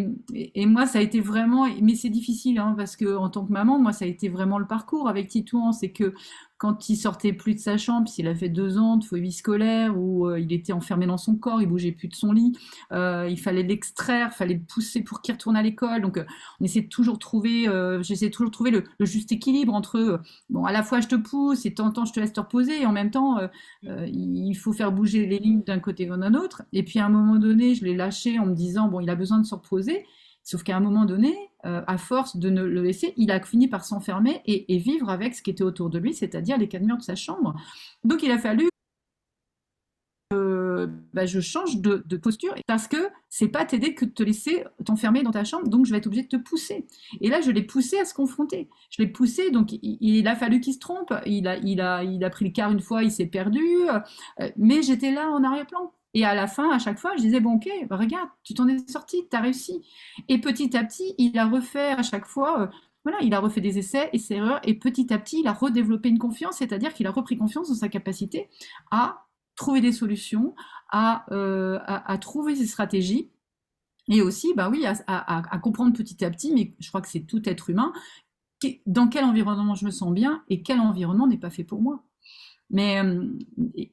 moi, 0.67 0.87
ça 0.87 1.01
a 1.01 1.03
été 1.03 1.21
vraiment, 1.21 1.67
mais 1.81 1.97
c'est 1.97 2.11
difficile, 2.11 2.61
hein, 2.61 2.75
parce 2.77 2.95
que 2.95 3.17
en 3.17 3.29
tant 3.29 3.45
que 3.45 3.53
maman, 3.53 3.77
moi, 3.77 3.93
ça 3.93 4.05
a 4.05 4.09
été 4.09 4.29
vraiment 4.29 4.61
le 4.61 4.69
parcours 4.69 5.09
avec 5.09 5.27
Titouan, 5.27 5.73
c'est 5.73 5.91
que 5.91 6.15
quand 6.63 6.89
il 6.89 6.97
sortait 6.97 7.33
plus 7.33 7.57
de 7.57 7.59
sa 7.59 7.77
chambre, 7.77 8.07
s'il 8.07 8.29
a 8.29 8.37
fait 8.37 8.49
deux 8.49 8.79
ans 8.79 8.97
de 8.97 9.03
phobie 9.03 9.33
scolaire, 9.33 9.99
où 9.99 10.29
euh, 10.29 10.39
il 10.39 10.53
était 10.53 10.73
enfermé 10.73 11.07
dans 11.07 11.17
son 11.17 11.35
corps, 11.35 11.61
il 11.61 11.67
bougeait 11.67 11.91
plus 11.91 12.07
de 12.07 12.15
son 12.15 12.31
lit, 12.31 12.57
euh, 12.93 13.27
il 13.29 13.37
fallait 13.41 13.65
l'extraire, 13.65 14.29
il 14.31 14.37
fallait 14.37 14.55
le 14.55 14.61
pousser 14.61 15.03
pour 15.03 15.23
qu'il 15.23 15.35
retourne 15.35 15.57
à 15.57 15.63
l'école. 15.63 16.03
Donc, 16.03 16.19
euh, 16.19 16.25
on 16.61 16.65
essaie 16.65 16.83
de 16.83 16.89
toujours 16.89 17.19
trouver, 17.19 17.67
j'essaie 18.03 18.31
toujours 18.31 18.51
de 18.51 18.55
trouver 18.55 18.71
le, 18.71 18.85
juste 19.01 19.33
équilibre 19.33 19.75
entre, 19.75 20.21
bon, 20.51 20.65
à 20.65 20.71
la 20.71 20.85
fois 20.85 21.01
je 21.01 21.09
te 21.09 21.17
pousse 21.17 21.67
et 21.67 21.75
temps 21.75 21.93
je 22.05 22.13
te 22.13 22.21
laisse 22.21 22.33
te 22.33 22.39
reposer, 22.39 22.83
et 22.83 22.87
en 22.87 22.93
même 22.93 23.11
temps, 23.11 23.41
il 23.83 24.55
faut 24.55 24.73
faire 24.73 24.93
bouger 24.93 25.27
les 25.27 25.41
lignes 25.41 25.65
d'un 25.65 25.81
côté 25.81 26.09
ou 26.09 26.17
d'un 26.17 26.35
autre. 26.35 26.63
Et 26.73 26.85
puis 26.85 27.01
à 27.01 27.07
un 27.07 27.09
moment 27.09 27.41
donné, 27.41 27.75
je 27.75 27.85
l'ai 27.85 27.97
lâché 27.97 28.39
en 28.39 28.47
me 28.47 28.55
disant, 28.55 28.87
bon, 28.87 29.01
il 29.01 29.11
a 29.11 29.17
besoin 29.17 29.32
de 29.39 29.47
se 29.47 29.55
reposer. 29.55 30.05
Sauf 30.45 30.65
qu'à 30.65 30.77
un 30.77 30.81
moment 30.81 31.05
donné, 31.05 31.35
euh, 31.65 31.83
à 31.87 31.99
force 31.99 32.37
de 32.37 32.51
ne 32.51 32.63
le 32.63 32.83
laisser, 32.83 33.15
il 33.17 33.31
a 33.31 33.41
fini 33.41 33.69
par 33.69 33.85
s'enfermer 33.85 34.43
et, 34.47 34.79
vivre 34.79 35.09
avec 35.09 35.35
ce 35.35 35.43
qui 35.43 35.51
était 35.51 35.63
autour 35.63 35.89
de 35.89 35.99
lui, 35.99 36.15
c'est-à-dire 36.15 36.59
les 36.59 36.69
quatre 36.69 36.83
murs 36.83 36.97
de 36.97 37.03
sa 37.03 37.15
chambre. 37.15 37.55
Donc 38.03 38.25
il 38.25 38.31
a 38.33 38.39
fallu 38.39 38.69
que 40.31 40.91
bah, 41.15 41.27
je 41.27 41.39
change 41.39 41.77
de, 41.77 42.17
posture 42.17 42.55
parce 42.67 42.89
que 42.89 42.97
c'est 43.29 43.49
pas 43.49 43.65
t'aider 43.65 43.95
que 43.95 44.05
de 44.05 44.11
te 44.11 44.25
laisser 44.25 44.65
t'enfermer 44.85 45.23
dans 45.23 45.31
ta 45.31 45.45
chambre, 45.45 45.69
donc 45.69 45.87
je 45.87 45.93
vais 45.93 45.99
être 45.99 46.09
obligée 46.09 46.25
de 46.25 46.29
te 46.29 46.37
pousser. 46.37 46.87
Et 47.21 47.29
là, 47.29 47.41
je 47.41 47.53
l'ai 47.53 47.63
poussé 47.63 47.99
à 47.99 48.05
se 48.05 48.13
confronter. 48.13 48.69
Je 48.91 49.01
l'ai 49.01 49.09
poussé, 49.09 49.53
donc 49.53 49.71
il, 49.73 50.27
a 50.27 50.35
fallu 50.35 50.61
qu'il 50.61 50.75
se 50.75 50.81
trompe. 50.81 51.15
Il 51.27 51.47
a, 51.47 51.57
il, 51.59 51.81
a, 51.81 52.03
il 52.03 52.25
a 52.25 52.31
pris 52.31 52.47
le 52.47 52.51
quart 52.51 52.73
une 52.73 52.81
fois, 52.81 53.05
il 53.05 53.13
s'est 53.13 53.27
perdu, 53.27 53.63
euh, 53.89 54.51
mais 54.57 54.83
j'étais 54.83 55.13
là 55.13 55.31
en 55.31 55.45
arrière-plan. 55.45 55.93
Et 56.15 56.25
à 56.25 56.35
la 56.35 56.47
fin, 56.47 56.71
à 56.71 56.79
chaque 56.79 56.99
fois, 56.99 57.17
je 57.17 57.23
disais, 57.23 57.41
bon, 57.41 57.55
ok, 57.55 57.69
regarde, 57.91 58.29
tu 58.43 58.55
t'en 58.55 58.69
es 58.69 58.79
sorti, 58.87 59.27
tu 59.31 59.37
as 59.37 59.41
réussi. 59.41 59.83
Et 60.29 60.41
petit 60.41 60.77
à 60.77 60.85
petit, 60.85 61.15
il 61.19 61.39
a 61.39 61.47
refait 61.47 61.93
à 61.93 62.03
chaque 62.03 62.27
fois, 62.27 62.63
euh, 62.63 62.67
voilà, 63.05 63.19
il 63.23 63.33
a 63.35 63.41
refait 63.41 63.61
des 63.61 63.79
essais 63.79 64.11
et 64.13 64.19
ses 64.19 64.35
erreurs, 64.35 64.61
et 64.65 64.75
petit 64.75 65.13
à 65.13 65.19
petit, 65.19 65.41
il 65.41 65.49
a 65.49 65.53
redéveloppé 65.53 66.09
une 66.09 66.19
confiance, 66.19 66.57
c'est-à-dire 66.57 66.93
qu'il 66.93 67.07
a 67.07 67.11
repris 67.11 67.37
confiance 67.37 67.69
dans 67.69 67.75
sa 67.75 67.89
capacité 67.89 68.49
à 68.91 69.27
trouver 69.57 69.81
des 69.81 69.93
solutions, 69.93 70.55
à, 70.91 71.25
euh, 71.33 71.79
à, 71.87 72.19
trouver 72.19 72.57
ses 72.57 72.67
stratégies, 72.67 73.31
et 74.09 74.21
aussi, 74.23 74.53
bah 74.55 74.69
oui, 74.69 74.85
à, 74.87 75.59
comprendre 75.59 75.97
petit 75.97 76.25
à 76.25 76.31
petit, 76.31 76.53
mais 76.53 76.75
je 76.79 76.89
crois 76.89 77.01
que 77.01 77.09
c'est 77.09 77.21
tout 77.27 77.49
être 77.49 77.71
humain, 77.71 77.93
dans 78.87 79.09
quel 79.09 79.25
environnement 79.25 79.75
je 79.75 79.85
me 79.85 79.91
sens 79.91 80.13
bien 80.13 80.43
et 80.49 80.63
quel 80.63 80.81
environnement 80.81 81.27
n'est 81.27 81.39
pas 81.39 81.51
fait 81.51 81.65
pour 81.65 81.83
moi. 81.83 82.05
Mais, 82.73 82.99
euh, 83.05 83.29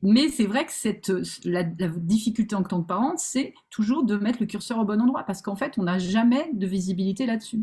mais 0.02 0.30
c'est 0.30 0.46
vrai 0.46 0.66
que 0.66 0.72
cette, 0.72 1.12
la, 1.44 1.64
difficulté 1.64 2.56
en 2.56 2.64
tant 2.64 2.82
que 2.82 2.88
parent, 2.88 3.18
c'est 3.18 3.54
toujours 3.70 4.06
de 4.06 4.16
mettre 4.16 4.40
le 4.40 4.46
curseur 4.46 4.80
au 4.80 4.86
bon 4.86 5.02
endroit, 5.02 5.24
parce 5.24 5.42
qu'en 5.42 5.58
fait, 5.58 5.78
on 5.78 5.84
n'a 5.84 6.00
jamais 6.00 6.50
de 6.54 6.66
visibilité 6.66 7.26
là-dessus. 7.26 7.60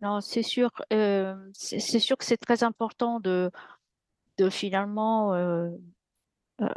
Non, 0.00 0.22
c'est 0.22 0.42
sûr, 0.42 0.70
euh, 0.92 1.36
sûr 1.52 2.16
que 2.16 2.24
c'est 2.24 2.38
très 2.38 2.64
important 2.64 3.20
de, 3.20 3.50
de 4.38 4.48
finalement 4.48 5.34
euh, 5.34 5.68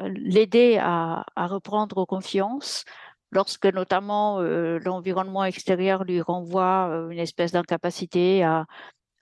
l'aider 0.04 0.78
à, 0.80 1.26
à, 1.36 1.48
reprendre 1.48 2.06
confiance 2.06 2.84
lorsque 3.32 3.66
notamment 3.66 4.40
l'environnement 4.40 5.44
extérieur 5.44 6.04
lui 6.04 6.22
renvoie 6.22 7.08
une 7.10 7.20
espèce 7.20 7.52
d'incapacité 7.52 8.44
à, 8.44 8.66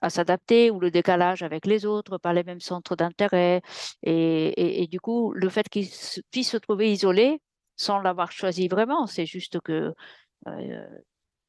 à 0.04 0.10
s'adapter 0.10 0.70
ou 0.70 0.80
le 0.80 0.90
décalage 0.90 1.42
avec 1.42 1.66
les 1.66 1.86
autres, 1.86 2.18
pas 2.18 2.32
les 2.32 2.44
mêmes 2.44 2.60
centres 2.60 2.96
d'intérêt. 2.96 3.62
Et, 4.02 4.86
du 4.90 5.00
coup, 5.00 5.32
le 5.34 5.48
fait 5.48 5.68
qu'il 5.68 5.88
puisse 6.30 6.50
se 6.50 6.56
trouver 6.58 6.92
isolé 6.92 7.40
sans 7.76 7.98
l'avoir 8.00 8.30
choisi 8.32 8.68
vraiment, 8.68 9.06
c'est 9.06 9.26
juste 9.26 9.60
que 9.60 9.94
euh, 10.46 10.86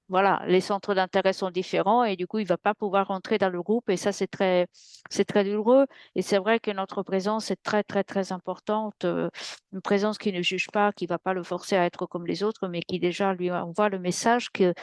voilà, 0.08 0.44
les 0.48 0.62
centres 0.62 0.94
d'intérêt 0.94 1.34
sont 1.34 1.50
différents 1.50 2.04
et 2.04 2.16
du 2.16 2.28
coup, 2.28 2.38
il 2.40 2.44
ne 2.44 2.48
va 2.48 2.58
pas 2.58 2.76
pouvoir 2.76 3.08
rentrer 3.08 3.38
dans 3.40 3.50
le 3.50 3.62
groupe 3.64 3.90
et 3.90 3.98
ça, 3.98 4.12
c'est 4.12 4.28
très, 4.28 4.68
c'est 5.10 5.26
très 5.26 5.44
douloureux. 5.44 5.86
Et 6.16 6.22
c'est 6.22 6.38
vrai 6.38 6.60
que 6.60 6.72
notre 6.72 7.02
présence 7.04 7.50
est 7.52 7.62
très, 7.64 7.84
très, 7.84 8.04
très 8.04 8.32
importante. 8.32 9.04
Euh, 9.04 9.30
une 9.74 9.82
présence 9.82 10.18
qui 10.20 10.32
ne 10.32 10.42
juge 10.44 10.68
pas, 10.72 10.92
qui 10.94 11.06
ne 11.06 11.10
va 11.10 11.18
pas 11.18 11.34
le 11.34 11.44
forcer 11.44 11.76
à 11.76 11.86
être 11.86 12.06
comme 12.06 12.28
les 12.28 12.44
autres, 12.44 12.68
mais 12.68 12.82
qui 12.82 13.00
déjà 13.00 13.34
lui 13.34 13.52
envoie 13.52 13.90
le 13.90 14.00
message 14.00 14.52
que 14.52 14.74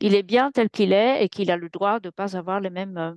il 0.00 0.14
est 0.14 0.22
bien 0.22 0.50
tel 0.52 0.70
qu'il 0.70 0.92
est 0.92 1.24
et 1.24 1.28
qu'il 1.28 1.50
a 1.50 1.56
le 1.56 1.68
droit 1.68 2.00
de 2.00 2.08
ne 2.08 2.10
pas 2.12 2.36
avoir 2.36 2.60
les 2.60 2.70
mêmes, 2.70 2.96
euh, 2.98 3.14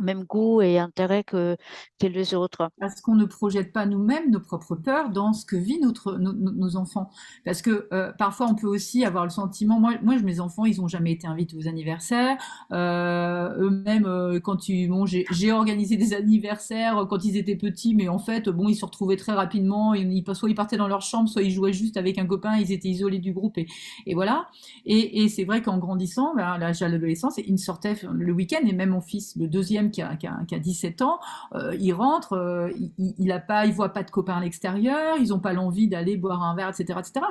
même 0.00 0.24
goût 0.24 0.60
et 0.60 0.78
intérêt 0.78 1.24
que, 1.24 1.56
les 2.02 2.34
autres. 2.34 2.68
Parce 2.78 3.00
qu'on 3.00 3.14
ne 3.14 3.24
projette 3.24 3.72
pas 3.72 3.86
nous-mêmes 3.86 4.30
nos 4.30 4.40
propres 4.40 4.74
peurs 4.74 5.08
dans 5.08 5.32
ce 5.32 5.46
que 5.46 5.56
vivent 5.56 5.80
notre, 5.80 6.18
nos, 6.18 6.76
enfants. 6.76 7.08
Parce 7.46 7.62
que 7.62 7.88
euh, 7.92 8.12
parfois, 8.12 8.46
on 8.46 8.54
peut 8.54 8.66
aussi 8.66 9.06
avoir 9.06 9.24
le 9.24 9.30
sentiment, 9.30 9.80
moi, 9.80 9.94
moi 10.02 10.18
mes 10.18 10.38
enfants, 10.38 10.66
ils 10.66 10.80
n'ont 10.80 10.88
jamais 10.88 11.12
été 11.12 11.26
invités 11.26 11.56
aux 11.56 11.66
anniversaires. 11.66 12.36
Euh, 12.72 13.56
eux-mêmes, 13.58 14.04
euh, 14.04 14.38
quand 14.38 14.70
bon, 14.88 15.06
j'ai 15.06 15.52
organisé 15.52 15.96
des 15.96 16.12
anniversaires 16.12 17.06
quand 17.08 17.24
ils 17.24 17.38
étaient 17.38 17.56
petits, 17.56 17.94
mais 17.94 18.08
en 18.08 18.18
fait, 18.18 18.50
bon, 18.50 18.68
ils 18.68 18.74
se 18.74 18.84
retrouvaient 18.84 19.16
très 19.16 19.32
rapidement. 19.32 19.94
Ils, 19.94 20.22
soit 20.34 20.50
ils 20.50 20.54
partaient 20.54 20.76
dans 20.76 20.88
leur 20.88 21.00
chambre, 21.00 21.28
soit 21.28 21.42
ils 21.42 21.50
jouaient 21.50 21.72
juste 21.72 21.96
avec 21.96 22.18
un 22.18 22.26
copain, 22.26 22.56
ils 22.58 22.72
étaient 22.72 22.88
isolés 22.88 23.18
du 23.18 23.32
groupe. 23.32 23.56
Et, 23.56 24.14
voilà. 24.14 24.48
Et, 24.84 25.28
c'est 25.28 25.44
vrai 25.44 25.62
qu'en 25.62 25.78
grandissant, 25.78 26.34
ben, 26.34 26.58
l'âge 26.58 26.80
de 26.80 26.86
l'adolescence, 26.86 27.38
ils 27.38 27.58
sortaient 27.58 27.96
le 28.12 28.32
week-end, 28.32 28.66
et 28.66 28.72
même 28.72 28.90
mon 28.90 29.00
fils, 29.00 29.36
le 29.36 29.48
deuxième, 29.48 29.83
qui 29.90 30.02
a, 30.02 30.16
qui 30.16 30.26
a, 30.26 30.58
17 30.58 31.02
ans, 31.02 31.18
euh, 31.54 31.74
il 31.78 31.92
rentre, 31.92 32.34
euh, 32.34 32.70
il, 32.76 33.14
il, 33.18 33.32
a 33.32 33.42
voit 33.72 33.92
pas 33.92 34.02
de 34.02 34.10
copains 34.10 34.36
à 34.36 34.40
l'extérieur, 34.40 35.16
ils 35.18 35.32
ont 35.32 35.40
pas 35.40 35.52
l'envie 35.52 35.88
d'aller 35.88 36.16
boire 36.16 36.42
un 36.42 36.54
verre, 36.54 36.68
etc., 36.68 36.98
etc. 36.98 37.26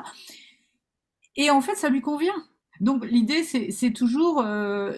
Et 1.35 1.49
en 1.49 1.61
fait, 1.61 1.75
ça 1.75 1.89
lui 1.89 2.01
convient. 2.01 2.35
Donc 2.83 3.05
l'idée, 3.09 3.43
c'est 3.43 3.91
toujours, 3.91 4.43
euh, 4.45 4.91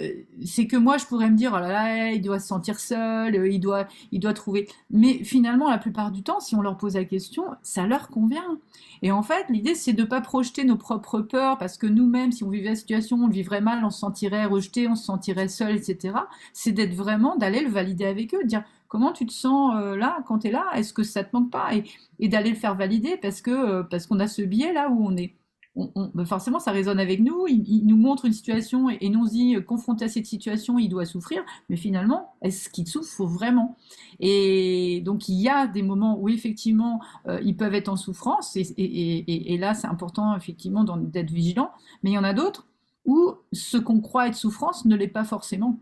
c'est 0.43 0.65
que 0.65 0.75
moi, 0.75 0.97
je 0.97 1.05
pourrais 1.05 1.29
me 1.29 1.37
dire, 1.37 1.51
oh 1.55 1.59
là 1.59 1.67
là, 1.67 2.11
il 2.13 2.19
doit 2.19 2.39
se 2.39 2.47
sentir 2.47 2.79
seul, 2.79 3.35
il 3.45 3.59
doit, 3.59 3.87
il 4.11 4.19
doit 4.19 4.33
trouver. 4.33 4.67
Mais 4.89 5.23
finalement, 5.23 5.69
la 5.69 5.77
plupart 5.77 6.09
du 6.09 6.23
temps, 6.23 6.39
si 6.39 6.55
on 6.55 6.63
leur 6.63 6.77
pose 6.77 6.95
la 6.95 7.05
question, 7.05 7.43
ça 7.61 7.85
leur 7.85 8.07
convient. 8.07 8.57
Et 9.03 9.11
en 9.11 9.21
fait, 9.21 9.45
l'idée, 9.49 9.75
c'est 9.75 9.93
de 9.93 10.01
ne 10.01 10.07
pas 10.07 10.19
projeter 10.19 10.63
nos 10.63 10.77
propres 10.77 11.19
peurs, 11.21 11.59
parce 11.59 11.77
que 11.77 11.85
nous-mêmes, 11.85 12.31
si 12.31 12.43
on 12.43 12.49
vivait 12.49 12.69
la 12.69 12.75
situation, 12.75 13.17
on 13.17 13.27
le 13.27 13.33
vivrait 13.33 13.61
mal, 13.61 13.85
on 13.85 13.91
se 13.91 13.99
sentirait 13.99 14.45
rejeté, 14.45 14.87
on 14.87 14.95
se 14.95 15.05
sentirait 15.05 15.47
seul, 15.47 15.75
etc. 15.75 16.15
C'est 16.53 16.71
d'être 16.71 16.95
vraiment, 16.95 17.35
d'aller 17.35 17.61
le 17.61 17.69
valider 17.69 18.05
avec 18.05 18.33
eux, 18.33 18.41
de 18.41 18.47
dire 18.47 18.63
comment 18.87 19.11
tu 19.11 19.27
te 19.27 19.33
sens 19.33 19.75
euh, 19.75 19.95
là 19.95 20.23
quand 20.25 20.39
tu 20.39 20.47
es 20.47 20.51
là, 20.51 20.65
est-ce 20.73 20.91
que 20.91 21.03
ça 21.03 21.23
te 21.23 21.35
manque 21.35 21.51
pas, 21.51 21.69
et, 22.19 22.27
d'aller 22.29 22.49
le 22.49 22.55
faire 22.55 22.73
valider 22.75 23.17
parce 23.21 23.41
que 23.41 23.51
euh, 23.51 23.83
parce 23.83 24.07
qu'on 24.07 24.19
a 24.19 24.27
ce 24.27 24.41
biais 24.41 24.73
là 24.73 24.89
où 24.89 25.05
on 25.05 25.15
est 25.17 25.35
bah, 25.75 26.25
forcément, 26.25 26.59
ça 26.59 26.71
résonne 26.71 26.99
avec 26.99 27.19
nous. 27.19 27.47
Il, 27.47 27.85
nous 27.85 27.97
montre 27.97 28.25
une 28.25 28.33
situation 28.33 28.89
et, 28.89 29.09
nous 29.09 29.27
dit, 29.27 29.55
euh, 29.55 29.61
confronté 29.61 30.05
à 30.05 30.07
cette 30.07 30.25
situation, 30.25 30.79
il 30.79 30.87
doit 30.87 31.05
souffrir. 31.05 31.43
Mais 31.69 31.75
finalement, 31.75 32.33
est-ce 32.41 32.69
qu'il 32.69 32.87
souffre 32.87 33.25
vraiment? 33.25 33.75
Et 34.19 35.01
donc, 35.03 35.27
il 35.27 35.35
y 35.35 35.49
a 35.49 35.67
des 35.67 35.81
moments 35.81 36.17
où 36.17 36.29
effectivement, 36.29 37.01
euh, 37.27 37.39
ils 37.43 37.57
peuvent 37.57 37.75
être 37.75 37.89
en 37.89 37.97
souffrance. 37.97 38.55
Et, 38.55 39.57
là, 39.59 39.73
c'est 39.73 39.87
important 39.87 40.35
effectivement 40.35 40.83
d'être 40.83 41.31
vigilant. 41.31 41.71
Mais 42.03 42.11
il 42.11 42.13
y 42.13 42.17
en 42.17 42.23
a 42.23 42.33
d'autres 42.33 42.67
où 43.05 43.33
ce 43.51 43.77
qu'on 43.77 44.01
croit 44.01 44.27
être 44.27 44.35
souffrance 44.35 44.85
ne 44.85 44.95
l'est 44.95 45.07
pas 45.07 45.23
forcément. 45.23 45.79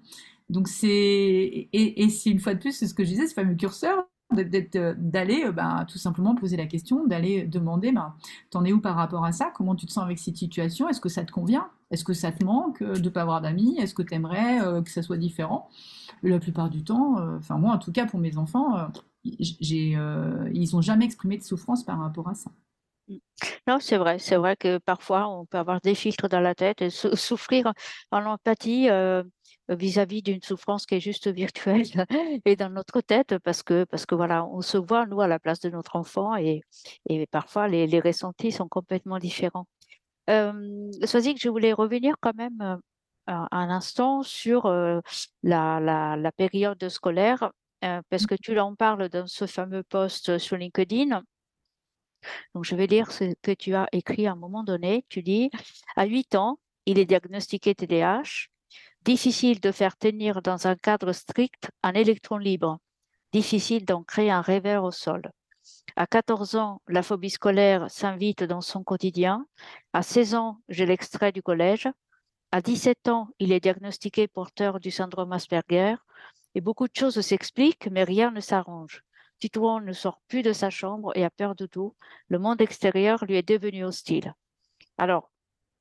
Donc 0.50 0.68
c'est 0.68 0.90
et, 0.90 2.08
une 2.26 2.40
fois 2.40 2.54
de 2.54 2.60
plus, 2.60 2.74
c'est 2.74 2.88
ce 2.88 2.94
que 2.94 3.04
je 3.04 3.10
disais, 3.10 3.28
ce 3.28 3.34
fameux 3.34 3.56
curseur 3.56 4.08
d'aller 4.34 5.44
euh, 5.46 5.52
bah, 5.52 5.86
tout 5.88 5.98
simplement 5.98 6.36
poser 6.36 6.58
la 6.58 6.66
question, 6.66 7.06
d'aller 7.06 7.46
demander, 7.46 7.92
bah, 7.92 8.16
t'en 8.50 8.66
es 8.66 8.74
où 8.74 8.82
par 8.82 8.96
rapport 8.96 9.26
à 9.26 9.32
ça? 9.32 9.52
Comment 9.56 9.76
tu 9.76 9.86
te 9.86 9.92
sens 9.92 10.04
avec 10.04 10.20
cette 10.20 10.38
situation? 10.38 10.90
Est-ce 10.90 11.02
que 11.02 11.10
ça 11.10 11.24
te 11.24 11.32
convient? 11.32 11.68
Est-ce 11.92 12.04
que 12.04 12.14
ça 12.14 12.32
te 12.32 12.44
manque 12.44 12.82
euh, 12.82 12.96
de 12.96 13.02
ne 13.02 13.10
pas 13.10 13.22
avoir 13.22 13.42
d'amis? 13.42 13.78
Est-ce 13.80 13.94
que 13.94 14.02
tu 14.02 14.14
aimerais 14.14 14.60
que 14.84 14.90
ça 14.90 15.02
soit 15.02 15.18
différent? 15.18 15.70
La 16.22 16.40
plupart 16.40 16.70
du 16.70 16.84
temps, 16.84 17.18
enfin 17.38 17.58
moi 17.58 17.74
en 17.74 17.78
tout 17.78 17.92
cas 17.92 18.06
pour 18.06 18.20
mes 18.20 18.38
enfants, 18.38 18.88
ils 19.24 20.70
n'ont 20.74 20.82
jamais 20.82 21.06
exprimé 21.06 21.38
de 21.38 21.44
souffrance 21.44 21.84
par 21.84 22.00
rapport 22.00 22.30
à 22.30 22.34
ça. 22.34 22.50
Mmh. 23.10 23.18
Non, 23.68 23.78
c'est 23.82 23.98
vrai, 23.98 24.20
c'est 24.20 24.38
vrai 24.38 24.56
que 24.56 24.78
parfois 24.78 25.28
on 25.28 25.46
peut 25.46 25.58
avoir 25.58 25.82
des 25.82 25.96
filtres 25.96 26.30
dans 26.30 26.40
la 26.40 26.56
tête 26.56 26.82
et 26.82 26.90
souffrir 26.90 27.74
en 28.12 28.26
empathie 28.26 28.88
vis-à-vis 29.76 30.22
d'une 30.22 30.42
souffrance 30.42 30.86
qui 30.86 30.96
est 30.96 31.00
juste 31.00 31.28
virtuelle 31.28 31.86
et 32.46 32.56
dans 32.56 32.70
notre 32.70 33.02
tête 33.02 33.38
parce 33.40 33.64
que, 33.64 33.84
parce 33.86 34.06
que 34.06 34.16
voilà, 34.16 34.46
on 34.46 34.62
se 34.62 34.78
voit, 34.78 35.06
nous, 35.06 35.22
à 35.22 35.28
la 35.28 35.40
place 35.40 35.60
de 35.60 35.70
notre 35.70 35.96
enfant 35.96 36.36
et, 36.36 36.62
et 37.10 37.26
parfois 37.28 37.68
les, 37.68 38.00
ressentis 38.00 38.52
sont 38.52 38.68
complètement 38.68 39.20
différents. 39.20 39.68
Euh, 40.30 40.52
que 41.02 41.40
je 41.40 41.50
voulais 41.50 41.74
revenir 41.74 42.16
quand 42.22 42.36
même 42.36 42.80
un, 43.28 43.48
instant 43.52 44.24
sur 44.24 44.68
la, 45.44 45.80
la, 45.82 46.32
période 46.32 46.88
scolaire, 46.90 47.52
parce 47.82 48.26
que 48.26 48.36
tu 48.36 48.58
en 48.60 48.76
parles 48.76 49.10
dans 49.10 49.28
ce 49.28 49.46
fameux 49.46 49.84
post 49.84 50.38
sur 50.38 50.58
LinkedIn. 50.58 51.22
Donc, 52.54 52.66
je 52.66 52.76
vais 52.76 52.88
lire 52.88 53.12
ce 53.12 53.34
que 53.42 53.52
tu 53.52 53.76
as 53.76 53.88
écrit 53.92 54.28
à 54.28 54.32
un 54.32 54.36
moment 54.36 54.64
donné. 54.64 55.06
Tu 55.10 55.22
dis, 55.22 55.50
à 55.96 56.06
8 56.06 56.36
ans, 56.36 56.60
il 56.86 57.00
est 57.00 57.06
diagnostiqué 57.06 57.76
TDAH. 57.76 58.48
Difficile 59.06 59.60
de 59.60 59.74
faire 59.74 59.98
tenir 59.98 60.42
dans 60.42 60.66
un 60.66 60.78
cadre 60.78 61.12
strict 61.12 61.70
un 61.84 61.92
électron 61.92 62.38
libre. 62.38 62.80
Difficile 63.34 63.84
d'en 63.84 64.02
créer 64.02 64.32
un 64.32 64.40
rêveur 64.40 64.86
au 64.86 64.92
sol. 64.92 65.24
À 65.98 66.08
14 66.08 66.56
ans, 66.56 66.82
la 66.88 67.04
phobie 67.04 67.30
scolaire 67.30 67.92
s'invite 67.92 68.44
dans 68.44 68.62
son 68.62 68.82
quotidien. 68.82 69.46
À 69.92 70.04
16 70.04 70.36
ans, 70.36 70.62
j'ai 70.70 70.86
l'extrait 70.86 71.34
du 71.34 71.42
collège. 71.42 71.90
À 72.54 72.62
17 72.62 73.10
ans, 73.10 73.28
il 73.40 73.52
est 73.52 73.60
diagnostiqué 73.60 74.30
porteur 74.30 74.80
du 74.80 74.90
syndrome 74.90 75.34
Asperger. 75.34 75.96
Et 76.56 76.62
beaucoup 76.62 76.88
de 76.88 76.96
choses 76.96 77.20
s'expliquent, 77.20 77.90
mais 77.92 78.06
rien 78.06 78.32
ne 78.32 78.40
s'arrange. 78.40 79.04
Titouan 79.40 79.82
ne 79.82 79.92
sort 79.92 80.22
plus 80.30 80.44
de 80.44 80.54
sa 80.54 80.70
chambre 80.70 81.12
et 81.18 81.26
a 81.26 81.30
peur 81.30 81.56
de 81.56 81.66
tout. 81.66 81.94
Le 82.30 82.40
monde 82.40 82.62
extérieur 82.62 83.26
lui 83.26 83.36
est 83.36 83.50
devenu 83.50 83.84
hostile. 83.84 84.34
Alors, 84.98 85.30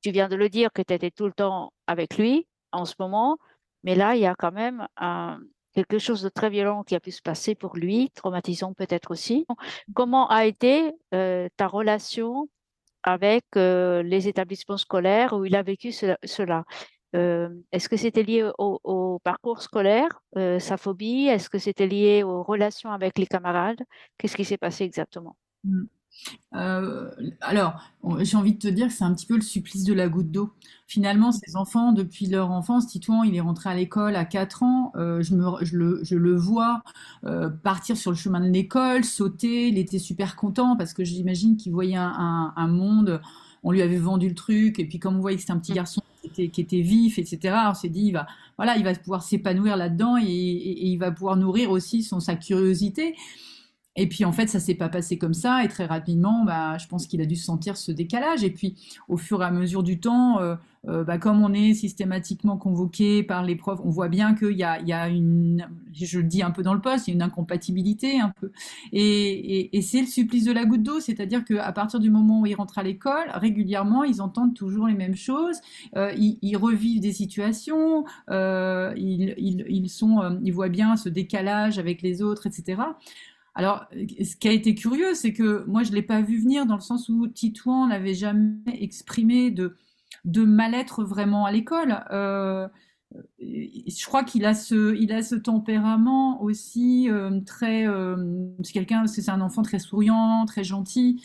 tu 0.01 0.11
viens 0.11 0.27
de 0.27 0.35
le 0.35 0.49
dire 0.49 0.73
que 0.73 0.81
tu 0.81 0.93
étais 0.93 1.11
tout 1.11 1.27
le 1.27 1.31
temps 1.31 1.71
avec 1.87 2.17
lui 2.17 2.47
en 2.73 2.85
ce 2.85 2.95
moment, 2.99 3.37
mais 3.83 3.95
là, 3.95 4.15
il 4.15 4.21
y 4.21 4.25
a 4.25 4.35
quand 4.35 4.51
même 4.51 4.87
un, 4.97 5.39
quelque 5.73 5.99
chose 5.99 6.21
de 6.21 6.29
très 6.29 6.49
violent 6.49 6.83
qui 6.83 6.95
a 6.95 6.99
pu 6.99 7.11
se 7.11 7.21
passer 7.21 7.55
pour 7.55 7.75
lui, 7.75 8.09
traumatisant 8.11 8.73
peut-être 8.73 9.11
aussi. 9.11 9.45
Comment 9.93 10.27
a 10.29 10.45
été 10.45 10.91
euh, 11.13 11.49
ta 11.57 11.67
relation 11.67 12.49
avec 13.03 13.43
euh, 13.57 14.01
les 14.03 14.27
établissements 14.27 14.77
scolaires 14.77 15.33
où 15.33 15.45
il 15.45 15.55
a 15.55 15.63
vécu 15.63 15.91
cela? 15.91 16.63
Euh, 17.15 17.49
Est-ce 17.71 17.89
que 17.89 17.97
c'était 17.97 18.23
lié 18.23 18.49
au, 18.57 19.19
parcours 19.23 19.61
scolaire, 19.61 20.21
sa 20.35 20.77
phobie? 20.77 21.27
Est-ce 21.27 21.49
que 21.49 21.59
c'était 21.59 21.87
lié 21.87 22.23
aux 22.23 22.43
relations 22.43 22.91
avec 22.91 23.17
les 23.17 23.27
camarades? 23.27 23.81
Qu'est-ce 24.17 24.35
qui 24.35 24.45
s'est 24.45 24.57
passé 24.57 24.83
exactement? 24.83 25.35
Mmh. 25.63 25.83
Euh, 26.55 27.09
alors, 27.41 27.81
j'ai 28.19 28.37
envie 28.37 28.53
de 28.53 28.59
te 28.59 28.67
dire 28.67 28.87
que 28.87 28.93
c'est 28.93 29.03
un 29.03 29.13
petit 29.13 29.25
peu 29.25 29.35
le 29.35 29.41
supplice 29.41 29.83
de 29.83 29.93
la 29.93 30.07
goutte 30.07 30.31
d'eau. 30.31 30.51
Finalement, 30.87 31.31
ces 31.31 31.55
enfants, 31.55 31.91
depuis 31.91 32.27
leur 32.27 32.51
enfance, 32.51 32.87
Titouan, 32.87 33.23
il 33.23 33.35
est 33.35 33.41
rentré 33.41 33.69
à 33.69 33.75
l'école 33.75 34.15
à 34.15 34.25
4 34.25 34.63
ans. 34.63 34.91
Euh, 34.95 35.21
je, 35.21 35.35
me, 35.35 35.43
je, 35.65 35.75
le, 35.75 35.99
je, 36.03 36.15
le, 36.15 36.35
vois 36.35 36.83
euh, 37.25 37.49
partir 37.49 37.97
sur 37.97 38.11
le 38.11 38.17
chemin 38.17 38.39
de 38.39 38.49
l'école, 38.51 39.03
sauter. 39.03 39.67
Il 39.69 39.77
était 39.77 39.99
super 39.99 40.35
content 40.35 40.75
parce 40.75 40.93
que 40.93 41.03
j'imagine 41.03 41.57
qu'il 41.57 41.71
voyait 41.71 41.95
un, 41.95 42.53
un, 42.55 42.67
monde. 42.67 43.21
On 43.63 43.71
lui 43.71 43.81
avait 43.81 43.97
vendu 43.97 44.29
le 44.29 44.35
truc. 44.35 44.79
Et 44.79 44.85
puis, 44.85 44.99
comme 44.99 45.17
on 45.17 45.21
voyait 45.21 45.37
que 45.37 45.41
c'était 45.41 45.53
un 45.53 45.59
petit 45.59 45.73
garçon 45.73 46.01
qui 46.21 46.27
était, 46.27 46.49
qui 46.49 46.61
était 46.61 46.81
vif, 46.81 47.17
etc., 47.17 47.55
on 47.69 47.73
s'est 47.73 47.89
dit, 47.89 48.05
il 48.07 48.11
va, 48.11 48.27
voilà, 48.57 48.77
il 48.77 48.83
va 48.83 48.93
pouvoir 48.93 49.23
s'épanouir 49.23 49.75
là-dedans 49.75 50.17
et, 50.17 50.25
et, 50.25 50.87
il 50.87 50.97
va 50.97 51.11
pouvoir 51.11 51.37
nourrir 51.37 51.71
aussi 51.71 52.03
son, 52.03 52.19
sa 52.19 52.35
curiosité. 52.35 53.15
Et 53.95 54.07
puis 54.07 54.25
en 54.25 54.31
fait, 54.31 54.47
ça 54.47 54.59
s'est 54.59 54.75
pas 54.75 54.89
passé 54.89 55.17
comme 55.17 55.33
ça. 55.33 55.63
Et 55.63 55.67
très 55.67 55.85
rapidement, 55.85 56.43
bah, 56.43 56.77
je 56.77 56.87
pense 56.87 57.07
qu'il 57.07 57.21
a 57.21 57.25
dû 57.25 57.35
sentir 57.35 57.77
ce 57.77 57.91
décalage. 57.91 58.43
Et 58.43 58.49
puis 58.49 58.75
au 59.07 59.17
fur 59.17 59.41
et 59.41 59.45
à 59.45 59.51
mesure 59.51 59.83
du 59.83 59.99
temps, 59.99 60.39
euh, 60.39 60.55
euh, 60.87 61.03
bah, 61.03 61.17
comme 61.17 61.43
on 61.43 61.53
est 61.53 61.73
systématiquement 61.75 62.57
convoqué 62.57 63.23
par 63.23 63.43
les 63.43 63.55
profs, 63.55 63.79
on 63.83 63.89
voit 63.89 64.09
bien 64.09 64.33
qu'il 64.33 64.57
y 64.57 64.63
a, 64.63 64.79
il 64.81 64.87
y 64.87 64.93
a 64.93 65.07
une, 65.07 65.67
je 65.93 66.17
le 66.17 66.25
dis 66.25 66.41
un 66.41 66.51
peu 66.51 66.63
dans 66.63 66.73
le 66.73 66.81
poste, 66.81 67.07
il 67.07 67.11
y 67.11 67.13
a 67.13 67.15
une 67.15 67.21
incompatibilité 67.21 68.19
un 68.19 68.29
peu. 68.29 68.51
Et, 68.91 69.77
et, 69.77 69.81
c'est 69.81 70.01
le 70.01 70.07
supplice 70.07 70.45
de 70.45 70.51
la 70.51 70.65
goutte 70.65 70.83
d'eau, 70.83 70.99
c'est-à-dire 70.99 71.45
qu'à 71.45 71.71
partir 71.71 71.99
du 71.99 72.09
moment 72.09 72.41
où 72.41 72.45
ils 72.47 72.55
rentrent 72.55 72.79
à 72.79 72.83
l'école, 72.83 73.29
régulièrement, 73.33 74.03
ils 74.03 74.21
entendent 74.21 74.55
toujours 74.55 74.87
les 74.87 74.95
mêmes 74.95 75.15
choses. 75.15 75.57
Euh, 75.95 76.11
ils, 76.17 76.57
revivent 76.57 77.01
des 77.01 77.13
situations. 77.13 78.05
ils, 78.29 79.35
ils, 79.37 79.65
ils, 79.69 79.89
sont, 79.89 80.39
ils 80.43 80.51
voient 80.51 80.69
bien 80.69 80.97
ce 80.97 81.09
décalage 81.09 81.79
avec 81.79 82.01
les 82.01 82.21
autres, 82.21 82.47
etc. 82.47 82.81
Alors, 83.55 83.85
ce 83.91 84.35
qui 84.35 84.47
a 84.47 84.51
été 84.51 84.73
curieux, 84.73 85.13
c'est 85.13 85.33
que 85.33 85.63
moi, 85.67 85.83
je 85.83 85.91
ne 85.91 85.95
l'ai 85.95 86.01
pas 86.01 86.21
vu 86.21 86.39
venir 86.39 86.65
dans 86.65 86.75
le 86.75 86.81
sens 86.81 87.07
où 87.09 87.27
Titouan 87.27 87.87
n'avait 87.87 88.15
jamais 88.15 88.57
exprimé 88.67 89.51
de, 89.51 89.75
mal-être 90.25 91.03
vraiment 91.03 91.45
à 91.45 91.51
l'école. 91.51 92.03
Euh, 92.11 92.67
je 93.39 94.05
crois 94.05 94.23
qu'il 94.23 94.45
a 94.45 94.55
ce, 94.55 95.35
tempérament 95.35 96.41
aussi 96.41 97.09
euh, 97.11 97.41
très. 97.41 97.87
Euh, 97.87 98.47
c'est 99.05 99.29
un 99.29 99.41
enfant 99.41 99.61
très 99.61 99.79
souriant, 99.79 100.45
très 100.45 100.63
gentil 100.63 101.23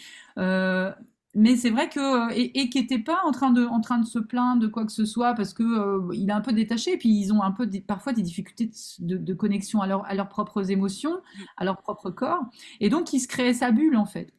mais 1.34 1.56
c'est 1.56 1.70
vrai 1.70 1.88
que 1.88 2.32
et, 2.34 2.70
qui 2.70 2.80
n'était 2.80 2.98
pas 2.98 3.20
en 3.24 3.32
train 3.32 3.50
de 3.50 3.64
en 3.66 3.80
train 3.80 3.98
de 3.98 4.06
se 4.06 4.18
plaindre 4.18 4.62
de 4.62 4.66
quoi 4.66 4.84
que 4.86 4.92
ce 4.92 5.04
soit 5.04 5.34
parce 5.34 5.52
que 5.52 5.62
euh, 5.62 6.14
il 6.14 6.30
est 6.30 6.32
un 6.32 6.40
peu 6.40 6.52
détaché 6.52 6.94
et 6.94 6.96
puis 6.96 7.10
ils 7.10 7.32
ont 7.32 7.42
un 7.42 7.52
peu 7.52 7.68
parfois 7.86 8.12
des 8.12 8.22
difficultés 8.22 8.70
de, 9.00 9.34
connexion 9.34 9.82
à, 9.82 9.86
à 9.86 10.14
leurs 10.14 10.28
propres 10.28 10.70
émotions, 10.70 11.20
à 11.56 11.64
leur 11.64 11.78
propre 11.78 12.10
corps 12.10 12.44
et 12.80 12.88
donc 12.88 13.12
il 13.12 13.20
se 13.20 13.28
créait 13.28 13.54
sa 13.54 13.70
bulle 13.70 13.96
en 13.96 14.06
fait. 14.06 14.32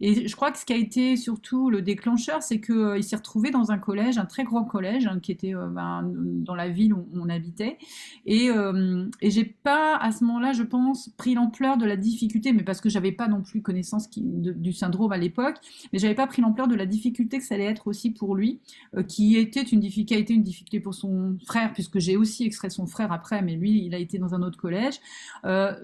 Et 0.00 0.28
je 0.28 0.36
crois 0.36 0.50
que 0.50 0.58
ce 0.58 0.64
qui 0.64 0.72
a 0.72 0.76
été 0.76 1.16
surtout 1.16 1.70
le 1.70 1.82
déclencheur, 1.82 2.42
c'est 2.42 2.60
qu'il 2.60 2.74
euh, 2.74 3.02
s'est 3.02 3.16
retrouvé 3.16 3.50
dans 3.50 3.70
un 3.70 3.78
collège, 3.78 4.18
un 4.18 4.26
très 4.26 4.44
grand 4.44 4.64
collège, 4.64 5.06
hein, 5.06 5.20
qui 5.20 5.32
était 5.32 5.54
euh, 5.54 5.66
ben, 5.68 6.10
dans 6.14 6.54
la 6.54 6.68
ville 6.68 6.94
où 6.94 7.06
on 7.14 7.28
habitait. 7.28 7.78
Et, 8.26 8.50
euh, 8.50 9.06
et 9.20 9.30
j'ai 9.30 9.44
pas, 9.44 9.96
à 9.96 10.12
ce 10.12 10.24
moment-là, 10.24 10.52
je 10.52 10.62
pense, 10.62 11.10
pris 11.16 11.34
l'ampleur 11.34 11.76
de 11.76 11.86
la 11.86 11.96
difficulté, 11.96 12.52
mais 12.52 12.62
parce 12.62 12.80
que 12.80 12.88
j'avais 12.88 13.12
pas 13.12 13.28
non 13.28 13.42
plus 13.42 13.62
connaissance 13.62 14.08
du 14.10 14.72
syndrome 14.72 15.12
à 15.12 15.16
l'époque, 15.16 15.56
mais 15.92 15.98
j'avais 15.98 16.14
pas 16.14 16.26
pris 16.26 16.42
l'ampleur 16.42 16.68
de 16.68 16.74
la 16.74 16.86
difficulté 16.86 17.38
que 17.38 17.44
ça 17.44 17.54
allait 17.54 17.64
être 17.64 17.86
aussi 17.86 18.10
pour 18.10 18.34
lui, 18.34 18.60
qui 19.08 19.36
était 19.36 19.62
été 19.62 20.34
une 20.34 20.42
difficulté 20.42 20.80
pour 20.80 20.94
son 20.94 21.36
frère, 21.46 21.72
puisque 21.72 21.98
j'ai 21.98 22.16
aussi 22.16 22.44
extrait 22.44 22.70
son 22.70 22.86
frère 22.86 23.12
après, 23.12 23.42
mais 23.42 23.56
lui, 23.56 23.84
il 23.84 23.94
a 23.94 23.98
été 23.98 24.18
dans 24.18 24.34
un 24.34 24.42
autre 24.42 24.58
collège, 24.58 25.00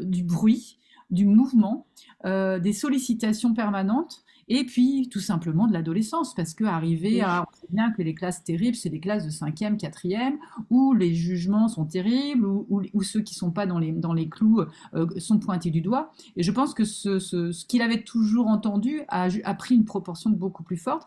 du 0.01 0.23
bruit 0.23 0.80
du 1.11 1.27
mouvement, 1.27 1.87
euh, 2.25 2.59
des 2.59 2.73
sollicitations 2.73 3.55
permanentes 3.55 4.25
et 4.51 4.65
puis 4.65 5.09
tout 5.09 5.21
simplement 5.21 5.69
de 5.69 5.73
l'adolescence, 5.73 6.35
parce 6.35 6.55
que 6.55 6.65
arriver 6.65 7.21
à, 7.23 7.43
on 7.49 7.57
sait 7.57 7.69
bien 7.71 7.93
que 7.93 8.03
les 8.03 8.15
classes 8.15 8.43
terribles, 8.43 8.75
c'est 8.75 8.89
les 8.89 8.99
classes 8.99 9.25
de 9.25 9.31
5e, 9.31 9.79
4e, 9.79 10.35
où 10.71 10.93
les 10.93 11.15
jugements 11.15 11.69
sont 11.69 11.85
terribles, 11.85 12.45
où, 12.45 13.03
ceux 13.03 13.21
qui 13.21 13.35
ne 13.35 13.39
sont 13.39 13.53
pas 13.53 13.67
dans 13.67 13.79
les, 13.79 13.93
dans 13.93 14.13
les 14.13 14.29
clous 14.29 14.65
euh, 14.95 15.07
sont 15.19 15.39
pointés 15.39 15.71
du 15.71 15.81
doigt. 15.81 16.11
Et 16.37 16.43
je 16.43 16.51
pense 16.51 16.75
que 16.75 16.85
ce, 16.85 17.21
ce, 17.21 17.65
qu'il 17.65 17.81
avait 17.81 18.03
toujours 18.03 18.49
entendu 18.49 19.03
a, 19.07 19.29
a, 19.45 19.55
pris 19.55 19.77
une 19.77 19.85
proportion 19.85 20.31
beaucoup 20.31 20.65
plus 20.65 20.77
forte. 20.77 21.07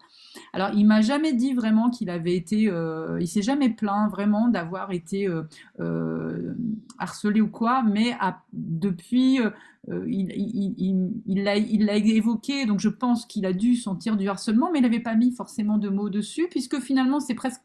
Alors, 0.54 0.70
il 0.74 0.86
m'a 0.88 1.02
jamais 1.02 1.34
dit 1.34 1.54
vraiment 1.54 1.90
qu'il 1.90 2.10
avait 2.10 2.38
été, 2.38 2.70
euh, 2.70 3.18
il 3.20 3.28
s'est 3.28 3.42
jamais 3.42 3.70
plaint 3.70 4.10
vraiment 4.10 4.48
d'avoir 4.48 4.94
été 4.94 5.28
euh, 5.28 6.56
harcelé 6.98 7.42
ou 7.42 7.50
quoi, 7.50 7.84
mais 7.84 8.16
depuis 8.54 9.42
euh, 9.90 10.06
il 10.08 11.44
l'a 11.44 11.96
évoqué, 11.98 12.66
donc 12.66 12.80
je 12.80 12.88
pense 12.88 13.26
qu'il 13.26 13.46
a 13.46 13.52
dû 13.52 13.76
sentir 13.76 14.16
du 14.16 14.30
harcèlement, 14.30 14.72
mais 14.72 14.80
il 14.80 14.82
n'avait 14.82 15.02
pas 15.02 15.16
mis 15.16 15.32
forcément 15.32 15.78
de 15.78 15.90
mots 15.90 16.10
dessus, 16.10 16.48
puisque 16.50 16.80
finalement 16.80 17.20
c'était 17.20 17.34
presque, 17.34 17.62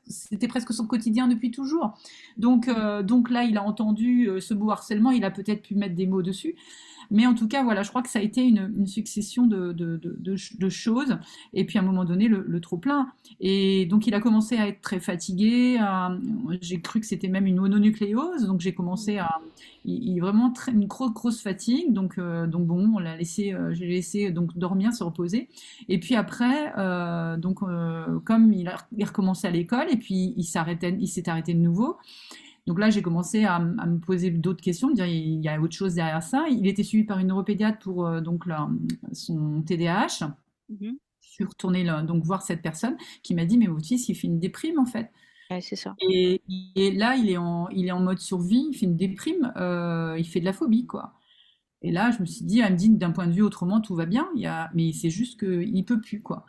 presque 0.48 0.72
son 0.72 0.86
quotidien 0.86 1.28
depuis 1.28 1.52
toujours. 1.52 1.94
Donc, 2.36 2.66
euh, 2.66 3.02
donc 3.04 3.30
là, 3.30 3.44
il 3.44 3.56
a 3.56 3.62
entendu 3.62 4.28
euh, 4.28 4.40
ce 4.40 4.52
beau 4.52 4.70
harcèlement, 4.70 5.12
il 5.12 5.24
a 5.24 5.30
peut-être 5.30 5.62
pu 5.62 5.76
mettre 5.76 5.94
des 5.94 6.06
mots 6.06 6.22
dessus. 6.22 6.56
Mais 7.10 7.26
en 7.26 7.34
tout 7.34 7.48
cas, 7.48 7.62
voilà, 7.62 7.82
je 7.82 7.88
crois 7.88 8.02
que 8.02 8.08
ça 8.08 8.18
a 8.18 8.22
été 8.22 8.42
une, 8.42 8.86
succession 8.86 9.46
de, 9.46 9.72
de, 9.72 10.68
choses. 10.68 11.16
Et 11.54 11.64
puis 11.64 11.78
à 11.78 11.82
un 11.82 11.84
moment 11.84 12.04
donné, 12.04 12.28
le, 12.28 12.60
trop-plein. 12.60 13.10
Et 13.40 13.86
donc 13.86 14.06
il 14.06 14.14
a 14.14 14.20
commencé 14.20 14.56
à 14.56 14.68
être 14.68 14.80
très 14.80 15.00
fatigué. 15.00 15.78
J'ai 16.60 16.80
cru 16.80 17.00
que 17.00 17.06
c'était 17.06 17.28
même 17.28 17.46
une 17.46 17.56
mononucléose. 17.56 18.46
Donc 18.46 18.60
j'ai 18.60 18.74
commencé 18.74 19.18
à. 19.18 19.40
Il, 19.84 20.20
vraiment 20.20 20.50
très, 20.50 20.72
une 20.72 20.86
grosse, 20.86 21.12
grosse 21.12 21.40
fatigue. 21.40 21.92
Donc, 21.92 22.18
euh, 22.18 22.46
donc 22.46 22.66
bon, 22.66 22.92
on 22.94 22.98
l'a 22.98 23.16
laissé, 23.16 23.54
euh, 23.54 23.72
j'ai 23.72 23.86
laissé 23.86 24.30
donc 24.30 24.56
dormir, 24.58 24.92
se 24.92 25.02
reposer. 25.02 25.48
Et 25.88 25.98
puis 25.98 26.14
après, 26.14 26.72
euh, 26.76 27.36
donc 27.38 27.60
comme 28.24 28.52
il 28.52 28.68
a, 28.68 28.76
il 28.96 29.02
a 29.02 29.06
recommencé 29.06 29.46
à 29.46 29.50
l'école 29.50 29.86
et 29.90 29.96
puis 29.96 30.34
il 30.36 30.44
s'arrêtait, 30.44 30.96
il 30.98 31.08
s'est 31.08 31.28
arrêté 31.28 31.54
de 31.54 31.60
nouveau. 31.60 31.96
Donc 32.68 32.78
là, 32.78 32.90
j'ai 32.90 33.00
commencé 33.00 33.44
à, 33.44 33.58
me 33.60 33.98
poser 33.98 34.30
d'autres 34.30 34.60
questions, 34.60 34.90
dire 34.90 35.06
il 35.06 35.42
y 35.42 35.48
a 35.48 35.58
autre 35.58 35.74
chose 35.74 35.94
derrière 35.94 36.22
ça. 36.22 36.44
Il 36.50 36.66
était 36.66 36.82
suivi 36.82 37.04
par 37.04 37.18
une 37.18 37.28
neuropédiatre 37.28 37.78
pour 37.78 38.06
euh, 38.06 38.20
donc 38.20 38.44
son 39.12 39.62
TDAH. 39.62 40.28
Je 40.68 40.92
suis 41.20 41.44
retournée 41.44 41.86
donc 42.06 42.24
voir 42.24 42.42
cette 42.42 42.60
personne 42.60 42.98
qui 43.22 43.34
m'a 43.34 43.46
dit 43.46 43.56
mais 43.56 43.68
votre 43.68 43.86
fils 43.86 44.10
il 44.10 44.14
fait 44.14 44.26
une 44.26 44.38
déprime 44.38 44.78
en 44.78 44.84
fait. 44.84 45.10
c'est 45.62 45.76
ça. 45.76 45.96
Et, 46.10 46.42
là, 46.76 47.16
il 47.16 47.30
est, 47.30 47.38
en, 47.38 47.70
il 47.70 47.86
est 47.86 47.92
en 47.92 48.00
mode 48.00 48.18
survie, 48.18 48.66
il 48.70 48.76
fait 48.76 48.84
une 48.84 48.98
déprime, 48.98 49.50
euh, 49.56 50.16
il 50.18 50.26
fait 50.26 50.40
de 50.40 50.44
la 50.44 50.52
phobie, 50.52 50.84
quoi. 50.84 51.14
Et 51.80 51.90
là, 51.90 52.10
je 52.10 52.20
me 52.20 52.26
suis 52.26 52.44
dit, 52.44 52.60
elle 52.60 52.72
me 52.72 52.76
dit 52.76 52.90
d'un 52.90 53.12
point 53.12 53.26
de 53.26 53.32
vue 53.32 53.40
autrement, 53.40 53.80
tout 53.80 53.94
va 53.94 54.04
bien, 54.04 54.28
il 54.34 54.42
y 54.42 54.46
a, 54.46 54.70
mais 54.74 54.92
c'est 54.92 55.10
juste 55.10 55.40
qu'il 55.40 55.72
ne 55.72 55.82
peut 55.82 56.02
plus, 56.02 56.20
quoi. 56.20 56.44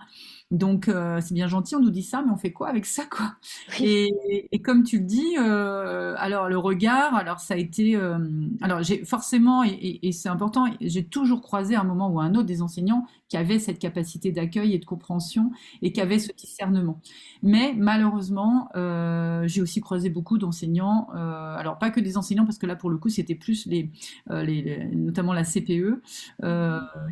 Donc, 0.51 0.87
euh, 0.87 1.21
c'est 1.21 1.35
bien 1.35 1.47
gentil, 1.47 1.75
on 1.75 1.79
nous 1.79 1.91
dit 1.91 2.01
ça, 2.01 2.23
mais 2.25 2.31
on 2.31 2.37
fait 2.37 2.51
quoi 2.51 2.69
avec 2.69 2.87
ça, 2.87 3.05
quoi? 3.05 3.35
Et, 3.79 4.09
et 4.51 4.59
comme 4.63 4.83
tu 4.83 4.97
le 4.97 5.05
dis, 5.05 5.35
euh, 5.37 6.15
alors 6.17 6.49
le 6.49 6.57
regard, 6.57 7.13
alors 7.15 7.39
ça 7.39 7.53
a 7.53 7.57
été, 7.57 7.95
euh, 7.95 8.17
alors 8.61 8.81
j'ai 8.81 9.05
forcément, 9.05 9.63
et, 9.63 9.69
et- 9.69 10.07
et 10.07 10.11
c'est 10.11 10.27
important, 10.29 10.65
j'ai 10.81 11.05
toujours 11.05 11.41
croisé 11.43 11.75
à 11.75 11.81
un 11.81 11.83
moment 11.83 12.09
ou 12.09 12.19
à 12.19 12.23
un 12.23 12.33
autre 12.33 12.47
des 12.47 12.63
enseignants 12.63 13.05
qui 13.29 13.37
avaient 13.37 13.59
cette 13.59 13.79
capacité 13.79 14.31
d'accueil 14.31 14.73
et 14.73 14.79
de 14.79 14.85
compréhension 14.85 15.51
et 15.81 15.93
qui 15.93 16.01
avaient 16.01 16.19
ce 16.19 16.31
discernement. 16.33 16.99
Mais 17.43 17.73
malheureusement, 17.77 18.69
euh, 18.75 19.47
j'ai 19.47 19.61
aussi 19.61 19.79
croisé 19.81 20.09
beaucoup 20.09 20.37
d'enseignants, 20.37 21.07
euh, 21.15 21.55
alors 21.55 21.77
pas 21.77 21.91
que 21.91 21.99
des 21.99 22.17
enseignants, 22.17 22.45
parce 22.45 22.57
que 22.57 22.65
là 22.65 22.75
pour 22.75 22.89
le 22.89 22.97
coup 22.97 23.09
c'était 23.09 23.35
plus 23.35 23.65
les, 23.67 23.91
euh, 24.31 24.89
notamment 24.93 25.33
la 25.33 25.43
CPE, 25.43 26.01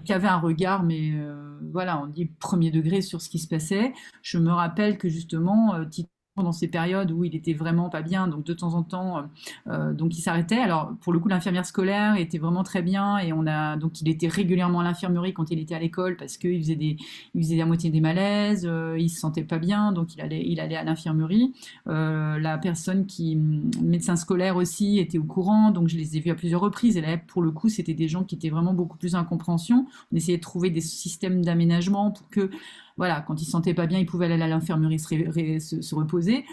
qui 0.04 0.14
avait 0.14 0.28
un 0.28 0.40
regard, 0.40 0.84
mais 0.84 1.14
voilà, 1.72 2.02
on 2.02 2.08
dit 2.08 2.26
premier 2.26 2.72
degré 2.72 3.02
sur 3.02 3.22
ce 3.22 3.30
qui 3.30 3.40
se 3.40 3.48
passait. 3.48 3.94
Je 4.24 4.38
me 4.40 4.52
rappelle 4.52 4.98
que 4.98 5.10
justement, 5.10 5.76
dans 6.44 6.52
ces 6.52 6.68
périodes 6.68 7.12
où 7.12 7.24
il 7.24 7.36
était 7.36 7.54
vraiment 7.54 7.90
pas 7.90 8.02
bien, 8.02 8.28
donc 8.28 8.44
de 8.44 8.54
temps 8.54 8.74
en 8.74 8.84
temps, 8.84 9.18
euh, 9.18 9.22
euh, 9.68 9.94
donc 9.94 10.18
il 10.18 10.22
s'arrêtait. 10.22 10.60
Alors 10.60 10.92
pour 11.02 11.14
le 11.14 11.20
coup, 11.20 11.28
l'infirmière 11.28 11.66
scolaire 11.66 12.16
était 12.16 12.38
vraiment 12.38 12.64
très 12.64 12.82
bien 12.82 13.18
et 13.18 13.34
on 13.34 13.46
a 13.48 13.78
donc 13.78 14.02
il 14.02 14.10
était 14.10 14.28
régulièrement 14.28 14.80
à 14.82 14.84
l'infirmerie 14.84 15.34
quand 15.34 15.52
il 15.52 15.60
était 15.60 15.76
à 15.76 15.80
l'école 15.80 16.18
parce 16.18 16.38
qu'il 16.38 16.60
faisait 16.62 16.76
des, 16.76 16.98
il 17.36 17.44
faisait 17.44 17.62
à 17.62 17.66
moitié 17.66 17.90
des 17.90 18.02
malaises, 18.02 18.66
euh, 18.66 18.98
il 19.00 19.10
se 19.10 19.20
sentait 19.20 19.44
pas 19.44 19.60
bien, 19.60 19.92
donc 19.92 20.16
il 20.16 20.22
allait, 20.22 20.44
il 20.46 20.60
allait 20.60 20.76
à 20.76 20.84
l'infirmerie. 20.84 21.54
Euh, 21.88 22.40
la 22.40 22.58
personne 22.58 23.06
qui, 23.06 23.36
le 23.36 23.88
médecin 23.88 24.16
scolaire 24.16 24.56
aussi, 24.56 25.00
était 25.00 25.18
au 25.18 25.24
courant, 25.24 25.72
donc 25.72 25.88
je 25.88 25.98
les 25.98 26.18
ai 26.18 26.20
vus 26.20 26.32
à 26.32 26.36
plusieurs 26.36 26.62
reprises. 26.62 26.98
Et 26.98 27.02
là, 27.02 27.18
pour 27.18 27.42
le 27.42 27.52
coup, 27.52 27.70
c'était 27.70 27.94
des 27.94 28.08
gens 28.08 28.24
qui 28.24 28.36
étaient 28.36 28.50
vraiment 28.50 28.74
beaucoup 28.74 28.98
plus 28.98 29.16
en 29.16 29.24
compréhension. 29.24 29.86
On 30.12 30.16
essayait 30.16 30.38
de 30.38 30.42
trouver 30.42 30.70
des 30.70 30.82
systèmes 30.82 31.44
d'aménagement 31.44 32.12
pour 32.12 32.28
que, 32.30 32.50
voilà, 32.98 33.22
quand 33.22 33.42
ils 33.42 33.46
se 33.46 33.52
sentaient 33.52 33.74
pas 33.74 33.88
bien, 33.88 34.00
ils 34.00 34.06
pouvaient 34.06 34.26
aller 34.26 34.42
à 34.42 34.48
l'infirmerie 34.48 35.00
se, 35.00 35.96
reposer. 35.96 36.46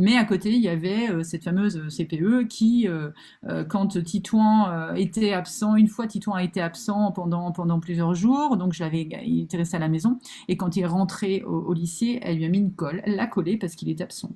Mais 0.00 0.16
à 0.16 0.24
côté, 0.24 0.54
il 0.54 0.62
y 0.62 0.68
avait 0.68 1.10
euh, 1.10 1.22
cette 1.22 1.44
fameuse 1.44 1.78
CPE 1.94 2.48
qui, 2.48 2.88
euh, 2.88 3.10
euh, 3.46 3.64
quand 3.64 4.02
Titouan 4.02 4.70
euh, 4.70 4.94
était 4.94 5.34
absent, 5.34 5.76
une 5.76 5.88
fois 5.88 6.06
Titouan 6.06 6.36
a 6.36 6.42
été 6.42 6.62
absent 6.62 7.12
pendant, 7.12 7.52
pendant 7.52 7.80
plusieurs 7.80 8.14
jours, 8.14 8.56
donc 8.56 8.72
je 8.72 8.82
l'avais, 8.82 9.06
il 9.26 9.42
était 9.42 9.58
resté 9.58 9.76
à 9.76 9.78
la 9.78 9.88
maison, 9.88 10.18
et 10.48 10.56
quand 10.56 10.74
il 10.76 10.84
est 10.84 10.86
rentré 10.86 11.42
au, 11.42 11.74
lycée, 11.74 12.18
elle 12.22 12.38
lui 12.38 12.46
a 12.46 12.48
mis 12.48 12.60
une 12.60 12.72
colle, 12.72 13.02
elle 13.04 13.16
l'a 13.16 13.26
collé 13.26 13.58
parce 13.58 13.74
qu'il 13.74 13.90
était 13.90 14.02
absent. 14.02 14.30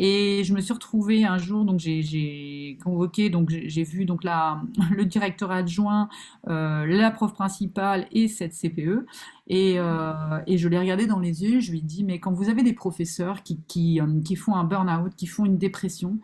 Et 0.00 0.44
je 0.44 0.54
me 0.54 0.60
suis 0.60 0.72
retrouvée 0.72 1.24
un 1.24 1.38
jour, 1.38 1.64
donc 1.64 1.80
j'ai 1.80 2.78
convoqué, 2.84 3.30
donc 3.30 3.50
j'ai 3.50 3.82
vu 3.82 4.04
donc 4.04 4.22
la, 4.22 4.62
le 4.96 5.04
directeur 5.04 5.50
adjoint, 5.50 6.08
euh, 6.48 6.86
la 6.86 7.10
prof 7.10 7.32
principale 7.32 8.06
et 8.12 8.28
cette 8.28 8.52
CPE, 8.52 9.06
et, 9.48 9.74
euh, 9.78 10.38
et 10.46 10.56
je 10.56 10.68
l'ai 10.68 10.78
regardé 10.78 11.06
dans 11.06 11.18
les 11.18 11.42
yeux, 11.42 11.60
je 11.60 11.72
lui 11.72 11.78
ai 11.78 11.82
dit, 11.82 12.04
mais 12.04 12.20
quand 12.20 12.32
vous 12.32 12.48
avez 12.48 12.62
des 12.62 12.74
professeurs 12.74 13.42
qui, 13.42 13.60
qui, 13.66 14.00
euh, 14.00 14.20
qui 14.24 14.36
font 14.36 14.54
un 14.54 14.64
burn-out, 14.88 15.14
qui 15.14 15.26
font 15.26 15.44
une 15.44 15.58
dépression, 15.58 16.18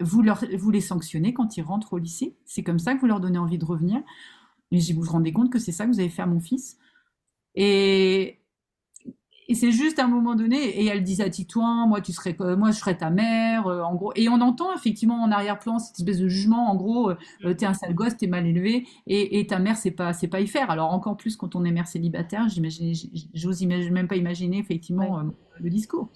vous, 0.00 0.22
leur, 0.22 0.44
vous 0.58 0.70
les 0.70 0.80
sanctionnez 0.80 1.32
quand 1.32 1.56
ils 1.56 1.62
rentrent 1.62 1.92
au 1.92 1.98
lycée? 1.98 2.36
C'est 2.44 2.62
comme 2.62 2.78
ça 2.78 2.94
que 2.94 3.00
vous 3.00 3.06
leur 3.06 3.20
donnez 3.20 3.38
envie 3.38 3.58
de 3.58 3.64
revenir? 3.64 4.00
Mais 4.72 4.78
vous 4.94 5.02
vous 5.02 5.10
rendez 5.10 5.32
compte 5.32 5.50
que 5.50 5.58
c'est 5.58 5.72
ça 5.72 5.84
que 5.84 5.90
vous 5.90 6.00
avez 6.00 6.08
fait 6.08 6.22
à 6.22 6.26
mon 6.26 6.40
fils? 6.40 6.78
Et, 7.56 8.38
et 9.48 9.54
c'est 9.56 9.72
juste 9.72 9.98
à 9.98 10.04
un 10.04 10.08
moment 10.08 10.36
donné, 10.36 10.58
et 10.80 10.86
elle 10.86 11.02
disait 11.02 11.24
à 11.24 11.30
Titouan, 11.30 11.88
moi 11.88 12.00
tu 12.00 12.12
serais, 12.12 12.36
euh, 12.40 12.56
moi 12.56 12.70
je 12.70 12.78
serais 12.78 12.96
ta 12.96 13.10
mère, 13.10 13.66
euh, 13.66 13.82
en 13.82 13.96
gros. 13.96 14.12
Et 14.14 14.28
on 14.28 14.40
entend 14.40 14.72
effectivement 14.72 15.20
en 15.20 15.32
arrière-plan 15.32 15.80
cette 15.80 15.98
espèce 15.98 16.20
de 16.20 16.28
jugement, 16.28 16.70
en 16.70 16.76
gros, 16.76 17.10
euh, 17.10 17.16
euh, 17.44 17.52
t'es 17.52 17.66
un 17.66 17.74
sale 17.74 17.94
gosse, 17.94 18.16
t'es 18.16 18.28
mal 18.28 18.46
élevé, 18.46 18.86
et, 19.08 19.40
et 19.40 19.46
ta 19.48 19.58
mère 19.58 19.76
c'est 19.76 19.90
pas, 19.90 20.12
c'est 20.12 20.28
pas 20.28 20.40
y 20.40 20.46
faire. 20.46 20.70
Alors 20.70 20.92
encore 20.92 21.16
plus 21.16 21.34
quand 21.34 21.56
on 21.56 21.64
est 21.64 21.72
mère 21.72 21.88
célibataire, 21.88 22.46
j'ose 22.48 23.60
imagine, 23.62 23.92
même 23.92 24.06
pas 24.06 24.14
imaginer 24.14 24.58
effectivement 24.58 25.16
Ouais. 25.16 25.24
euh, 25.24 25.30
le 25.58 25.70
discours. 25.70 26.10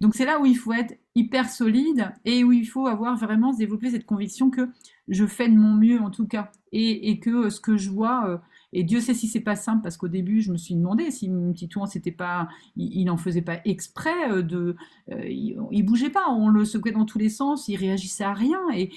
Donc 0.00 0.14
c'est 0.14 0.24
là 0.24 0.40
où 0.40 0.46
il 0.46 0.56
faut 0.56 0.72
être 0.72 0.98
hyper 1.14 1.48
solide 1.48 2.12
et 2.24 2.44
où 2.44 2.52
il 2.52 2.66
faut 2.66 2.86
avoir 2.86 3.16
vraiment 3.16 3.52
développé 3.52 3.90
cette 3.90 4.06
conviction 4.06 4.50
que 4.50 4.68
je 5.08 5.26
fais 5.26 5.48
de 5.48 5.56
mon 5.56 5.74
mieux 5.74 6.00
en 6.00 6.10
tout 6.10 6.26
cas 6.26 6.50
et, 6.72 7.10
et 7.10 7.18
que 7.18 7.46
euh, 7.46 7.50
ce 7.50 7.60
que 7.60 7.76
je 7.76 7.90
vois 7.90 8.28
euh, 8.28 8.38
et 8.72 8.84
Dieu 8.84 9.00
sait 9.00 9.14
si 9.14 9.26
c'est 9.26 9.40
pas 9.40 9.56
simple 9.56 9.82
parce 9.82 9.96
qu'au 9.96 10.08
début 10.08 10.40
je 10.40 10.52
me 10.52 10.56
suis 10.56 10.74
demandé 10.74 11.10
si 11.10 11.28
mon 11.28 11.52
petit 11.52 11.68
tour 11.68 11.88
c'était 11.88 12.12
pas 12.12 12.48
il, 12.76 13.00
il 13.00 13.10
en 13.10 13.16
faisait 13.16 13.42
pas 13.42 13.60
exprès 13.64 14.30
euh, 14.30 14.42
de 14.42 14.76
il, 15.08 15.58
il 15.72 15.82
bougeait 15.82 16.10
pas 16.10 16.28
on 16.30 16.48
le 16.48 16.64
secouait 16.64 16.92
dans 16.92 17.04
tous 17.04 17.18
les 17.18 17.28
sens 17.28 17.68
il 17.68 17.76
réagissait 17.76 18.24
à 18.24 18.34
rien 18.34 18.60
et 18.74 18.90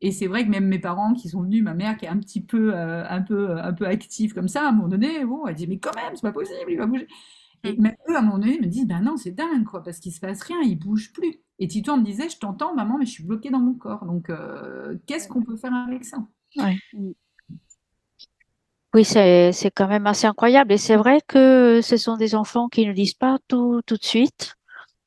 et 0.00 0.12
c'est 0.12 0.26
vrai 0.26 0.44
que 0.44 0.50
même 0.50 0.66
mes 0.66 0.80
parents 0.80 1.14
qui 1.14 1.30
sont 1.30 1.40
venus, 1.40 1.62
ma 1.62 1.72
mère 1.72 1.96
qui 1.96 2.04
est 2.04 2.08
un 2.08 2.18
petit 2.18 2.42
peu, 2.42 2.74
un 2.74 3.22
peu, 3.22 3.56
un 3.58 3.72
peu 3.72 3.86
active 3.86 4.34
comme 4.34 4.48
ça, 4.48 4.66
à 4.66 4.68
un 4.68 4.72
moment 4.72 4.88
donné, 4.88 5.24
bon, 5.24 5.46
elle 5.46 5.54
dit 5.54 5.66
mais 5.66 5.78
quand 5.78 5.94
même, 5.94 6.14
c'est 6.14 6.20
pas 6.20 6.32
possible, 6.32 6.66
il 6.68 6.76
va 6.76 6.84
bouger. 6.84 7.06
Et 7.64 7.76
même 7.78 7.96
eux, 8.08 8.14
à 8.14 8.18
un 8.18 8.22
moment 8.22 8.38
donné, 8.38 8.60
me 8.60 8.66
disent, 8.66 8.86
ben 8.86 9.00
non, 9.00 9.16
c'est 9.16 9.30
dingue, 9.30 9.64
quoi, 9.64 9.82
parce 9.82 9.98
qu'il 9.98 10.12
se 10.12 10.20
passe 10.20 10.42
rien, 10.42 10.60
il 10.62 10.78
bouge 10.78 11.12
plus. 11.12 11.40
Et 11.58 11.66
Tito 11.66 11.96
me 11.96 12.02
disait, 12.02 12.28
je 12.28 12.38
t'entends, 12.38 12.74
maman, 12.74 12.98
mais 12.98 13.06
je 13.06 13.12
suis 13.12 13.24
bloquée 13.24 13.50
dans 13.50 13.60
mon 13.60 13.74
corps. 13.74 14.04
Donc, 14.04 14.28
euh, 14.30 14.96
qu'est-ce 15.06 15.28
qu'on 15.28 15.42
peut 15.42 15.56
faire 15.56 15.74
avec 15.74 16.04
ça? 16.04 16.18
Ouais. 16.56 16.76
Oui, 18.94 19.04
c'est 19.04 19.50
c'est 19.52 19.72
quand 19.72 19.88
même 19.88 20.06
assez 20.06 20.26
incroyable. 20.26 20.72
Et 20.72 20.78
c'est 20.78 20.94
vrai 20.94 21.20
que 21.26 21.80
ce 21.82 21.96
sont 21.96 22.16
des 22.16 22.36
enfants 22.36 22.68
qui 22.68 22.86
ne 22.86 22.92
disent 22.92 23.14
pas 23.14 23.38
tout 23.48 23.82
tout 23.86 23.96
de 23.96 24.04
suite. 24.04 24.54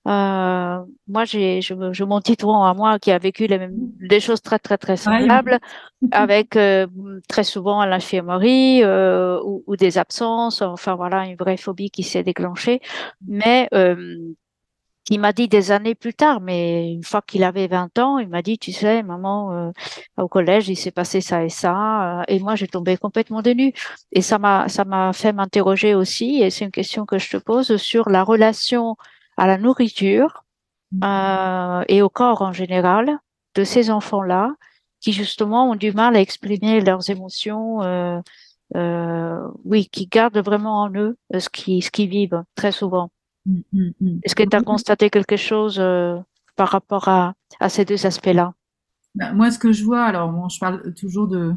Euh, 0.08 0.86
moi, 1.08 1.26
j'ai 1.26 1.62
je, 1.62 1.74
je 1.92 2.04
mon 2.06 2.22
Titouan 2.22 2.64
à 2.64 2.74
moi 2.74 2.98
qui 3.00 3.12
a 3.12 3.18
vécu 3.20 3.48
les 3.48 3.58
mêmes 3.58 3.76
des 3.76 4.20
choses 4.20 4.42
très 4.42 4.60
très 4.60 4.78
très 4.78 4.96
semblables, 4.98 5.60
avec 6.12 6.56
euh, 6.56 6.88
très 7.28 7.44
souvent 7.44 7.84
l'infirmerie 7.86 8.84
euh, 8.84 9.40
ou, 9.44 9.64
ou 9.68 9.76
des 9.76 9.98
absences. 9.98 10.62
Enfin 10.62 10.96
voilà, 10.96 11.26
une 11.26 11.36
vraie 11.36 11.58
phobie 11.58 11.90
qui 11.92 12.04
s'est 12.04 12.24
déclenchée. 12.24 12.82
Mais 13.28 13.68
euh, 13.74 13.96
il 15.10 15.20
m'a 15.20 15.32
dit 15.34 15.48
des 15.48 15.72
années 15.72 15.96
plus 15.96 16.14
tard, 16.14 16.42
mais 16.42 16.92
une 16.92 17.04
fois 17.04 17.22
qu'il 17.22 17.44
avait 17.44 17.68
20 17.68 17.98
ans, 18.00 18.18
il 18.20 18.28
m'a 18.28 18.42
dit, 18.42 18.58
tu 18.58 18.74
sais, 18.74 19.04
maman, 19.04 19.54
euh, 19.54 19.72
au 20.18 20.28
collège, 20.28 20.68
il 20.68 20.76
s'est 20.76 20.92
passé 20.92 21.22
ça 21.22 21.44
et 21.46 21.50
ça, 21.50 22.22
euh, 22.22 22.24
et 22.28 22.40
moi, 22.40 22.56
j'ai 22.56 22.68
tombé 22.68 22.98
complètement 22.98 23.42
des 23.42 23.56
nues. 23.56 23.74
Et 24.12 24.22
ça 24.22 24.38
m'a, 24.38 24.68
ça 24.68 24.84
m'a 24.86 25.14
fait 25.14 25.32
m'interroger 25.32 25.96
aussi, 25.96 26.42
et 26.42 26.50
c'est 26.50 26.66
une 26.66 26.72
question 26.72 27.06
que 27.06 27.18
je 27.20 27.30
te 27.30 27.38
pose 27.38 27.78
sur 27.78 28.10
la 28.10 28.24
relation 28.24 28.98
à 29.38 29.48
la 29.48 29.58
nourriture 29.58 30.44
euh, 31.04 31.84
et 31.88 32.02
au 32.02 32.10
corps 32.10 32.42
en 32.42 32.54
général 32.54 33.20
de 33.56 33.64
ces 33.64 33.90
enfants-là, 33.90 34.56
qui 35.00 35.14
justement 35.14 35.72
ont 35.72 35.76
du 35.76 35.92
mal 35.92 36.16
à 36.16 36.22
exprimer 36.22 36.82
leurs 36.82 37.10
émotions, 37.10 37.82
euh, 37.84 38.20
euh, 38.76 39.48
oui, 39.64 39.88
qui 39.88 40.08
gardent 40.08 40.38
vraiment 40.40 40.82
en 40.82 40.94
eux 40.94 41.18
ce 41.38 41.50
qui, 41.50 41.82
ce 41.82 41.92
qu'ils 41.92 42.10
vivent 42.10 42.44
très 42.56 42.72
souvent. 42.72 43.10
Mm, 43.46 43.60
mm, 43.74 43.90
mm. 44.02 44.20
Est-ce 44.24 44.36
que 44.36 44.44
tu 44.44 44.56
as 44.56 44.62
constaté 44.62 45.10
quelque 45.10 45.38
chose 45.38 45.82
par 46.56 46.70
rapport 46.70 47.08
à, 47.08 47.34
à 47.60 47.70
ces 47.70 47.86
deux 47.86 48.06
aspects-là? 48.06 48.54
Bah, 49.16 49.34
moi, 49.34 49.52
ce 49.52 49.60
que 49.60 49.72
je 49.72 49.84
vois, 49.84 50.04
alors 50.04 50.32
bon, 50.32 50.50
je 50.50 50.60
parle 50.60 50.94
toujours 50.94 51.28
de 51.28 51.54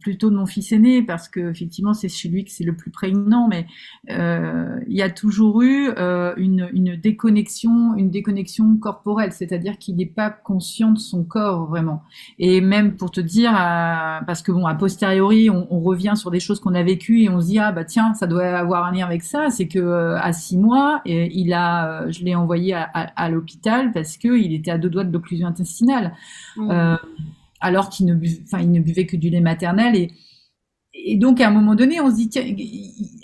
plutôt 0.00 0.30
de 0.30 0.36
mon 0.36 0.46
fils 0.46 0.72
aîné 0.72 1.02
parce 1.02 1.28
que 1.28 1.50
effectivement 1.50 1.94
c'est 1.94 2.08
chez 2.08 2.28
lui 2.28 2.44
que 2.44 2.50
c'est 2.50 2.64
le 2.64 2.74
plus 2.74 2.90
prégnant, 2.90 3.48
mais 3.48 3.66
euh, 4.10 4.80
il 4.88 4.96
y 4.96 5.02
a 5.02 5.10
toujours 5.10 5.62
eu 5.62 5.90
euh, 5.98 6.34
une, 6.36 6.68
une 6.72 6.96
déconnexion, 6.96 7.94
une 7.94 8.10
déconnexion 8.10 8.76
corporelle, 8.76 9.32
c'est-à-dire 9.32 9.78
qu'il 9.78 9.96
n'est 9.96 10.06
pas 10.06 10.30
conscient 10.30 10.90
de 10.92 10.98
son 10.98 11.24
corps 11.24 11.66
vraiment. 11.66 12.02
Et 12.38 12.60
même 12.60 12.96
pour 12.96 13.10
te 13.10 13.20
dire, 13.20 13.50
euh, 13.50 14.20
parce 14.26 14.42
que 14.42 14.52
bon, 14.52 14.66
a 14.66 14.74
posteriori, 14.74 15.50
on, 15.50 15.66
on 15.70 15.80
revient 15.80 16.14
sur 16.16 16.30
des 16.30 16.40
choses 16.40 16.60
qu'on 16.60 16.74
a 16.74 16.82
vécues 16.82 17.22
et 17.22 17.28
on 17.28 17.40
se 17.40 17.46
dit 17.46 17.58
ah 17.58 17.72
bah 17.72 17.84
tiens, 17.84 18.14
ça 18.14 18.26
doit 18.26 18.44
avoir 18.44 18.86
un 18.86 18.92
lien 18.92 19.06
avec 19.06 19.22
ça, 19.22 19.50
c'est 19.50 19.68
que 19.68 19.78
euh, 19.78 20.18
à 20.18 20.32
six 20.32 20.56
mois, 20.56 21.02
il 21.04 21.52
a, 21.52 22.10
je 22.10 22.24
l'ai 22.24 22.34
envoyé 22.34 22.74
à, 22.74 22.82
à, 22.94 23.24
à 23.24 23.28
l'hôpital 23.28 23.92
parce 23.92 24.16
que 24.16 24.36
il 24.38 24.52
était 24.54 24.70
à 24.70 24.78
deux 24.78 24.90
doigts 24.90 25.04
de 25.04 25.12
l'occlusion 25.12 25.46
intestinale. 25.46 26.14
Euh, 26.58 26.96
alors 27.64 27.88
qu'il 27.88 28.06
ne, 28.06 28.14
buvait 28.80 29.06
que 29.06 29.16
du 29.16 29.30
lait 29.30 29.40
maternel. 29.40 29.96
Et, 29.96 31.16
donc, 31.16 31.40
à 31.40 31.48
un 31.48 31.50
moment 31.50 31.74
donné, 31.74 32.00
on 32.00 32.08
se 32.08 32.14
dit, 32.14 32.30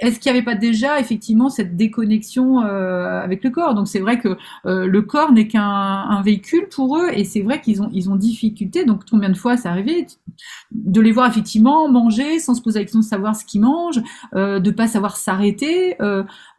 est-ce 0.00 0.18
qu'il 0.18 0.32
n'y 0.32 0.38
avait 0.38 0.44
pas 0.44 0.56
déjà 0.56 0.98
effectivement 0.98 1.48
cette 1.48 1.76
déconnexion 1.76 2.62
euh, 2.62 3.20
avec 3.22 3.44
le 3.44 3.50
corps? 3.50 3.74
Donc, 3.74 3.86
c'est 3.86 4.00
vrai 4.00 4.18
que 4.18 4.36
euh, 4.66 4.86
le 4.86 5.02
corps 5.02 5.32
n'est 5.32 5.46
qu'un 5.46 5.62
un 5.62 6.20
véhicule 6.22 6.68
pour 6.68 6.98
eux, 6.98 7.10
et 7.12 7.22
c'est 7.24 7.42
vrai 7.42 7.60
qu'ils 7.60 7.80
ont, 7.80 7.88
ils 7.92 8.10
ont 8.10 8.16
difficulté. 8.16 8.84
Donc, 8.84 9.02
combien 9.08 9.28
de 9.28 9.36
fois 9.36 9.56
c'est 9.56 9.68
arrivé 9.68 10.06
de 10.72 11.00
les 11.00 11.12
voir 11.12 11.28
effectivement 11.28 11.88
manger 11.88 12.40
sans 12.40 12.54
se 12.54 12.62
poser 12.62 12.80
la 12.80 12.84
question 12.86 13.00
de 13.00 13.04
savoir 13.04 13.36
ce 13.36 13.44
qu'ils 13.44 13.60
mangent, 13.60 14.02
euh, 14.34 14.58
de 14.58 14.70
pas 14.70 14.88
savoir 14.88 15.16
s'arrêter, 15.16 15.96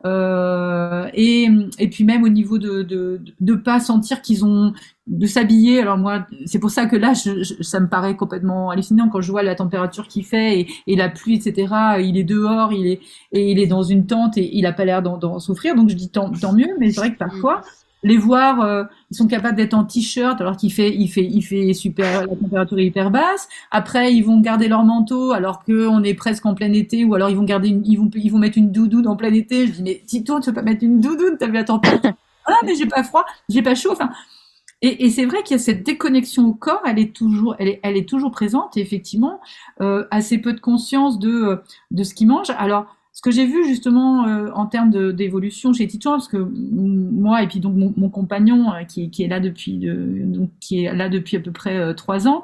euh, 0.06 1.08
et, 1.14 1.48
et 1.78 1.88
puis 1.90 2.04
même 2.04 2.24
au 2.24 2.30
niveau 2.30 2.58
de 2.58 2.82
de, 2.82 3.22
de 3.40 3.56
pas 3.56 3.80
sentir 3.80 4.22
qu'ils 4.22 4.46
ont 4.46 4.74
de 5.08 5.26
s'habiller. 5.26 5.80
Alors 5.82 5.98
moi, 5.98 6.26
c'est 6.46 6.60
pour 6.60 6.72
ça 6.72 6.86
que 6.86 6.96
là, 6.96 7.14
je, 7.14 7.62
ça 7.62 7.80
me 7.80 7.88
paraît 7.88 8.16
complètement 8.16 8.70
hallucinant 8.70 9.10
quand 9.10 9.22
je 9.22 9.32
vois 9.32 9.44
la 9.44 9.56
température 9.56 10.08
qu'il 10.08 10.26
fait 10.26 10.62
et, 10.62 10.68
et, 10.88 10.96
la 10.96 11.10
pluie, 11.10 11.36
etc. 11.36 11.74
Il 12.00 12.18
est 12.18 12.24
dehors, 12.24 12.74
il 12.74 12.88
est 12.88 13.02
et 13.32 13.52
il 13.52 13.60
est 13.60 13.68
dans 13.68 13.84
une 13.84 14.06
tente 14.06 14.38
et 14.38 14.56
il 14.56 14.66
a 14.66 14.74
pas 14.74 14.86
l'air 14.86 15.02
d'en 15.02 15.40
souffrir. 15.40 15.76
Donc 15.76 15.90
je 15.90 15.96
dis 15.96 16.10
tant, 16.10 16.32
tant 16.32 16.54
mieux, 16.54 16.70
mais 16.80 16.92
c'est 16.92 17.00
vrai 17.00 17.14
que 17.14 17.18
parfois 17.18 17.62
les 18.04 18.18
voir, 18.18 18.62
euh, 18.62 18.84
ils 19.12 19.18
sont 19.18 19.28
capables 19.28 19.56
d'être 19.56 19.74
en 19.74 19.84
t-shirt 19.84 20.40
alors 20.42 20.58
qu'il 20.58 20.74
fait, 20.74 20.94
il 20.96 21.08
fait, 21.08 21.24
il 21.24 21.42
fait 21.42 21.74
super, 21.74 22.22
la 22.22 22.36
température 22.36 22.80
est 22.80 22.86
hyper 22.86 23.12
basse. 23.12 23.48
Après, 23.70 24.14
ils 24.14 24.24
vont 24.24 24.40
garder 24.42 24.68
leur 24.68 24.84
manteau 24.84 25.32
alors 25.32 25.64
qu'on 25.64 26.04
est 26.04 26.14
presque 26.14 26.46
en 26.46 26.56
plein 26.56 26.74
été, 26.74 27.06
ou 27.06 27.14
alors 27.14 27.30
ils 27.30 27.38
vont 27.38 27.44
garder, 27.44 27.70
une, 27.70 27.86
ils 27.86 27.98
vont, 27.98 28.10
ils 28.16 28.30
vont 28.32 28.40
mettre 28.40 28.58
une 28.58 28.72
doudoune 28.72 29.08
en 29.08 29.16
plein 29.16 29.34
été. 29.34 29.68
Je 29.68 29.72
dis 29.74 29.84
mais 29.84 30.02
Tito, 30.06 30.40
tu 30.40 30.50
peux 30.50 30.56
pas 30.56 30.62
mettre 30.64 30.84
une 30.84 31.00
doudoune, 31.00 31.38
t'as 31.40 31.48
vu 31.48 31.54
la 31.54 31.64
température? 31.64 32.14
Ah 32.48 32.56
mais 32.66 32.74
j'ai 32.76 32.88
pas 32.88 33.04
froid, 33.04 33.24
j'ai 33.50 33.62
pas 33.62 33.76
chaud. 33.76 33.92
Enfin, 33.92 34.10
et, 34.82 35.06
et 35.06 35.10
c'est 35.12 35.26
vrai 35.26 35.44
qu'il 35.44 35.56
y 35.56 35.60
a 35.60 35.64
cette 35.64 35.84
déconnexion 35.84 36.48
au 36.48 36.54
corps, 36.54 36.82
elle 36.86 36.98
est 36.98 37.16
toujours, 37.16 37.56
elle 37.60 37.68
est, 37.68 37.80
elle 37.84 37.98
est 37.98 38.10
toujours 38.10 38.32
présente. 38.32 38.78
Et 38.78 38.82
effectivement, 38.82 39.40
euh, 39.80 40.06
assez 40.10 40.40
peu 40.40 40.54
de 40.54 40.60
conscience 40.60 41.20
de 41.20 41.62
de 41.92 42.04
ce 42.04 42.16
qu'ils 42.16 42.28
mangent. 42.28 42.50
Alors 42.58 42.96
ce 43.14 43.22
que 43.22 43.32
j'ai 43.32 43.46
vu 43.46 43.66
justement 43.66 44.26
euh, 44.26 44.50
en 44.54 44.68
termes 44.68 45.12
d'évolution 45.14 45.74
chez 45.74 45.86
Titouan, 45.86 46.14
parce 46.14 46.30
que 46.30 46.38
moi 46.38 47.44
et 47.44 47.48
puis 47.48 47.60
donc 47.60 47.76
mon, 47.76 47.94
mon 47.98 48.10
compagnon 48.10 48.74
euh, 48.74 48.84
qui, 48.84 49.10
qui, 49.10 49.24
est 49.24 49.28
là 49.28 49.42
depuis 49.42 49.78
de, 49.78 50.24
donc, 50.24 50.50
qui 50.62 50.86
est 50.86 50.96
là 50.96 51.10
depuis 51.10 51.36
à 51.36 51.42
peu 51.42 51.52
près 51.52 51.78
euh, 51.78 51.94
trois 51.94 52.28
ans, 52.30 52.44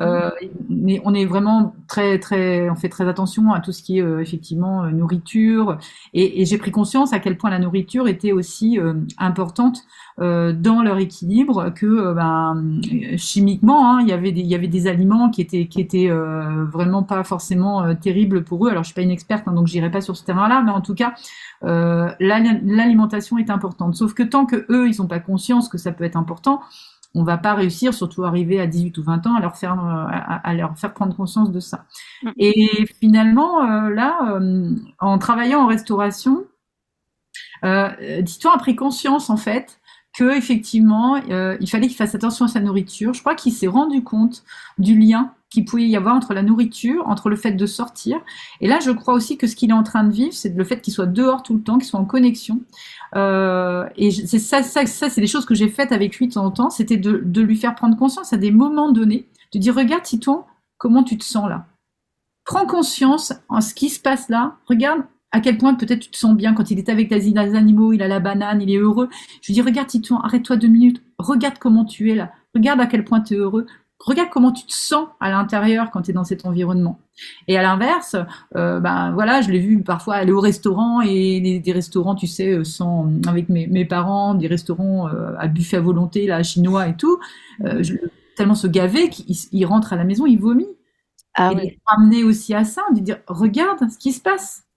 euh, 0.00 0.30
mais 0.68 1.00
on 1.04 1.14
est 1.14 1.24
vraiment 1.24 1.74
très 1.86 2.18
très 2.18 2.68
on 2.68 2.74
fait 2.74 2.88
très 2.88 3.08
attention 3.08 3.52
à 3.52 3.60
tout 3.60 3.70
ce 3.70 3.82
qui 3.82 3.98
est 3.98 4.20
effectivement 4.20 4.86
nourriture. 4.90 5.78
Et, 6.14 6.42
et 6.42 6.44
j'ai 6.46 6.58
pris 6.58 6.72
conscience 6.72 7.12
à 7.12 7.20
quel 7.20 7.36
point 7.36 7.50
la 7.50 7.58
nourriture 7.58 8.08
était 8.08 8.32
aussi 8.32 8.78
importante 9.18 9.78
euh, 9.78 9.82
dans 10.18 10.82
leur 10.82 10.98
équilibre 10.98 11.70
que 11.70 11.86
euh, 11.86 12.14
ben, 12.14 12.80
chimiquement, 13.16 13.88
hein, 13.88 14.00
il, 14.00 14.08
y 14.08 14.12
avait 14.12 14.32
des, 14.32 14.40
il 14.40 14.48
y 14.48 14.54
avait 14.56 14.66
des 14.66 14.88
aliments 14.88 15.30
qui 15.30 15.40
étaient, 15.40 15.66
qui 15.66 15.80
étaient 15.80 16.10
euh, 16.10 16.64
vraiment 16.64 17.04
pas 17.04 17.22
forcément 17.22 17.94
terribles 17.94 18.42
pour 18.42 18.66
eux. 18.66 18.70
Alors, 18.70 18.82
je 18.82 18.88
suis 18.88 18.94
pas 18.94 19.02
une 19.02 19.12
experte, 19.12 19.46
hein, 19.46 19.52
donc 19.52 19.68
j'irai 19.68 19.90
pas 19.90 20.00
sur 20.00 20.16
ce 20.16 20.24
terrain-là, 20.24 20.62
mais 20.62 20.72
en 20.72 20.80
tout 20.80 20.94
cas, 20.94 21.14
l'alimentation 21.62 23.38
est 23.38 23.50
importante. 23.50 23.94
Sauf 23.94 24.12
que 24.12 24.24
tant 24.24 24.44
que 24.44 24.66
eux, 24.70 24.88
ils 24.88 25.00
n'ont 25.00 25.06
pas 25.06 25.20
conscience 25.20 25.68
que 25.68 25.78
ça 25.78 25.92
peut 25.92 26.04
être 26.04 26.16
important, 26.16 26.60
on 27.14 27.22
va 27.22 27.38
pas 27.38 27.54
réussir, 27.54 27.94
surtout 27.94 28.24
arriver 28.24 28.60
à 28.60 28.66
18 28.66 28.98
ou 28.98 29.02
20 29.04 29.26
ans, 29.28 29.34
à 29.36 29.40
leur 29.40 29.56
faire, 29.56 29.78
à, 29.78 30.54
leur 30.54 30.76
faire 30.76 30.92
prendre 30.94 31.16
conscience 31.16 31.52
de 31.52 31.60
ça. 31.60 31.84
Mm. 32.22 32.30
Et 32.38 32.86
finalement, 33.00 33.62
là, 33.88 34.40
en 34.98 35.18
travaillant 35.18 35.60
en 35.60 35.66
restauration, 35.66 36.44
euh, 37.64 38.22
Tito 38.22 38.48
a 38.48 38.58
pris 38.58 38.76
conscience 38.76 39.30
en 39.30 39.36
fait 39.36 39.77
que 40.18 40.36
effectivement, 40.36 41.20
euh, 41.30 41.56
il 41.60 41.70
fallait 41.70 41.86
qu'il 41.86 41.96
fasse 41.96 42.16
attention 42.16 42.46
à 42.46 42.48
sa 42.48 42.58
nourriture. 42.58 43.14
Je 43.14 43.20
crois 43.20 43.36
qu'il 43.36 43.52
s'est 43.52 43.68
rendu 43.68 44.02
compte 44.02 44.42
du 44.76 44.98
lien 44.98 45.32
qu'il 45.48 45.64
pouvait 45.64 45.86
y 45.86 45.96
avoir 45.96 46.16
entre 46.16 46.34
la 46.34 46.42
nourriture, 46.42 47.06
entre 47.06 47.28
le 47.28 47.36
fait 47.36 47.52
de 47.52 47.66
sortir. 47.66 48.18
Et 48.60 48.66
là, 48.66 48.80
je 48.80 48.90
crois 48.90 49.14
aussi 49.14 49.38
que 49.38 49.46
ce 49.46 49.54
qu'il 49.54 49.70
est 49.70 49.74
en 49.74 49.84
train 49.84 50.02
de 50.02 50.10
vivre, 50.10 50.32
c'est 50.32 50.56
le 50.56 50.64
fait 50.64 50.80
qu'il 50.80 50.92
soit 50.92 51.06
dehors 51.06 51.44
tout 51.44 51.54
le 51.54 51.62
temps, 51.62 51.78
qu'il 51.78 51.86
soit 51.86 52.00
en 52.00 52.04
connexion. 52.04 52.60
Euh, 53.14 53.88
et 53.96 54.10
c'est 54.10 54.40
ça, 54.40 54.64
ça, 54.64 54.86
ça 54.86 55.08
c'est 55.08 55.20
des 55.20 55.28
choses 55.28 55.46
que 55.46 55.54
j'ai 55.54 55.68
faites 55.68 55.92
avec 55.92 56.16
lui 56.16 56.26
de 56.26 56.32
temps 56.32 56.46
en 56.46 56.50
temps. 56.50 56.70
C'était 56.70 56.96
de, 56.96 57.22
de, 57.24 57.40
lui 57.40 57.54
faire 57.54 57.76
prendre 57.76 57.96
conscience 57.96 58.32
à 58.32 58.38
des 58.38 58.50
moments 58.50 58.90
donnés, 58.90 59.28
de 59.52 59.60
dire 59.60 59.76
regarde 59.76 60.02
Titon, 60.02 60.42
comment 60.78 61.04
tu 61.04 61.16
te 61.16 61.24
sens 61.24 61.48
là? 61.48 61.66
Prends 62.44 62.66
conscience 62.66 63.32
en 63.48 63.60
ce 63.60 63.72
qui 63.72 63.88
se 63.88 64.00
passe 64.00 64.28
là. 64.28 64.56
Regarde 64.66 65.02
à 65.30 65.40
quel 65.40 65.58
point 65.58 65.74
peut-être 65.74 66.00
tu 66.00 66.10
te 66.10 66.16
sens 66.16 66.34
bien 66.34 66.54
quand 66.54 66.70
il 66.70 66.78
est 66.78 66.88
avec 66.88 67.10
les 67.10 67.54
animaux, 67.54 67.92
il 67.92 68.02
a 68.02 68.08
la 68.08 68.20
banane, 68.20 68.62
il 68.62 68.70
est 68.70 68.78
heureux. 68.78 69.08
Je 69.42 69.48
lui 69.48 69.54
dis, 69.54 69.62
regarde 69.62 69.88
arrête-toi 70.22 70.56
deux 70.56 70.68
minutes, 70.68 71.02
regarde 71.18 71.58
comment 71.58 71.84
tu 71.84 72.10
es 72.10 72.14
là, 72.14 72.32
regarde 72.54 72.80
à 72.80 72.86
quel 72.86 73.04
point 73.04 73.20
tu 73.20 73.34
es 73.34 73.36
heureux, 73.36 73.66
regarde 73.98 74.30
comment 74.30 74.52
tu 74.52 74.64
te 74.64 74.72
sens 74.72 75.08
à 75.20 75.30
l'intérieur 75.30 75.90
quand 75.90 76.02
tu 76.02 76.10
es 76.10 76.14
dans 76.14 76.24
cet 76.24 76.46
environnement. 76.46 76.98
Et 77.46 77.58
à 77.58 77.62
l'inverse, 77.62 78.16
euh, 78.56 78.80
ben 78.80 79.12
voilà, 79.12 79.42
je 79.42 79.50
l'ai 79.50 79.58
vu 79.58 79.82
parfois 79.82 80.14
aller 80.14 80.32
au 80.32 80.40
restaurant 80.40 81.00
et 81.00 81.60
des, 81.60 81.72
restaurants, 81.72 82.14
tu 82.14 82.26
sais, 82.26 82.52
euh, 82.52 82.64
sans, 82.64 83.10
avec 83.26 83.48
mes, 83.48 83.66
mes 83.66 83.84
parents, 83.84 84.34
des 84.34 84.46
restaurants 84.46 85.08
euh, 85.08 85.34
à 85.38 85.48
buffet 85.48 85.76
à 85.76 85.80
volonté, 85.80 86.26
là, 86.26 86.42
chinois 86.42 86.88
et 86.88 86.96
tout, 86.96 87.18
euh, 87.64 87.82
je, 87.82 87.94
tellement 88.36 88.54
se 88.54 88.68
gaver 88.68 89.10
qu'il 89.10 89.66
rentre 89.66 89.92
à 89.92 89.96
la 89.96 90.04
maison, 90.04 90.24
il 90.24 90.38
vomit. 90.38 90.68
Ah, 91.34 91.52
et 91.52 91.56
oui. 91.56 91.78
ramener 91.86 92.24
aussi 92.24 92.54
à 92.54 92.64
ça, 92.64 92.82
de 92.94 93.00
dire, 93.00 93.18
regarde 93.26 93.88
ce 93.90 93.98
qui 93.98 94.12
se 94.12 94.20
passe 94.20 94.67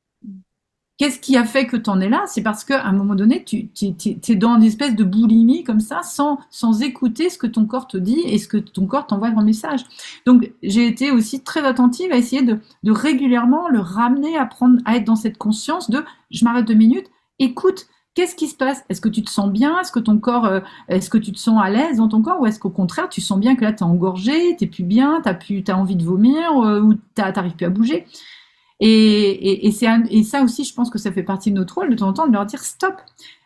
Qu'est-ce 1.02 1.20
qui 1.20 1.36
a 1.36 1.46
fait 1.46 1.66
que 1.66 1.78
tu 1.78 1.90
en 1.90 2.00
es 2.00 2.10
là? 2.10 2.26
C'est 2.28 2.44
parce 2.44 2.64
qu'à 2.64 2.86
un 2.86 2.92
moment 2.92 3.16
donné, 3.16 3.44
tu, 3.44 3.70
es 3.82 4.36
dans 4.36 4.58
une 4.58 4.64
espèce 4.64 4.96
de 4.96 5.04
boulimie 5.04 5.64
comme 5.64 5.80
ça, 5.80 6.04
sans, 6.04 6.38
sans 6.52 6.84
écouter 6.84 7.32
ce 7.32 7.40
que 7.40 7.48
ton 7.48 7.66
corps 7.66 7.88
te 7.88 7.98
dit 7.98 8.20
et 8.24 8.38
ce 8.38 8.48
que 8.48 8.58
ton 8.58 8.86
corps 8.86 9.08
t'envoie 9.08 9.30
en 9.30 9.42
message. 9.42 9.80
Donc, 10.28 10.54
j'ai 10.62 10.86
été 10.86 11.10
aussi 11.10 11.42
très 11.42 11.66
attentive 11.66 12.12
à 12.12 12.18
essayer 12.18 12.44
de, 12.44 12.60
régulièrement 12.86 13.68
le 13.68 13.80
ramener 13.80 14.38
à, 14.38 14.46
prendre, 14.46 14.80
à 14.86 14.96
être 14.96 15.06
dans 15.06 15.16
cette 15.16 15.40
conscience 15.40 15.90
de 15.90 16.06
je 16.30 16.46
m'arrête 16.46 16.66
deux 16.66 16.76
minutes, 16.76 17.08
écoute, 17.40 17.88
Qu'est-ce 18.14 18.36
qui 18.36 18.48
se 18.48 18.58
passe? 18.58 18.84
Est-ce 18.90 19.00
que 19.00 19.08
tu 19.08 19.24
te 19.24 19.30
sens 19.30 19.50
bien? 19.50 19.80
Est-ce 19.80 19.94
que 19.94 20.00
ton 20.00 20.20
corps, 20.20 20.46
euh, 20.46 20.60
est-ce 20.90 21.10
que 21.10 21.18
tu 21.18 21.32
te 21.32 21.40
sens 21.40 21.58
à 21.64 21.70
l'aise 21.70 21.96
dans 21.96 22.10
ton 22.10 22.22
corps? 22.22 22.42
Ou 22.42 22.46
est-ce 22.46 22.60
qu'au 22.60 22.70
contraire, 22.70 23.08
tu 23.08 23.22
sens 23.22 23.40
bien 23.40 23.56
que 23.56 23.62
là, 23.62 23.72
tu 23.72 23.80
es 23.80 23.88
engorgé, 23.88 24.58
tu 24.58 24.68
plus 24.68 24.84
bien, 24.84 25.22
tu 25.24 25.30
as, 25.30 25.74
as 25.74 25.78
envie 25.78 25.96
de 25.96 26.04
vomir 26.04 26.52
euh, 26.60 26.82
ou 26.82 26.96
tu 26.96 27.00
n'arrives 27.18 27.56
plus 27.56 27.66
à 27.66 27.70
bouger? 27.70 28.06
Et, 28.82 29.68
et, 29.68 29.68
et 29.68 30.24
ça 30.24 30.44
aussi, 30.44 30.64
je 30.64 30.74
pense 30.74 30.90
que 30.90 30.98
ça 30.98 31.12
fait 31.12 31.24
partie 31.24 31.52
de 31.52 31.56
notre 31.56 31.76
rôle 31.76 31.92
de 31.92 31.96
temps 31.96 32.10
en 32.10 32.14
temps 32.14 32.28
de 32.28 32.34
leur 32.34 32.46
dire 32.46 32.64
stop. 32.64 32.96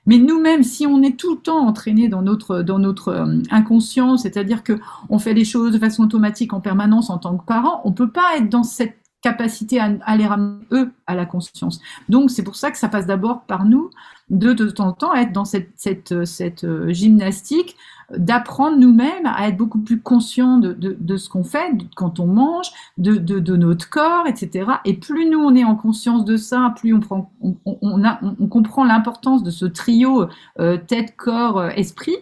Mais 0.05 0.17
nous-mêmes, 0.17 0.63
si 0.63 0.86
on 0.86 1.01
est 1.01 1.17
tout 1.17 1.36
le 1.36 1.41
temps 1.41 1.67
entraîné 1.67 2.07
dans 2.07 2.21
notre, 2.21 2.61
dans 2.61 2.79
notre 2.79 3.09
euh, 3.09 3.41
inconscient, 3.49 4.17
c'est-à-dire 4.17 4.63
que 4.63 4.79
on 5.09 5.19
fait 5.19 5.33
les 5.33 5.45
choses 5.45 5.73
de 5.73 5.79
façon 5.79 6.03
automatique 6.03 6.53
en 6.53 6.61
permanence 6.61 7.09
en 7.09 7.17
tant 7.17 7.38
que 7.38 7.45
parent, 7.45 7.81
on 7.86 7.91
peut 7.91 8.11
pas 8.11 8.38
être 8.38 8.49
dans 8.49 8.63
cette 8.63 8.97
capacité 9.26 9.80
à, 9.80 9.89
à 10.05 10.15
les 10.15 10.28
ramener 10.28 10.63
eux 10.71 10.91
à 11.07 11.15
la 11.15 11.26
conscience. 11.26 11.82
Donc 12.09 12.30
c'est 12.30 12.43
pour 12.43 12.55
ça 12.55 12.69
que 12.69 12.78
ça 12.78 12.89
passe 12.89 13.07
d'abord 13.07 13.41
par 13.41 13.65
nous 13.65 13.89
de, 14.30 14.53
de 14.53 14.69
temps 14.69 14.89
en 14.89 14.93
temps 14.93 15.15
être 15.15 15.32
dans 15.32 15.45
cette, 15.45 15.69
cette, 15.78 16.26
cette 16.26 16.63
euh, 16.63 16.93
gymnastique 16.93 17.76
d'apprendre 18.15 18.78
nous-mêmes 18.78 19.26
à 19.26 19.47
être 19.47 19.57
beaucoup 19.57 19.80
plus 19.80 19.99
conscients 19.99 20.59
de, 20.59 20.73
de, 20.73 21.17
ce 21.17 21.28
qu'on 21.28 21.43
fait 21.43 21.71
quand 21.95 22.19
on 22.19 22.28
mange, 22.28 22.67
de, 22.99 23.15
de, 23.15 23.55
notre 23.55 23.89
corps, 23.89 24.28
etc. 24.28 24.73
Et 24.86 24.93
plus 24.93 25.28
nous 25.28 25.39
on 25.39 25.55
est 25.55 25.63
en 25.63 25.76
conscience 25.76 26.23
de 26.23 26.38
ça, 26.38 26.71
plus 26.78 26.93
on, 26.93 26.99
prend, 26.99 27.32
on, 27.41 27.55
on, 27.82 28.47
comprend 28.47 28.84
l'importance 28.84 29.41
de 29.41 29.49
ce 29.49 29.65
trio 29.65 30.28
euh, 30.59 30.78
tête, 30.78 31.15
corps, 31.17 31.57
euh, 31.57 31.69
esprit. 31.69 32.17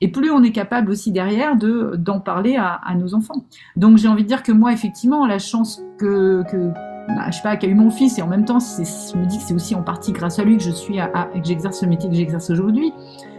Et 0.00 0.08
plus 0.08 0.30
on 0.30 0.42
est 0.42 0.52
capable 0.52 0.90
aussi 0.90 1.10
derrière 1.10 1.56
de 1.56 1.94
d'en 1.96 2.20
parler 2.20 2.56
à, 2.56 2.80
nos 2.94 3.14
enfants. 3.14 3.44
Donc 3.76 3.98
j'ai 3.98 4.08
envie 4.08 4.22
de 4.22 4.28
dire 4.28 4.42
que 4.42 4.52
moi 4.52 4.72
effectivement 4.72 5.26
la 5.26 5.38
chance 5.38 5.82
que, 5.98 6.44
que 6.50 6.70
bah, 7.08 7.30
je 7.30 7.36
sais 7.36 7.42
pas, 7.42 7.56
qu'a 7.56 7.66
eu 7.66 7.74
mon 7.74 7.90
fils 7.90 8.18
et 8.18 8.22
en 8.22 8.26
même 8.26 8.44
temps 8.44 8.58
je 8.60 9.18
me 9.18 9.26
dis 9.26 9.38
que 9.38 9.44
c'est 9.44 9.54
aussi 9.54 9.74
en 9.74 9.82
partie 9.82 10.12
grâce 10.12 10.38
à 10.38 10.44
lui 10.44 10.56
que 10.56 10.62
je 10.62 10.70
suis 10.70 10.96
que 10.96 11.44
j'exerce 11.44 11.82
le 11.82 11.88
métier 11.88 12.08
que 12.08 12.14
j'exerce 12.14 12.50
aujourd'hui. 12.50 12.92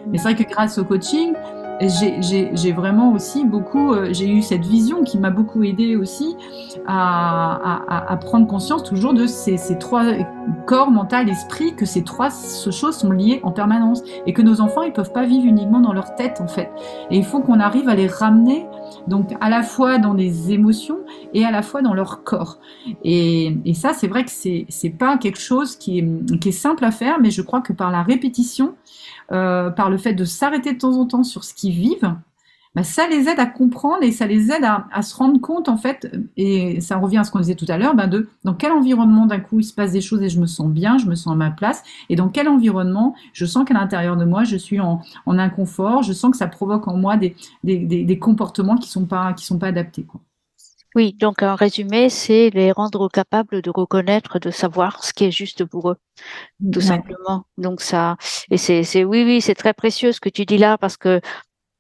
Mais 0.08 0.18
c'est 0.18 0.34
vrai 0.34 0.36
que 0.36 0.50
grâce 0.50 0.78
au 0.78 0.86
coaching, 0.86 1.34
j'ai 1.88 2.72
vraiment 2.72 3.14
aussi 3.14 3.46
beaucoup, 3.46 3.94
euh, 3.94 4.10
j'ai 4.12 4.30
eu 4.30 4.42
cette 4.42 4.66
vision 4.66 5.04
qui 5.04 5.18
m'a 5.18 5.30
beaucoup 5.30 5.64
aidé 5.64 5.96
aussi 5.96 6.36
à, 6.86 7.56
à, 7.88 8.12
à, 8.12 8.18
prendre 8.18 8.48
conscience 8.48 8.84
toujours 8.84 9.14
de 9.14 9.26
ces, 9.26 9.58
ces, 9.58 9.78
trois 9.78 10.04
corps, 10.66 10.92
mental, 10.92 11.30
esprit, 11.30 11.76
que 11.76 11.86
ces 11.86 12.04
trois 12.04 12.30
choses 12.30 12.98
sont 12.98 13.12
liées 13.12 13.40
en 13.44 13.52
permanence 13.52 14.04
et 14.26 14.34
que 14.34 14.42
nos 14.42 14.60
enfants 14.62 14.82
ils 14.84 14.94
peuvent 14.94 15.14
pas 15.14 15.26
vivre 15.26 15.46
uniquement 15.46 15.80
dans 15.80 15.94
leur 15.94 16.16
tête 16.16 16.42
en 16.42 16.48
fait. 16.48 16.70
Et 17.12 17.18
il 17.18 17.26
faut 17.26 17.40
qu'on 17.40 17.60
arrive 17.60 17.88
à 17.88 17.96
les 17.96 18.08
ramener 18.08 18.68
donc 19.08 19.36
à 19.42 19.50
la 19.50 19.64
fois 19.64 19.98
dans 19.98 20.14
les 20.14 20.52
émotions 20.52 21.00
et 21.34 21.46
à 21.46 21.52
la 21.52 21.62
fois 21.62 21.82
dans 21.82 21.94
leur 21.94 22.24
corps. 22.24 22.60
Et, 23.04 23.56
ça 23.74 23.94
c'est 23.94 24.08
vrai 24.08 24.26
que 24.26 24.32
c'est 24.32 24.66
c'est 24.70 24.90
pas 24.90 25.18
quelque 25.18 25.40
chose 25.40 25.76
qui 25.76 26.00
est, 26.00 26.40
qui 26.40 26.50
est 26.50 26.54
simple 26.54 26.84
à 26.84 26.92
faire, 26.92 27.20
mais 27.20 27.32
je 27.32 27.42
crois 27.42 27.62
que 27.62 27.74
par 27.74 27.92
la 27.92 28.04
répétition 28.04 28.76
euh, 29.32 29.70
par 29.70 29.92
le 29.92 29.98
fait 29.98 30.14
de 30.14 30.26
s'arrêter 30.26 30.74
de 30.74 30.80
temps 30.80 30.98
en 30.98 31.06
temps 31.06 31.24
sur 31.24 31.44
ce 31.44 31.54
qu'ils 31.54 31.74
vivent, 31.74 32.16
bah, 32.76 32.84
ça 32.84 33.08
les 33.08 33.28
aide 33.28 33.40
à 33.40 33.46
comprendre 33.46 34.04
et 34.04 34.12
ça 34.12 34.28
les 34.28 34.52
aide 34.52 34.64
à, 34.64 34.88
à, 34.92 35.02
se 35.02 35.16
rendre 35.16 35.42
compte 35.42 35.70
en 35.70 35.78
fait, 35.78 36.12
et 36.38 36.82
ça 36.82 36.98
revient 36.98 37.18
à 37.18 37.24
ce 37.24 37.32
qu'on 37.32 37.40
disait 37.40 37.56
tout 37.56 37.66
à 37.68 37.78
l'heure, 37.78 37.96
bah, 37.96 38.08
de 38.08 38.30
dans 38.44 38.54
quel 38.54 38.72
environnement 38.72 39.26
d'un 39.26 39.40
coup 39.40 39.60
il 39.60 39.64
se 39.64 39.74
passe 39.74 39.92
des 39.92 40.02
choses 40.02 40.22
et 40.22 40.30
je 40.30 40.40
me 40.40 40.46
sens 40.46 40.70
bien, 40.70 40.98
je 40.98 41.08
me 41.08 41.16
sens 41.16 41.34
à 41.34 41.36
ma 41.36 41.52
place, 41.52 41.84
et 42.10 42.16
dans 42.16 42.30
quel 42.30 42.48
environnement 42.48 43.16
je 43.34 43.46
sens 43.46 43.66
qu'à 43.66 43.74
l'intérieur 43.74 44.18
de 44.18 44.26
moi 44.26 44.44
je 44.44 44.56
suis 44.56 44.80
en, 44.80 45.02
en, 45.26 45.40
inconfort, 45.40 46.04
je 46.04 46.14
sens 46.14 46.32
que 46.32 46.38
ça 46.38 46.48
provoque 46.48 46.88
en 46.88 46.96
moi 46.96 47.18
des, 47.18 47.36
des, 47.64 47.78
des, 47.78 48.04
des 48.04 48.20
comportements 48.20 48.78
qui 48.78 48.90
sont 48.90 49.06
pas 49.06 49.34
qui 49.34 49.46
sont 49.46 49.58
pas 49.58 49.68
adaptés. 49.68 50.04
Quoi. 50.04 50.22
Oui, 50.96 51.14
donc 51.14 51.44
en 51.44 51.56
résumé, 51.56 52.10
c'est 52.10 52.50
les 52.50 52.72
rendre 52.72 53.10
capables 53.10 53.62
de 53.62 53.70
reconnaître, 53.70 54.40
de 54.40 54.50
savoir 54.50 55.04
ce 55.04 55.14
qui 55.14 55.26
est 55.26 55.32
juste 55.32 55.64
pour 55.64 55.92
eux, 55.92 55.98
tout 56.74 56.80
ouais. 56.80 56.86
simplement. 56.86 57.46
Donc 57.60 57.82
ça, 57.82 58.18
et 58.50 58.58
c'est, 58.58 59.04
oui, 59.04 59.24
oui, 59.24 59.40
c'est 59.40 59.54
très 59.54 59.74
précieux 59.74 60.12
ce 60.12 60.20
que 60.20 60.30
tu 60.30 60.46
dis 60.46 60.58
là 60.58 60.80
parce 60.80 60.98
que 60.98 61.22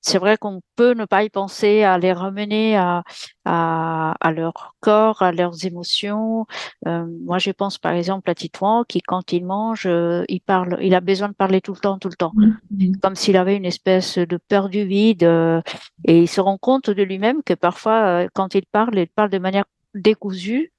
c'est 0.01 0.17
vrai 0.17 0.37
qu'on 0.37 0.61
peut 0.75 0.93
ne 0.93 1.05
pas 1.05 1.23
y 1.23 1.29
penser, 1.29 1.83
à 1.83 1.97
les 1.97 2.13
ramener 2.13 2.77
à, 2.77 3.03
à, 3.45 4.15
à 4.19 4.31
leur 4.31 4.75
corps, 4.79 5.21
à 5.21 5.31
leurs 5.31 5.65
émotions. 5.65 6.45
Euh, 6.87 7.05
moi, 7.25 7.37
je 7.39 7.51
pense 7.51 7.77
par 7.77 7.93
exemple 7.93 8.29
à 8.29 8.35
Titouan 8.35 8.83
qui, 8.87 9.01
quand 9.01 9.33
il 9.33 9.45
mange, 9.45 9.85
euh, 9.85 10.23
il 10.29 10.41
parle, 10.41 10.77
il 10.81 10.95
a 10.95 11.01
besoin 11.01 11.29
de 11.29 11.33
parler 11.33 11.61
tout 11.61 11.73
le 11.73 11.79
temps, 11.79 11.97
tout 11.97 12.09
le 12.09 12.15
temps, 12.15 12.31
mmh. 12.35 12.93
comme 13.01 13.15
s'il 13.15 13.37
avait 13.37 13.57
une 13.57 13.65
espèce 13.65 14.17
de 14.17 14.37
peur 14.37 14.69
du 14.69 14.85
vide. 14.85 15.23
Euh, 15.23 15.61
et 16.05 16.19
il 16.19 16.27
se 16.27 16.41
rend 16.41 16.57
compte 16.57 16.89
de 16.89 17.03
lui-même 17.03 17.43
que 17.43 17.53
parfois, 17.53 18.23
euh, 18.23 18.27
quand 18.33 18.55
il 18.55 18.65
parle, 18.65 18.97
il 18.97 19.07
parle 19.07 19.29
de 19.29 19.39
manière 19.39 19.65
décousue. 19.95 20.71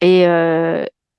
Et, 0.00 0.26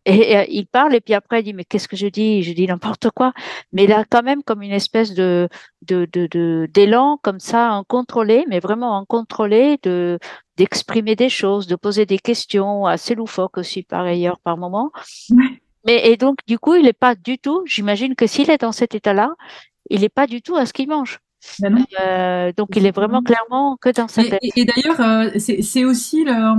euh, 0.08 0.12
Et, 0.12 0.56
il 0.56 0.68
parle 0.68 0.96
et 0.96 1.02
puis 1.02 1.14
après 1.14 1.42
il 1.42 1.44
dit 1.44 1.54
mais 1.54 1.66
qu'est-ce 1.66 1.88
que 1.88 1.96
je 1.96 2.08
dis? 2.08 2.44
Je 2.44 2.54
dis 2.54 2.68
n'importe 2.68 3.10
quoi. 3.12 3.34
Mais 3.74 3.86
il 3.86 3.92
a 3.94 4.04
quand 4.06 4.24
même 4.24 4.44
comme 4.44 4.62
une 4.62 4.72
espèce 4.72 5.14
de 5.14 5.50
d'élan 5.82 6.06
de, 6.14 6.28
de, 6.28 7.22
comme 7.22 7.40
ça, 7.40 7.72
incontrôlé, 7.72 8.46
mais 8.48 8.60
vraiment 8.60 8.98
incontrôlé 8.98 9.80
de 9.84 10.20
d'exprimer 10.58 11.16
des 11.16 11.30
choses, 11.30 11.68
de 11.68 11.76
poser 11.76 12.06
des 12.06 12.20
questions 12.20 12.86
assez 12.86 13.16
loufoques 13.16 13.58
aussi 13.58 13.84
par 13.84 14.06
ailleurs 14.06 14.40
par 14.40 14.58
moment. 14.58 14.92
Mais 15.86 16.10
et 16.10 16.18
donc 16.18 16.40
du 16.48 16.60
coup 16.60 16.76
il 16.76 16.84
n'est 16.84 16.94
pas 16.94 17.16
du 17.16 17.38
tout. 17.38 17.64
J'imagine 17.66 18.16
que 18.16 18.28
s'il 18.28 18.50
est 18.50 18.62
dans 18.62 18.72
cet 18.72 18.96
état-là, 18.96 19.34
il 19.90 20.02
n'est 20.02 20.10
pas 20.10 20.28
du 20.28 20.42
tout 20.42 20.56
à 20.56 20.66
ce 20.66 20.74
qu'il 20.74 20.90
mange. 20.90 21.20
Ben 21.60 21.86
euh, 22.00 22.52
donc 22.58 22.70
il 22.76 22.86
est 22.86 22.96
vraiment 22.96 23.22
clairement 23.22 23.78
que 23.78 23.90
dans 23.90 24.08
sa 24.08 24.24
tête. 24.24 24.40
Et, 24.42 24.66
d'ailleurs, 24.66 25.00
euh, 25.00 25.30
c'est 25.38 25.86
aussi 25.86 26.24
le 26.24 26.56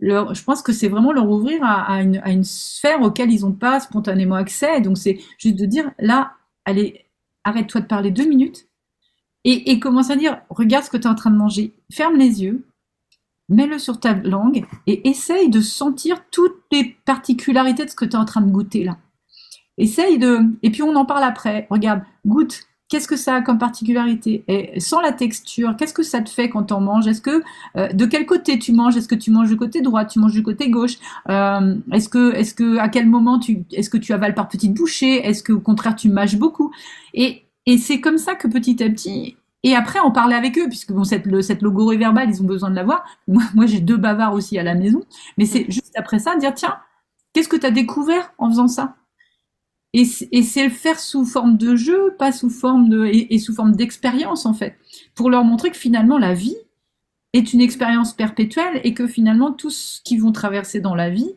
je 0.00 0.44
pense 0.44 0.62
que 0.62 0.72
c'est 0.72 0.88
vraiment 0.88 1.12
leur 1.12 1.28
ouvrir 1.28 1.60
à, 1.62 2.02
une, 2.02 2.44
sphère 2.44 3.02
auquel 3.02 3.32
ils 3.32 3.42
n'ont 3.42 3.52
pas 3.52 3.80
spontanément 3.80 4.34
accès. 4.34 4.80
Donc 4.80 4.98
c'est 4.98 5.18
juste 5.38 5.56
de 5.56 5.66
dire, 5.66 5.90
là, 5.98 6.32
allez, 6.64 7.06
arrête-toi 7.44 7.80
de 7.80 7.86
parler 7.86 8.10
deux 8.10 8.26
minutes 8.26 8.68
et, 9.44 9.78
commence 9.78 10.10
à 10.10 10.16
dire, 10.16 10.40
regarde 10.50 10.84
ce 10.84 10.90
que 10.90 10.96
tu 10.96 11.04
es 11.04 11.10
en 11.10 11.14
train 11.14 11.30
de 11.30 11.36
manger, 11.36 11.72
ferme 11.92 12.16
les 12.16 12.42
yeux, 12.42 12.66
mets-le 13.48 13.78
sur 13.78 14.00
ta 14.00 14.14
langue 14.14 14.66
et 14.88 15.08
essaye 15.08 15.50
de 15.50 15.60
sentir 15.60 16.24
toutes 16.32 16.60
les 16.72 16.96
particularités 17.04 17.84
de 17.84 17.90
ce 17.90 17.94
que 17.94 18.04
tu 18.04 18.12
es 18.12 18.16
en 18.16 18.24
train 18.24 18.40
de 18.40 18.50
goûter 18.50 18.82
là. 18.82 18.98
Essaye 19.78 20.18
de... 20.18 20.40
Et 20.64 20.70
puis 20.70 20.82
on 20.82 20.96
en 20.96 21.04
parle 21.04 21.22
après. 21.22 21.68
Regarde, 21.70 22.02
goûte, 22.26 22.66
Qu'est-ce 22.88 23.08
que 23.08 23.16
ça 23.16 23.34
a 23.34 23.42
comme 23.42 23.58
particularité? 23.58 24.44
Et 24.46 24.78
sans 24.78 25.00
la 25.00 25.12
texture, 25.12 25.74
qu'est-ce 25.76 25.92
que 25.92 26.04
ça 26.04 26.20
te 26.20 26.30
fait 26.30 26.48
quand 26.48 26.70
on 26.70 26.80
mange 26.80 27.08
Est-ce 27.08 27.20
que 27.20 27.42
euh, 27.76 27.88
de 27.92 28.06
quel 28.06 28.26
côté 28.26 28.60
tu 28.60 28.72
manges? 28.72 28.96
Est-ce 28.96 29.08
que 29.08 29.16
tu 29.16 29.32
manges 29.32 29.48
du 29.48 29.56
côté 29.56 29.80
droit 29.80 30.04
Tu 30.04 30.20
manges 30.20 30.32
du 30.32 30.44
côté 30.44 30.70
gauche? 30.70 30.98
Euh, 31.28 31.74
Est-ce 31.92 32.08
que, 32.08 32.32
est-ce 32.34 32.54
que, 32.54 32.78
à 32.78 32.88
quel 32.88 33.06
moment 33.06 33.40
tu, 33.40 33.64
est-ce 33.72 33.90
que 33.90 33.98
tu 33.98 34.12
avales 34.12 34.34
par 34.34 34.48
petites 34.48 34.72
bouchées? 34.72 35.26
Est-ce 35.26 35.42
que 35.42 35.52
au 35.52 35.60
contraire 35.60 35.96
tu 35.96 36.08
mâches 36.08 36.36
beaucoup? 36.36 36.70
Et, 37.12 37.46
et 37.66 37.76
c'est 37.76 38.00
comme 38.00 38.18
ça 38.18 38.36
que 38.36 38.46
petit 38.46 38.80
à 38.84 38.88
petit. 38.88 39.36
Et 39.64 39.74
après, 39.74 39.98
on 39.98 40.12
parlait 40.12 40.36
avec 40.36 40.56
eux, 40.58 40.68
puisque 40.68 40.92
bon, 40.92 41.02
cette, 41.02 41.26
le, 41.26 41.42
cette 41.42 41.60
logorée 41.60 41.96
verbale, 41.96 42.30
ils 42.30 42.40
ont 42.40 42.46
besoin 42.46 42.70
de 42.70 42.76
l'avoir. 42.76 43.04
Moi, 43.26 43.42
moi 43.56 43.66
j'ai 43.66 43.80
deux 43.80 43.96
bavards 43.96 44.34
aussi 44.34 44.58
à 44.58 44.62
la 44.62 44.76
maison. 44.76 45.02
Mais 45.38 45.44
c'est 45.44 45.66
mm. 45.66 45.72
juste 45.72 45.94
après 45.96 46.20
ça, 46.20 46.36
dire 46.36 46.54
tiens, 46.54 46.76
qu'est-ce 47.32 47.48
que 47.48 47.56
tu 47.56 47.66
as 47.66 47.72
découvert 47.72 48.32
en 48.38 48.48
faisant 48.48 48.68
ça? 48.68 48.94
Et, 49.98 50.42
c'est 50.42 50.64
le 50.64 50.70
faire 50.70 51.00
sous 51.00 51.24
forme 51.24 51.56
de 51.56 51.74
jeu, 51.74 52.14
pas 52.18 52.30
sous 52.30 52.50
forme 52.50 52.90
de 52.90 53.06
et, 53.06 53.38
sous 53.38 53.54
forme 53.54 53.74
d'expérience 53.74 54.44
en 54.44 54.52
fait, 54.52 54.76
pour 55.14 55.30
leur 55.30 55.42
montrer 55.42 55.70
que 55.70 55.76
finalement 55.76 56.18
la 56.18 56.34
vie 56.34 56.56
est 57.32 57.54
une 57.54 57.62
expérience 57.62 58.12
perpétuelle 58.12 58.82
et 58.84 58.92
que 58.92 59.06
finalement 59.06 59.52
tout 59.52 59.70
ce 59.70 60.02
qu'ils 60.02 60.20
vont 60.20 60.32
traverser 60.32 60.80
dans 60.80 60.94
la 60.94 61.08
vie, 61.08 61.30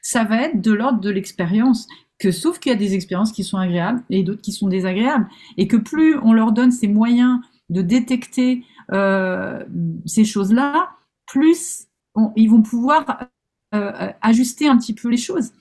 ça 0.00 0.24
va 0.24 0.42
être 0.42 0.62
de 0.62 0.72
l'ordre 0.72 1.00
de 1.00 1.10
l'expérience. 1.10 1.88
Que 2.18 2.30
sauf 2.30 2.58
qu'il 2.58 2.72
y 2.72 2.74
a 2.74 2.78
des 2.78 2.94
expériences 2.94 3.32
qui 3.32 3.44
sont 3.44 3.58
agréables 3.58 4.02
et 4.08 4.22
d'autres 4.22 4.40
qui 4.40 4.52
sont 4.52 4.68
désagréables, 4.68 5.28
et 5.58 5.68
que 5.68 5.76
plus 5.76 6.16
on 6.22 6.32
leur 6.32 6.52
donne 6.52 6.72
ces 6.72 6.88
moyens 6.88 7.40
de 7.68 7.82
détecter 7.82 8.64
euh, 8.92 9.62
ces 10.06 10.24
choses-là, 10.24 10.88
plus 11.26 11.88
ils 12.36 12.48
vont 12.48 12.62
pouvoir 12.62 13.28
euh, 13.74 14.10
ajuster 14.22 14.68
un 14.68 14.78
petit 14.78 14.94
peu 14.94 15.10
les 15.10 15.18
choses. 15.18 15.52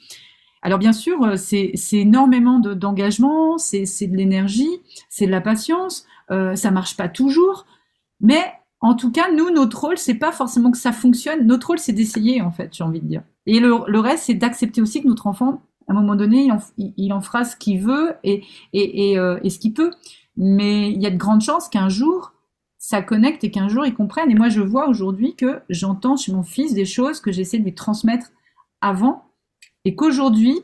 Alors 0.65 0.79
bien 0.79 0.93
sûr, 0.93 1.21
euh, 1.21 1.35
c'est 1.35 1.75
énormément 1.93 2.57
d'engagement, 2.57 3.59
c'est 3.59 3.85
de 4.07 4.17
l'énergie, 4.17 4.81
c'est 5.09 5.27
de 5.27 5.31
la 5.31 5.39
patience, 5.39 6.07
euh, 6.31 6.55
ça 6.55 6.71
marche 6.71 6.97
pas 6.97 7.07
toujours, 7.07 7.67
mais 8.19 8.41
en 8.81 8.95
tout 8.95 9.11
cas, 9.11 9.31
nous, 9.31 9.51
notre 9.51 9.79
rôle, 9.79 9.99
c'est 9.99 10.15
pas 10.15 10.31
forcément 10.31 10.71
que 10.71 10.79
ça 10.79 10.91
fonctionne. 10.91 11.45
Notre 11.45 11.67
rôle, 11.67 11.77
c'est 11.77 11.93
d'essayer, 11.93 12.41
en 12.41 12.49
fait, 12.49 12.73
j'ai 12.73 12.83
envie 12.83 12.99
de 12.99 13.05
dire. 13.05 13.21
Et 13.45 13.59
le, 13.59 13.99
reste, 13.99 14.23
c'est 14.23 14.33
d'accepter 14.33 14.81
aussi 14.81 15.03
que 15.03 15.07
notre 15.07 15.27
enfant, 15.27 15.61
à 15.87 15.91
un 15.91 15.95
moment 15.95 16.15
donné, 16.15 16.49
il 16.77 17.13
en, 17.13 17.21
fera 17.21 17.43
ce 17.43 17.55
qu'il 17.55 17.79
veut 17.81 18.13
et, 18.23 18.41
euh, 18.73 19.39
et, 19.43 19.49
ce 19.51 19.59
qu'il 19.59 19.73
peut. 19.73 19.91
Mais 20.35 20.89
il 20.89 20.99
y 20.99 21.05
a 21.05 21.11
de 21.11 21.17
grandes 21.17 21.41
chances 21.41 21.69
qu'un 21.69 21.89
jour, 21.89 22.33
ça 22.79 23.03
connecte 23.03 23.43
et 23.43 23.51
qu'un 23.51 23.67
jour, 23.67 23.85
il 23.85 23.93
comprenne. 23.93 24.31
Et 24.31 24.35
moi, 24.35 24.49
je 24.49 24.61
vois 24.61 24.89
aujourd'hui 24.89 25.35
que 25.35 25.61
j'entends 25.69 26.17
chez 26.17 26.31
mon 26.31 26.43
fils 26.43 26.73
des 26.73 26.85
choses 26.85 27.19
que 27.19 27.31
j'essaie 27.31 27.59
de 27.59 27.63
lui 27.63 27.75
transmettre 27.75 28.31
avant 28.81 29.24
et 29.85 29.95
qu'aujourd'hui, 29.95 30.59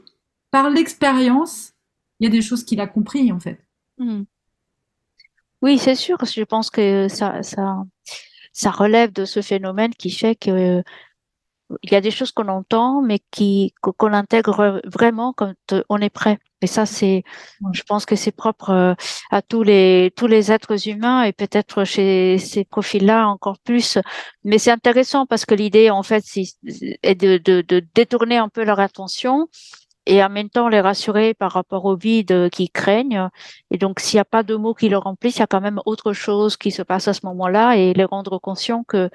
par 0.50 0.70
l'expérience, 0.70 1.74
il 2.20 2.26
y 2.26 2.28
a 2.28 2.32
des 2.32 2.42
choses 2.42 2.64
qu'il 2.64 2.82
a 2.82 2.88
compris 2.88 3.32
en 3.32 3.40
fait. 3.40 3.64
Hmm. 3.98 4.24
Oui, 5.62 5.78
c'est 5.78 5.96
sûr. 5.96 6.18
Je 6.26 6.44
pense 6.44 6.70
que 6.70 7.08
ça, 7.08 7.44
ça, 7.44 7.84
ça 8.52 8.72
relève 8.72 9.14
de 9.14 9.26
ce 9.26 9.42
phénomène 9.42 9.94
qui 9.94 10.10
fait 10.10 10.36
que 10.36 10.84
il 11.84 11.92
y 11.92 11.96
a 11.96 12.02
des 12.02 12.12
choses 12.12 12.32
qu'on 12.32 12.48
entend, 12.48 13.02
mais 13.02 13.20
qui 13.32 13.74
qu'on 13.82 14.14
intègre 14.14 14.82
vraiment 14.86 15.34
quand 15.34 15.54
on 15.90 15.98
est 15.98 16.10
prêt. 16.10 16.40
Et 16.64 16.68
ça, 16.68 16.86
c'est, 16.86 17.24
je 17.74 17.82
pense 17.84 18.06
que 18.06 18.16
c'est 18.16 18.32
propre 18.32 18.70
euh, 18.70 18.94
à 19.32 19.42
tous 19.42 19.64
les 19.64 20.14
tous 20.16 20.28
les 20.28 20.52
êtres 20.52 20.88
humains 20.88 21.24
et 21.24 21.34
peut-être 21.34 21.84
chez 21.86 22.38
ces 22.38 22.66
profils-là 22.66 23.28
encore 23.28 23.58
plus. 23.60 23.98
Mais 24.44 24.60
c'est 24.60 24.72
intéressant 24.72 25.26
parce 25.26 25.46
que 25.46 25.56
l'idée, 25.56 25.90
en 25.90 26.04
fait, 26.04 26.24
est 27.04 27.16
de, 27.16 27.38
de, 27.38 27.62
de 27.68 27.84
détourner 27.96 28.38
un 28.38 28.50
peu 28.50 28.64
leur 28.64 28.80
attention 28.80 29.48
et 30.06 30.24
en 30.24 30.30
même 30.30 30.49
temps 30.49 30.68
les 30.68 30.82
rassurer 30.82 31.34
par 31.34 31.52
rapport 31.52 31.86
au 31.86 31.95
vide 31.95 32.49
qu'ils 32.49 32.72
craignent. 32.72 33.30
Et 33.70 33.78
donc, 33.78 33.99
s'il 33.99 34.18
n'y 34.18 34.22
a 34.22 34.26
pas 34.26 34.43
de 34.43 34.56
mots 34.56 34.74
qui 34.74 34.89
le 34.89 34.97
remplissent, 34.97 35.38
il 35.38 35.41
y 35.41 35.43
a 35.43 35.47
quand 35.47 35.62
même 35.62 35.80
autre 35.86 36.14
chose 36.14 36.58
qui 36.58 36.72
se 36.72 36.82
passe 36.82 37.08
à 37.08 37.14
ce 37.14 37.26
moment-là 37.26 37.78
et 37.78 37.93
les 37.93 38.06
rendre 38.06 38.39
conscients 38.39 38.84
que, 38.84 39.10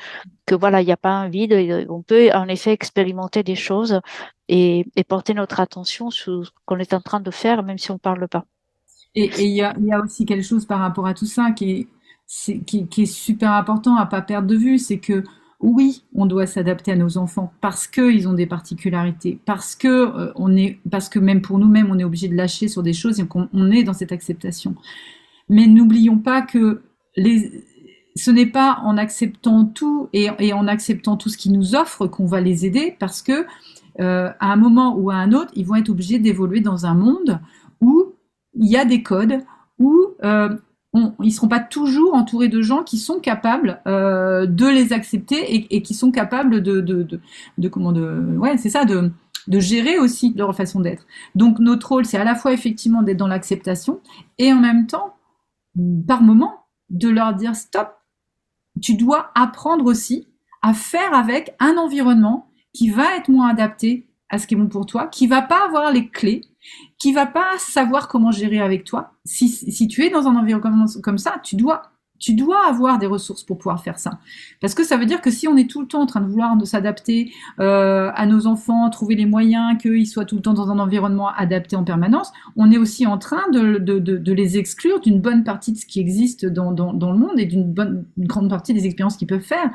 que 0.47 0.55
voilà, 0.55 0.81
il 0.83 0.87
n'y 0.87 0.93
a 0.93 0.97
pas 0.97 1.11
un 1.11 1.29
vide. 1.29 1.87
On 1.89 2.03
peut 2.03 2.31
en 2.33 2.49
effet 2.49 2.73
expérimenter 2.73 3.43
des 3.43 3.57
choses 3.57 4.01
et, 4.49 4.87
porter 5.09 5.35
notre 5.35 5.61
attention 5.61 6.11
sur 6.11 6.47
ce 6.47 6.51
qu'on 6.65 6.79
est 6.79 6.95
en 6.95 7.01
train 7.01 7.21
de 7.21 7.31
faire, 7.31 7.63
même 7.63 7.79
si 7.79 7.91
on 7.91 7.95
ne 7.95 7.99
parle 7.99 8.29
pas. 8.29 8.45
Et 9.15 9.31
il 9.39 9.53
y 9.53 9.63
a, 9.63 9.75
aussi 10.05 10.27
quelque 10.27 10.45
chose 10.45 10.67
par 10.67 10.79
rapport 10.81 11.07
à 11.07 11.15
tout 11.15 11.27
ça 11.27 11.51
qui 11.51 11.89
est, 12.29 13.07
super 13.07 13.53
important 13.53 13.97
à 13.97 14.07
pas 14.07 14.21
perdre 14.21 14.49
de 14.49 14.57
vue, 14.57 14.79
c'est 14.79 14.99
que 14.99 15.25
oui, 15.61 16.05
on 16.15 16.27
doit 16.27 16.47
s'adapter 16.47 16.93
à 16.93 16.97
nos 16.97 17.17
enfants 17.17 17.53
parce 17.61 17.87
qu'ils 17.87 18.29
ont 18.29 18.35
des 18.35 18.47
particularités, 18.47 19.39
parce 19.47 19.75
que, 19.75 19.89
euh, 19.89 20.33
on 20.37 20.55
est, 20.55 20.79
parce 20.91 21.09
que 21.09 21.19
même 21.19 21.41
pour 21.41 21.59
nous-mêmes, 21.59 21.89
on 21.91 21.99
est 21.99 22.05
obligé 22.05 22.29
de 22.29 22.35
lâcher 22.35 22.69
sur 22.69 22.83
des 22.83 22.93
choses 22.93 23.21
et 23.21 23.27
qu'on 23.27 23.49
on 23.53 23.71
est 23.71 23.83
dans 23.83 23.95
cette 23.95 24.13
acceptation. 24.13 24.75
Mais 25.49 25.67
n'oublions 25.67 26.19
pas 26.19 26.43
que 26.43 26.83
ce 27.17 28.31
n'est 28.31 28.47
pas 28.47 28.81
en 28.83 28.99
acceptant 28.99 29.65
tout 29.65 30.09
et, 30.13 30.53
en 30.53 30.67
acceptant 30.67 31.17
tout 31.17 31.29
ce 31.29 31.39
qu'ils 31.39 31.53
nous 31.53 31.75
offrent 31.75 32.07
qu'on 32.07 32.27
va 32.27 32.41
les 32.41 32.67
aider 32.67 32.97
parce 32.99 33.23
que 33.23 33.47
euh, 34.01 34.31
à 34.41 34.53
un 34.53 34.57
moment 34.57 34.97
ou 34.97 35.11
à 35.11 35.15
un 35.15 35.33
autre, 35.33 35.53
ils 35.55 35.65
vont 35.65 35.77
être 35.77 35.89
obligés 35.89 36.19
d'évoluer 36.19 36.61
dans 36.61 36.85
un 36.85 36.95
monde 36.95 37.41
où 37.81 38.13
il 38.55 38.71
y 38.71 38.77
a 38.77 38.85
des 38.85 39.03
codes, 39.03 39.41
où 39.79 39.95
euh, 40.25 40.57
ils 41.21 41.27
ne 41.27 41.31
seront 41.31 41.49
pas 41.49 41.61
toujours 41.61 42.15
entourés 42.15 42.49
de 42.49 42.63
gens 42.63 42.83
qui 42.83 42.99
sont 42.99 43.21
capables 43.21 43.81
euh, 43.87 44.47
de 44.47 44.67
les 44.67 44.93
accepter 44.93 45.67
et, 45.75 45.83
qui 45.83 45.95
sont 45.95 46.11
capables 46.11 46.63
de, 46.63 46.81
de, 46.81 47.69
comment 47.69 47.93
de 47.93 48.37
ouais 48.37 48.57
c'est 48.57 48.71
ça 48.71 48.85
de 48.85 49.11
de 49.47 49.61
gérer 49.61 49.99
aussi 49.99 50.35
leur 50.37 50.57
façon 50.57 50.81
d'être. 50.81 51.07
Donc 51.35 51.61
notre 51.61 51.89
rôle 51.89 52.05
c'est 52.05 52.19
à 52.19 52.25
la 52.25 52.35
fois 52.35 52.53
effectivement 52.53 53.03
d'être 53.03 53.17
dans 53.17 53.29
l'acceptation 53.29 54.01
et 54.39 54.53
en 54.53 54.61
même 54.61 54.87
temps 54.87 55.15
par 56.07 56.23
moment 56.23 56.65
de 56.91 57.09
leur 57.09 57.35
dire 57.35 57.55
stop. 57.55 57.91
Tu 58.81 58.95
dois 58.95 59.31
apprendre 59.35 59.87
aussi 59.87 60.29
à 60.63 60.75
faire 60.75 61.15
avec 61.15 61.55
un 61.61 61.77
environnement 61.77 62.51
qui 62.73 62.91
va 62.91 63.17
être 63.17 63.29
moins 63.29 63.49
adapté 63.49 64.09
à 64.29 64.39
ce 64.39 64.47
qui 64.47 64.55
est 64.55 64.57
bon 64.57 64.69
pour 64.69 64.87
toi, 64.87 65.07
qui 65.07 65.27
va 65.27 65.43
pas 65.43 65.65
avoir 65.65 65.93
les 65.93 66.09
clés 66.09 66.43
qui 66.99 67.13
va 67.13 67.27
pas 67.27 67.59
savoir 67.59 68.09
comment 68.09 68.31
gérer 68.31 68.61
avec 68.61 68.85
toi. 68.85 69.13
Si, 69.25 69.49
si 69.49 69.89
tu 69.89 70.05
es 70.05 70.11
dans 70.11 70.27
un 70.27 70.37
environnement 70.37 70.87
comme 71.03 71.19
ça, 71.19 71.41
tu 71.43 71.57
dois 71.57 71.91
tu 72.19 72.35
dois 72.35 72.67
avoir 72.67 72.99
des 72.99 73.07
ressources 73.07 73.43
pour 73.43 73.59
pouvoir 73.59 73.83
faire 73.83 73.99
ça. 73.99 74.19
Parce 74.61 74.75
que 74.75 74.85
ça 74.85 74.97
veut 74.97 75.07
dire 75.07 75.21
que 75.21 75.31
si 75.31 75.49
on 75.49 75.57
est 75.57 75.69
tout 75.69 75.81
le 75.81 75.87
temps 75.87 76.01
en 76.01 76.07
train 76.07 76.21
de 76.21 76.27
vouloir 76.27 76.57
s'adapter 76.65 77.33
euh, 77.61 78.11
à 78.15 78.27
nos 78.27 78.47
enfants, 78.47 78.89
trouver 78.91 79.15
les 79.15 79.27
moyens 79.27 79.79
qu'ils 79.81 80.07
soient 80.07 80.25
tout 80.25 80.37
le 80.37 80.43
temps 80.43 80.55
dans 80.55 80.71
un 80.71 80.79
environnement 80.79 81.29
adapté 81.29 81.77
en 81.77 81.85
permanence, 81.85 82.33
on 82.57 82.71
est 82.71 82.79
aussi 82.79 83.07
en 83.07 83.19
train 83.19 83.49
de, 83.53 83.79
de, 83.79 83.99
de, 83.99 84.33
les 84.33 84.59
exclure 84.59 85.01
d'une 85.01 85.21
bonne 85.21 85.45
partie 85.45 85.73
de 85.73 85.79
ce 85.79 85.87
qui 85.87 86.01
existe 86.01 86.47
dans, 86.47 86.73
dans, 86.73 87.13
le 87.13 87.19
monde 87.19 87.39
et 87.39 87.47
d'une 87.47 87.75
grande 88.19 88.51
partie 88.51 88.75
des 88.75 88.87
expériences 88.87 89.17
qu'ils 89.17 89.29
peuvent 89.29 89.41
faire. 89.41 89.71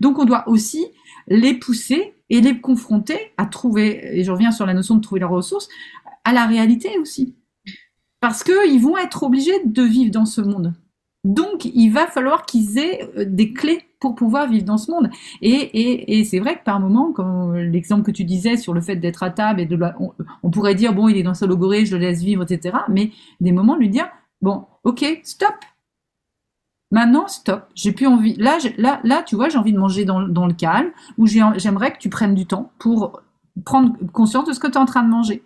Donc 0.00 0.18
on 0.18 0.24
doit 0.24 0.48
aussi 0.48 0.86
les 1.28 1.54
pousser 1.54 2.14
et 2.28 2.40
les 2.40 2.60
confronter 2.60 3.18
à 3.36 3.46
trouver, 3.46 4.18
et 4.18 4.24
je 4.24 4.30
reviens 4.32 4.50
sur 4.50 4.66
la 4.66 4.74
notion 4.74 4.96
de 4.96 5.00
trouver 5.00 5.20
leurs 5.20 5.30
ressources, 5.30 5.68
à 6.26 6.32
la 6.32 6.46
réalité 6.46 6.98
aussi. 6.98 7.36
Parce 8.20 8.42
qu'ils 8.42 8.82
vont 8.82 8.98
être 8.98 9.22
obligés 9.22 9.64
de 9.64 9.82
vivre 9.82 10.10
dans 10.10 10.26
ce 10.26 10.40
monde. 10.40 10.74
Donc, 11.24 11.64
il 11.64 11.90
va 11.90 12.06
falloir 12.06 12.46
qu'ils 12.46 12.78
aient 12.78 13.08
euh, 13.16 13.24
des 13.26 13.52
clés 13.52 13.82
pour 14.00 14.14
pouvoir 14.14 14.48
vivre 14.48 14.64
dans 14.64 14.76
ce 14.76 14.90
monde. 14.90 15.08
Et, 15.40 16.24
c'est 16.24 16.38
vrai 16.40 16.58
que 16.58 16.64
par 16.64 16.80
moment, 16.80 17.12
comme 17.12 17.56
l'exemple 17.56 18.02
que 18.02 18.10
tu 18.10 18.24
disais 18.24 18.56
sur 18.56 18.74
le 18.74 18.80
fait 18.80 18.96
d'être 18.96 19.22
à 19.22 19.30
table, 19.30 19.60
et 19.60 19.66
de 19.66 19.78
on, 20.42 20.50
pourrait 20.50 20.74
dire, 20.74 20.94
bon, 20.94 21.08
il 21.08 21.16
est 21.16 21.22
dans 21.22 21.34
sa 21.34 21.46
logorée, 21.46 21.86
je 21.86 21.96
le 21.96 22.02
laisse 22.02 22.22
vivre, 22.22 22.42
etc. 22.42 22.76
Mais 22.88 23.10
des 23.40 23.52
moments, 23.52 23.76
lui 23.76 23.88
dire, 23.88 24.08
bon, 24.42 24.66
ok, 24.84 25.04
stop. 25.22 25.54
Maintenant, 26.90 27.26
stop. 27.26 27.68
J'ai 27.74 27.92
plus 27.92 28.06
envie. 28.06 28.34
Là, 28.36 28.58
là, 28.78 29.22
tu 29.22 29.34
vois, 29.36 29.48
j'ai 29.48 29.58
envie 29.58 29.72
de 29.72 29.78
manger 29.78 30.04
dans, 30.04 30.22
dans 30.22 30.46
le 30.46 30.54
calme, 30.54 30.90
ou 31.18 31.26
j'aimerais 31.26 31.92
que 31.92 31.98
tu 31.98 32.08
prennes 32.08 32.34
du 32.34 32.46
temps 32.46 32.72
pour 32.78 33.22
prendre 33.64 33.96
conscience 34.12 34.46
de 34.46 34.52
ce 34.52 34.60
que 34.60 34.66
tu 34.66 34.74
es 34.74 34.78
en 34.78 34.86
train 34.86 35.02
de 35.02 35.08
manger. 35.08 35.42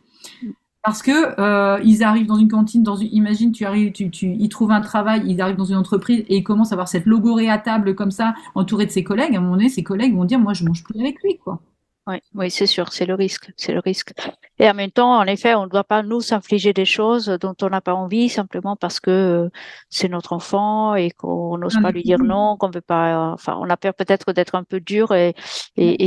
Parce 0.83 1.03
que 1.03 1.39
euh, 1.39 1.79
ils 1.85 2.03
arrivent 2.03 2.27
dans 2.27 2.37
une 2.37 2.49
cantine, 2.49 2.83
dans 2.83 2.97
une, 2.97 3.13
imagine, 3.13 3.53
tu 3.53 3.67
arrives, 3.67 3.93
tu, 3.93 4.11
tu, 4.11 4.35
ils 4.39 4.49
trouvent 4.49 4.71
un 4.71 4.81
travail, 4.81 5.23
ils 5.27 5.41
arrivent 5.43 5.57
dans 5.57 5.65
une 5.65 5.77
entreprise 5.77 6.25
et 6.29 6.39
ils 6.39 6.43
commencent 6.45 6.73
à 6.73 6.75
avoir 6.75 6.89
cette 6.89 7.05
logorée 7.07 7.51
à 7.51 7.59
table 7.59 7.95
comme 7.95 8.11
ça, 8.11 8.35
entouré 8.55 8.87
de 8.87 8.91
ses 8.91 9.05
collègues. 9.05 9.35
À 9.35 9.39
un 9.39 9.43
moment 9.43 9.57
donné, 9.57 9.69
ses 9.69 9.83
collègues 9.83 10.15
vont 10.15 10.25
dire, 10.25 10.39
moi, 10.39 10.55
je 10.55 10.65
mange 10.65 10.83
plus 10.83 10.99
avec 10.99 11.23
lui, 11.23 11.37
quoi. 11.39 11.61
Oui, 12.07 12.17
oui, 12.35 12.51
c'est 12.51 12.67
sûr, 12.67 12.93
c'est 12.93 13.05
le 13.05 13.15
risque, 13.15 13.53
c'est 13.57 13.73
le 13.73 13.79
risque. 13.79 14.13
Et 14.59 14.69
en 14.69 14.75
même 14.75 14.91
temps, 14.91 15.19
en 15.19 15.27
effet, 15.27 15.55
on 15.55 15.65
ne 15.65 15.69
doit 15.71 15.85
pas 15.85 16.03
nous 16.03 16.21
s'infliger 16.21 16.73
des 16.73 16.87
choses 16.87 17.27
dont 17.41 17.55
on 17.63 17.69
n'a 17.69 17.83
pas 17.83 17.95
envie 17.95 18.29
simplement 18.31 18.75
parce 18.75 19.01
que 19.01 19.11
euh, 19.11 19.49
c'est 19.91 20.09
notre 20.09 20.33
enfant 20.33 20.95
et 20.95 21.11
qu'on 21.11 21.59
n'ose 21.59 21.79
pas 21.81 21.91
lui 21.91 22.03
dire 22.03 22.19
non, 22.19 22.57
qu'on 22.57 22.71
veut 22.71 22.81
pas. 22.81 23.33
Enfin, 23.33 23.59
on 23.61 23.69
a 23.69 23.77
peur 23.77 23.95
peut-être 23.95 24.33
d'être 24.33 24.55
un 24.55 24.65
peu 24.65 24.81
dur 24.81 25.15
et, 25.15 25.35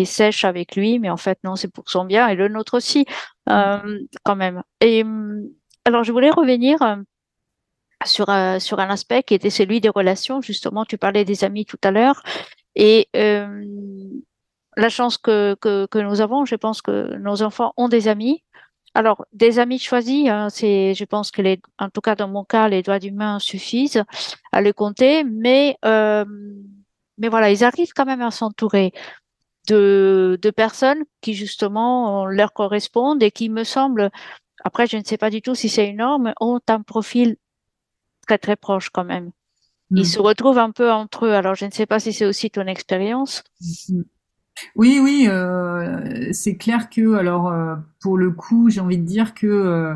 sèche 0.06 0.46
avec 0.46 0.76
lui, 0.76 1.00
mais 1.00 1.10
en 1.10 1.18
fait 1.18 1.40
non, 1.44 1.56
c'est 1.56 1.72
pour 1.72 1.90
son 1.90 2.06
bien 2.06 2.28
et 2.28 2.36
le 2.36 2.48
nôtre 2.48 2.76
aussi, 2.76 3.06
euh, 3.50 4.00
quand 4.24 4.36
même. 4.36 4.64
Et 4.82 5.06
alors, 5.86 6.04
je 6.04 6.12
voulais 6.12 6.32
revenir 6.32 6.82
euh, 6.82 6.96
sur 8.06 8.28
sur 8.60 8.80
un 8.80 8.90
aspect 8.90 9.24
qui 9.24 9.36
était 9.36 9.50
celui 9.50 9.80
des 9.80 9.90
relations. 9.90 10.42
Justement, 10.42 10.86
tu 10.86 10.98
parlais 10.98 11.24
des 11.26 11.44
amis 11.44 11.66
tout 11.66 11.80
à 11.84 11.92
l'heure 11.92 12.24
et 12.76 13.10
euh, 13.16 13.64
la 14.78 14.90
chance 14.90 15.18
que, 15.18 15.56
que, 15.62 15.86
que, 15.88 16.00
nous 16.00 16.22
avons, 16.22 16.46
je 16.46 16.56
pense 16.56 16.82
que 16.82 17.16
nos 17.18 17.42
enfants 17.42 17.74
ont 17.78 17.90
des 17.90 18.08
amis. 18.08 18.44
Alors, 18.96 19.26
des 19.34 19.60
amis 19.60 19.80
choisis, 19.80 20.30
hein, 20.30 20.50
c'est, 20.50 20.94
je 20.94 21.06
pense 21.06 21.32
que 21.32 21.42
les, 21.42 21.60
en 21.80 21.90
tout 21.90 22.02
cas 22.02 22.16
dans 22.16 22.28
mon 22.28 22.44
cas, 22.44 22.68
les 22.68 22.84
doigts 22.84 23.00
d'humain 23.00 23.40
suffisent 23.40 24.04
à 24.52 24.62
le 24.62 24.72
compter, 24.72 25.24
mais, 25.24 25.78
euh, 25.84 26.26
mais 27.18 27.30
voilà, 27.30 27.52
ils 27.52 27.64
arrivent 27.64 27.94
quand 27.96 28.06
même 28.06 28.22
à 28.22 28.30
s'entourer 28.30 28.94
de, 29.68 30.38
de 30.42 30.50
personnes 30.52 31.04
qui 31.22 31.34
justement 31.34 32.26
leur 32.26 32.54
correspondent 32.54 33.24
et 33.24 33.32
qui 33.32 33.50
me 33.50 33.64
semblent, 33.64 34.12
après, 34.64 34.88
je 34.88 34.98
ne 34.98 35.04
sais 35.04 35.18
pas 35.18 35.30
du 35.30 35.42
tout 35.42 35.56
si 35.56 35.70
c'est 35.70 35.88
une 35.88 35.98
norme, 35.98 36.34
ont 36.40 36.60
un 36.68 36.82
profil 36.82 37.38
très 38.28 38.38
très 38.38 38.56
proche 38.56 38.90
quand 38.90 39.04
même. 39.04 39.32
Ils 39.92 40.02
mmh. 40.02 40.06
se 40.06 40.20
retrouvent 40.20 40.58
un 40.58 40.72
peu 40.72 40.92
entre 40.92 41.26
eux. 41.26 41.34
Alors, 41.34 41.56
je 41.56 41.66
ne 41.66 41.72
sais 41.72 41.86
pas 41.86 42.00
si 42.00 42.14
c'est 42.14 42.26
aussi 42.26 42.50
ton 42.50 42.66
expérience. 42.68 43.44
Mmh. 43.90 44.02
Oui, 44.76 45.00
oui, 45.02 45.26
euh, 45.30 46.30
c'est 46.32 46.58
clair 46.58 46.90
que, 46.90 47.16
alors, 47.16 47.48
euh, 47.50 47.76
pour 48.02 48.18
le 48.18 48.32
coup, 48.32 48.70
j'ai 48.70 48.82
envie 48.82 48.98
de 48.98 49.06
dire 49.06 49.34
que 49.34 49.96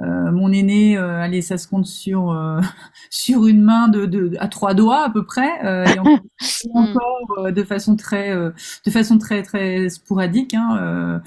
euh, 0.00 0.28
euh 0.28 0.32
mon 0.32 0.52
aîné, 0.52 0.96
euh, 0.96 1.20
allez, 1.20 1.42
ça 1.42 1.58
se 1.58 1.66
compte 1.66 1.86
sur 1.86 2.30
euh, 2.30 2.60
sur 3.10 3.46
une 3.46 3.62
main 3.62 3.88
de, 3.88 4.06
de, 4.06 4.32
à 4.38 4.48
trois 4.48 4.74
doigts 4.74 5.04
à 5.04 5.10
peu 5.10 5.24
près, 5.24 5.48
et 5.94 5.98
encore, 5.98 6.20
encore 6.74 7.52
de 7.52 7.62
façon 7.64 7.96
très 7.96 8.34
de 8.34 8.90
façon 8.90 9.18
très 9.18 9.42
très 9.42 9.88
sporadique. 9.88 10.54
Hein, 10.54 11.20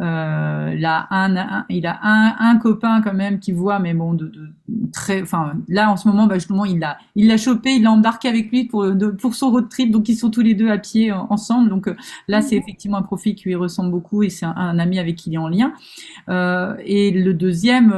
euh, 0.00 0.74
il 0.76 0.84
a 0.84 1.08
un, 1.10 1.64
il 1.68 1.86
a 1.86 1.98
un, 2.02 2.36
un, 2.38 2.56
copain 2.58 3.00
quand 3.02 3.14
même 3.14 3.40
qui 3.40 3.50
voit, 3.50 3.80
mais 3.80 3.94
bon, 3.94 4.14
de, 4.14 4.26
de 4.26 4.48
très, 4.92 5.22
enfin, 5.22 5.54
là 5.68 5.90
en 5.90 5.96
ce 5.96 6.06
moment, 6.06 6.26
bah, 6.26 6.34
justement, 6.34 6.64
il 6.64 6.78
l'a, 6.78 6.98
il 7.16 7.26
l'a 7.26 7.36
chopé, 7.36 7.70
il 7.74 7.82
l'a 7.82 7.90
embarqué 7.90 8.28
avec 8.28 8.50
lui 8.50 8.64
pour 8.64 8.92
de, 8.94 9.08
pour 9.08 9.34
son 9.34 9.50
road 9.50 9.68
trip, 9.68 9.90
donc 9.90 10.08
ils 10.08 10.16
sont 10.16 10.30
tous 10.30 10.40
les 10.40 10.54
deux 10.54 10.70
à 10.70 10.78
pied 10.78 11.10
euh, 11.10 11.16
ensemble. 11.30 11.68
Donc 11.68 11.88
euh, 11.88 11.96
là, 12.28 12.42
c'est 12.42 12.56
effectivement 12.56 12.98
un 12.98 13.02
profil 13.02 13.34
qui 13.34 13.48
lui 13.48 13.56
ressemble 13.56 13.90
beaucoup 13.90 14.22
et 14.22 14.30
c'est 14.30 14.46
un, 14.46 14.54
un, 14.56 14.78
ami 14.78 15.00
avec 15.00 15.16
qui 15.16 15.30
il 15.30 15.34
est 15.34 15.38
en 15.38 15.48
lien. 15.48 15.72
Euh, 16.28 16.74
et 16.84 17.10
le 17.10 17.34
deuxième, 17.34 17.92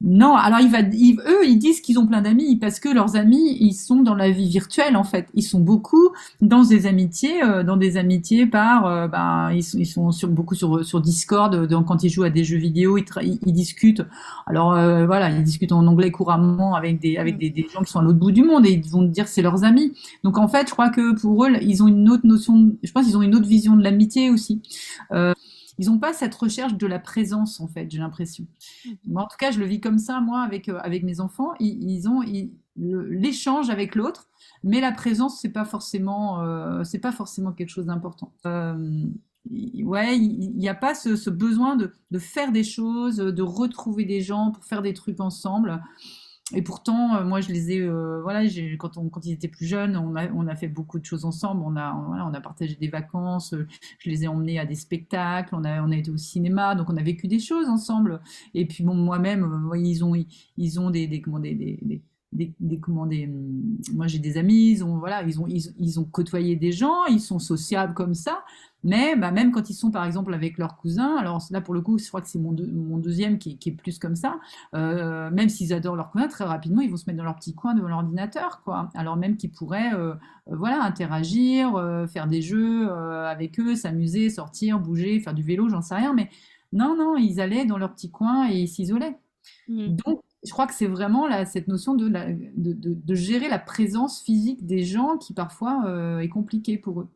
non, 0.00 0.36
alors 0.36 0.60
eux, 0.60 1.44
ils 1.44 1.58
disent 1.58 1.80
qu'ils 1.80 1.98
ont 1.98 2.06
plein 2.06 2.22
d'amis 2.22 2.54
parce 2.56 2.78
que 2.78 2.88
leurs 2.88 3.16
amis, 3.16 3.56
ils 3.58 3.72
sont 3.72 3.96
dans 3.96 4.14
la 4.14 4.30
vie 4.30 4.48
virtuelle 4.48 4.96
en 4.96 5.02
fait. 5.02 5.26
Ils 5.34 5.42
sont 5.42 5.58
beaucoup 5.58 6.10
dans 6.40 6.62
des 6.62 6.86
amitiés, 6.86 7.42
euh, 7.42 7.64
dans 7.64 7.76
des 7.76 7.96
amitiés 7.96 8.46
par, 8.46 8.86
euh, 8.86 9.08
ben, 9.08 9.50
ils 9.50 9.86
sont, 9.86 10.12
sur, 10.12 10.28
beaucoup 10.28 10.54
sur, 10.54 11.00
Discord. 11.00 11.52
Euh, 11.52 11.66
donc 11.66 11.86
quand 11.86 12.04
ils 12.04 12.10
jouent 12.10 12.22
à 12.22 12.30
des 12.30 12.44
jeux 12.44 12.58
vidéo, 12.58 12.96
ils, 12.96 13.06
ils, 13.44 13.52
discutent. 13.52 14.04
Alors 14.46 14.70
voilà, 15.06 15.30
ils 15.30 15.42
discutent 15.42 15.72
en 15.72 15.84
anglais 15.88 16.12
couramment 16.12 16.76
avec 16.76 17.00
des 17.00 17.16
avec 17.16 17.36
des, 17.36 17.50
des 17.50 17.66
gens 17.68 17.82
qui 17.82 17.90
sont 17.90 17.98
à 17.98 18.02
l'autre 18.02 18.20
bout 18.20 18.30
du 18.30 18.44
monde 18.44 18.66
et 18.66 18.70
ils 18.70 18.88
vont 18.88 19.02
dire 19.02 19.26
c'est 19.26 19.42
leurs 19.42 19.64
amis. 19.64 19.94
Donc 20.22 20.38
en 20.38 20.46
fait, 20.46 20.68
je 20.68 20.72
crois 20.72 20.90
que 20.90 21.18
pour 21.20 21.44
eux, 21.44 21.50
ils 21.60 21.82
ont 21.82 21.88
une 21.88 22.08
autre 22.08 22.24
notion. 22.24 22.70
Je 22.84 22.92
pense 22.92 23.04
qu'ils 23.04 23.16
ont 23.16 23.22
une 23.22 23.34
autre 23.34 23.48
vision 23.48 23.74
de 23.74 23.82
l'amitié 23.82 24.30
aussi. 24.30 24.62
Ils 25.78 25.86
n'ont 25.86 25.98
pas 25.98 26.12
cette 26.12 26.34
recherche 26.34 26.74
de 26.74 26.86
la 26.86 26.98
présence, 26.98 27.60
en 27.60 27.68
fait, 27.68 27.90
j'ai 27.90 27.98
l'impression. 27.98 28.46
Mmh. 28.84 29.16
en 29.16 29.26
tout 29.26 29.36
cas, 29.38 29.50
je 29.50 29.60
le 29.60 29.66
vis 29.66 29.80
comme 29.80 29.98
ça, 29.98 30.20
moi, 30.20 30.42
avec, 30.42 30.68
euh, 30.68 30.78
avec 30.82 31.04
mes 31.04 31.20
enfants. 31.20 31.52
Ils, 31.60 32.08
ont 32.08 32.22
l'échange 32.76 33.70
avec 33.70 33.94
l'autre, 33.94 34.28
mais 34.64 34.80
la 34.80 34.92
présence, 34.92 35.40
c'est 35.40 35.52
pas 35.52 35.64
forcément, 35.64 36.42
euh, 36.42 36.82
pas 37.00 37.12
forcément 37.12 37.52
quelque 37.52 37.70
chose 37.70 37.86
d'important. 37.86 38.32
Euh, 38.46 39.04
ouais, 39.50 40.18
il 40.18 40.56
n'y 40.56 40.68
a 40.68 40.74
pas 40.74 40.94
ce, 40.94 41.16
ce 41.16 41.30
besoin 41.30 41.76
de, 41.76 41.92
de, 42.10 42.18
faire 42.18 42.52
des 42.52 42.64
choses, 42.64 43.16
de 43.16 43.42
retrouver 43.42 44.04
des 44.04 44.20
gens 44.20 44.50
pour 44.50 44.64
faire 44.64 44.82
des 44.82 44.94
trucs 44.94 45.20
ensemble. 45.20 45.80
Et 46.54 46.62
pourtant, 46.62 47.16
euh, 47.16 47.24
moi, 47.24 47.42
je 47.42 47.48
les 47.48 47.72
ai, 47.72 47.80
euh, 47.80 48.22
voilà, 48.22 48.42
quand, 48.78 49.26
ils 49.26 49.32
étaient 49.32 49.48
plus 49.48 49.66
jeunes, 49.66 49.96
on 49.96 50.46
a, 50.46 50.56
fait 50.56 50.68
beaucoup 50.68 50.98
de 50.98 51.04
choses 51.04 51.26
ensemble. 51.26 51.62
On 51.62 51.76
a, 51.76 52.40
partagé 52.40 52.74
des 52.76 52.88
vacances. 52.88 53.52
Euh, 53.52 53.66
je 53.98 54.08
les 54.08 54.24
ai 54.24 54.28
emmenés 54.28 54.58
à 54.58 54.64
des 54.64 54.74
spectacles. 54.74 55.54
On 55.54 55.64
a, 55.64 55.96
été 55.96 56.10
au 56.10 56.16
cinéma, 56.16 56.74
donc 56.74 56.88
on 56.88 56.96
a 56.96 57.02
vécu 57.02 57.28
des 57.28 57.38
choses 57.38 57.68
ensemble. 57.68 58.20
Et 58.54 58.66
puis 58.66 58.82
bon, 58.82 58.94
moi-même, 58.94 59.70
ils 59.76 60.04
ont, 60.04 60.14
ils 60.56 60.80
ont 60.80 60.90
des, 60.90 61.06
des, 61.06 61.20
comment, 61.20 61.38
des, 61.38 61.54
des, 61.54 62.02
des, 62.32 62.54
des, 62.60 62.78
comment, 62.78 63.06
des, 63.06 63.26
hum, 63.26 63.78
moi 63.94 64.06
j'ai 64.06 64.18
des 64.18 64.36
amis, 64.36 64.70
ils 64.72 64.84
ont, 64.84 64.98
voilà, 64.98 65.22
ils 65.22 65.40
ont, 65.40 65.46
ils, 65.48 66.00
ont 66.00 66.04
côtoyé 66.04 66.56
des 66.56 66.72
gens, 66.72 67.06
ils 67.06 67.20
sont 67.20 67.38
sociables 67.38 67.94
comme 67.94 68.14
ça, 68.14 68.44
mais 68.84 69.16
bah, 69.16 69.30
même 69.30 69.50
quand 69.50 69.70
ils 69.70 69.74
sont 69.74 69.90
par 69.90 70.04
exemple 70.04 70.32
avec 70.34 70.58
leurs 70.58 70.76
cousins, 70.76 71.16
alors 71.16 71.42
là 71.50 71.60
pour 71.60 71.74
le 71.74 71.80
coup, 71.80 71.98
je 71.98 72.06
crois 72.08 72.20
que 72.20 72.28
c'est 72.28 72.38
mon, 72.38 72.54
mon 72.72 72.98
deuxième 72.98 73.38
qui, 73.38 73.58
qui, 73.58 73.70
est 73.70 73.72
plus 73.72 73.98
comme 73.98 74.16
ça, 74.16 74.38
euh, 74.74 75.30
même 75.30 75.48
s'ils 75.48 75.72
adorent 75.72 75.96
leurs 75.96 76.10
cousins, 76.10 76.28
très 76.28 76.44
rapidement 76.44 76.80
ils 76.80 76.90
vont 76.90 76.96
se 76.96 77.06
mettre 77.06 77.18
dans 77.18 77.24
leur 77.24 77.36
petit 77.36 77.54
coin 77.54 77.74
devant 77.74 77.88
l'ordinateur, 77.88 78.62
quoi. 78.64 78.90
Alors 78.94 79.16
même 79.16 79.36
qu'ils 79.36 79.50
pourraient 79.50 79.92
euh, 79.94 80.14
euh 80.50 80.56
voilà, 80.56 80.82
interagir, 80.82 81.76
euh, 81.76 82.06
faire 82.06 82.26
des 82.26 82.42
jeux 82.42 82.90
avec 82.90 83.58
eux, 83.60 83.74
s'amuser, 83.74 84.30
sortir, 84.30 84.78
bouger, 84.78 85.20
faire 85.20 85.34
du 85.34 85.42
vélo, 85.42 85.68
j'en 85.68 85.82
sais 85.82 85.94
rien, 85.94 86.12
mais 86.14 86.30
non, 86.72 86.96
non, 86.96 87.16
ils 87.16 87.40
allaient 87.40 87.64
dans 87.64 87.78
leur 87.78 87.94
petit 87.94 88.10
coin 88.10 88.50
et 88.50 88.60
ils 88.60 88.68
s'isolaient. 88.68 89.18
Mmh. 89.68 89.96
Donc, 90.04 90.20
je 90.44 90.52
crois 90.52 90.66
que 90.66 90.74
c'est 90.74 90.86
vraiment 90.86 91.26
là, 91.26 91.44
cette 91.44 91.68
notion 91.68 91.94
de, 91.94 92.08
la, 92.08 92.32
de, 92.32 92.72
de, 92.72 92.94
de, 92.94 93.14
gérer 93.14 93.48
la 93.48 93.58
présence 93.58 94.22
physique 94.22 94.64
des 94.66 94.84
gens 94.84 95.16
qui 95.18 95.34
parfois 95.34 95.84
euh, 95.86 96.20
est 96.20 96.28
compliquée 96.28 96.78
pour 96.78 97.00
eux. 97.00 97.08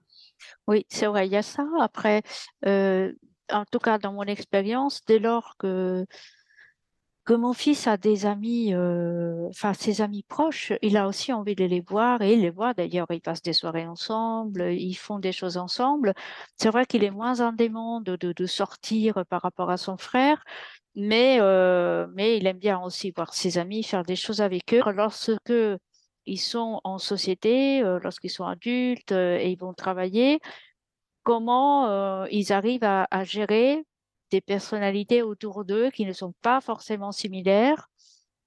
Oui, 0.67 0.87
c'est 0.89 1.07
vrai, 1.07 1.27
il 1.27 1.33
y 1.33 1.37
a 1.37 1.43
ça. 1.43 1.67
Après, 1.81 2.23
euh, 2.67 3.13
en 3.51 3.65
tout 3.65 3.79
cas, 3.79 3.99
dans 3.99 4.13
mon 4.13 4.23
expérience, 4.25 5.03
dès 5.07 5.19
lors 5.19 5.57
que, 5.59 6.07
que 7.25 7.35
mon 7.35 7.53
fils 7.53 7.87
a 7.87 7.97
des 7.97 8.27
amis, 8.27 8.75
euh, 8.75 9.47
enfin 9.49 9.75
ses 9.75 10.01
amis 10.01 10.25
proches, 10.25 10.73
il 10.83 10.97
a 10.97 11.07
aussi 11.07 11.33
envie 11.33 11.55
de 11.55 11.65
les 11.65 11.81
voir 11.81 12.21
et 12.23 12.33
il 12.35 12.41
les 12.41 12.51
voit. 12.51 12.75
D'ailleurs, 12.75 13.07
ils 13.11 13.21
passent 13.21 13.43
des 13.43 13.53
soirées 13.53 13.87
ensemble, 13.87 14.73
ils 14.73 14.95
font 14.95 15.19
des 15.21 15.33
choses 15.33 15.57
ensemble. 15.57 16.15
C'est 16.57 16.71
vrai 16.71 16.85
qu'il 16.87 17.05
est 17.05 17.11
moins 17.11 17.41
en 17.41 17.53
demande 17.53 18.05
de, 18.05 18.47
sortir 18.47 19.25
par 19.29 19.43
rapport 19.43 19.71
à 19.71 19.77
son 19.77 19.97
frère, 19.97 20.43
mais, 20.97 21.39
euh, 21.41 22.07
mais 22.15 22.37
il 22.39 22.47
aime 22.47 22.59
bien 22.59 22.81
aussi 22.81 23.13
voir 23.15 23.35
ses 23.35 23.59
amis, 23.59 23.85
faire 23.85 24.03
des 24.05 24.17
choses 24.17 24.41
avec 24.41 24.75
eux. 24.75 24.83
Lorsque 24.93 25.53
ils 26.27 26.39
sont 26.39 26.81
en 26.85 26.99
société, 26.99 27.83
euh, 27.83 27.99
lorsqu'ils 28.03 28.31
sont 28.31 28.45
adultes 28.45 29.13
euh, 29.13 29.39
et 29.39 29.51
ils 29.51 29.59
vont 29.59 29.75
travailler, 29.75 30.41
comment 31.23 31.89
euh, 31.89 32.27
ils 32.31 32.53
arrivent 32.53 32.85
à, 32.85 33.07
à, 33.11 33.25
gérer 33.25 33.85
des 34.31 34.41
personnalités 34.41 35.23
autour 35.23 35.65
d'eux 35.65 35.91
qui 35.91 36.07
ne 36.07 36.13
sont 36.13 36.35
pas 36.43 36.61
forcément 36.61 37.13
similaires? 37.13 37.89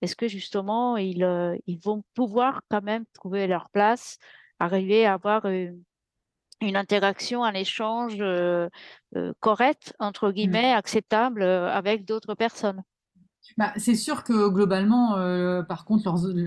Est-ce 0.01 0.15
que 0.15 0.27
justement 0.27 0.97
ils, 0.97 1.25
ils 1.67 1.79
vont 1.79 2.03
pouvoir 2.13 2.61
quand 2.69 2.83
même 2.83 3.05
trouver 3.13 3.47
leur 3.47 3.69
place, 3.69 4.17
arriver 4.59 5.05
à 5.05 5.13
avoir 5.13 5.45
une, 5.45 5.83
une 6.61 6.75
interaction, 6.75 7.43
un 7.43 7.53
échange 7.53 8.17
correct, 9.39 9.93
entre 9.99 10.29
mmh. 10.29 10.31
guillemets, 10.33 10.73
acceptable 10.73 11.43
avec 11.43 12.05
d'autres 12.05 12.35
personnes? 12.35 12.83
Bah, 13.57 13.71
c'est 13.77 13.95
sûr 13.95 14.23
que 14.23 14.49
globalement, 14.49 15.17
euh, 15.17 15.63
par 15.63 15.85
contre, 15.85 16.03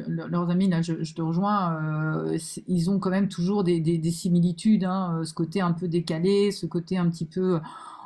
leurs, 0.09 0.51
amis, 0.51 0.69
là, 0.69 0.83
je, 0.83 1.15
te 1.15 1.23
rejoins, 1.23 2.27
euh, 2.27 2.39
ils 2.67 2.91
ont 2.91 2.99
quand 2.99 3.11
même 3.11 3.29
toujours 3.29 3.65
des, 3.65 3.81
des, 3.81 3.99
des 3.99 4.11
similitudes, 4.11 4.85
hein, 4.85 5.23
ce 5.25 5.33
côté 5.33 5.61
un 5.61 5.73
peu 5.73 5.89
décalé, 5.89 6.51
ce 6.51 6.67
côté 6.67 6.99
un 6.99 7.09
petit 7.09 7.27
peu, 7.27 7.61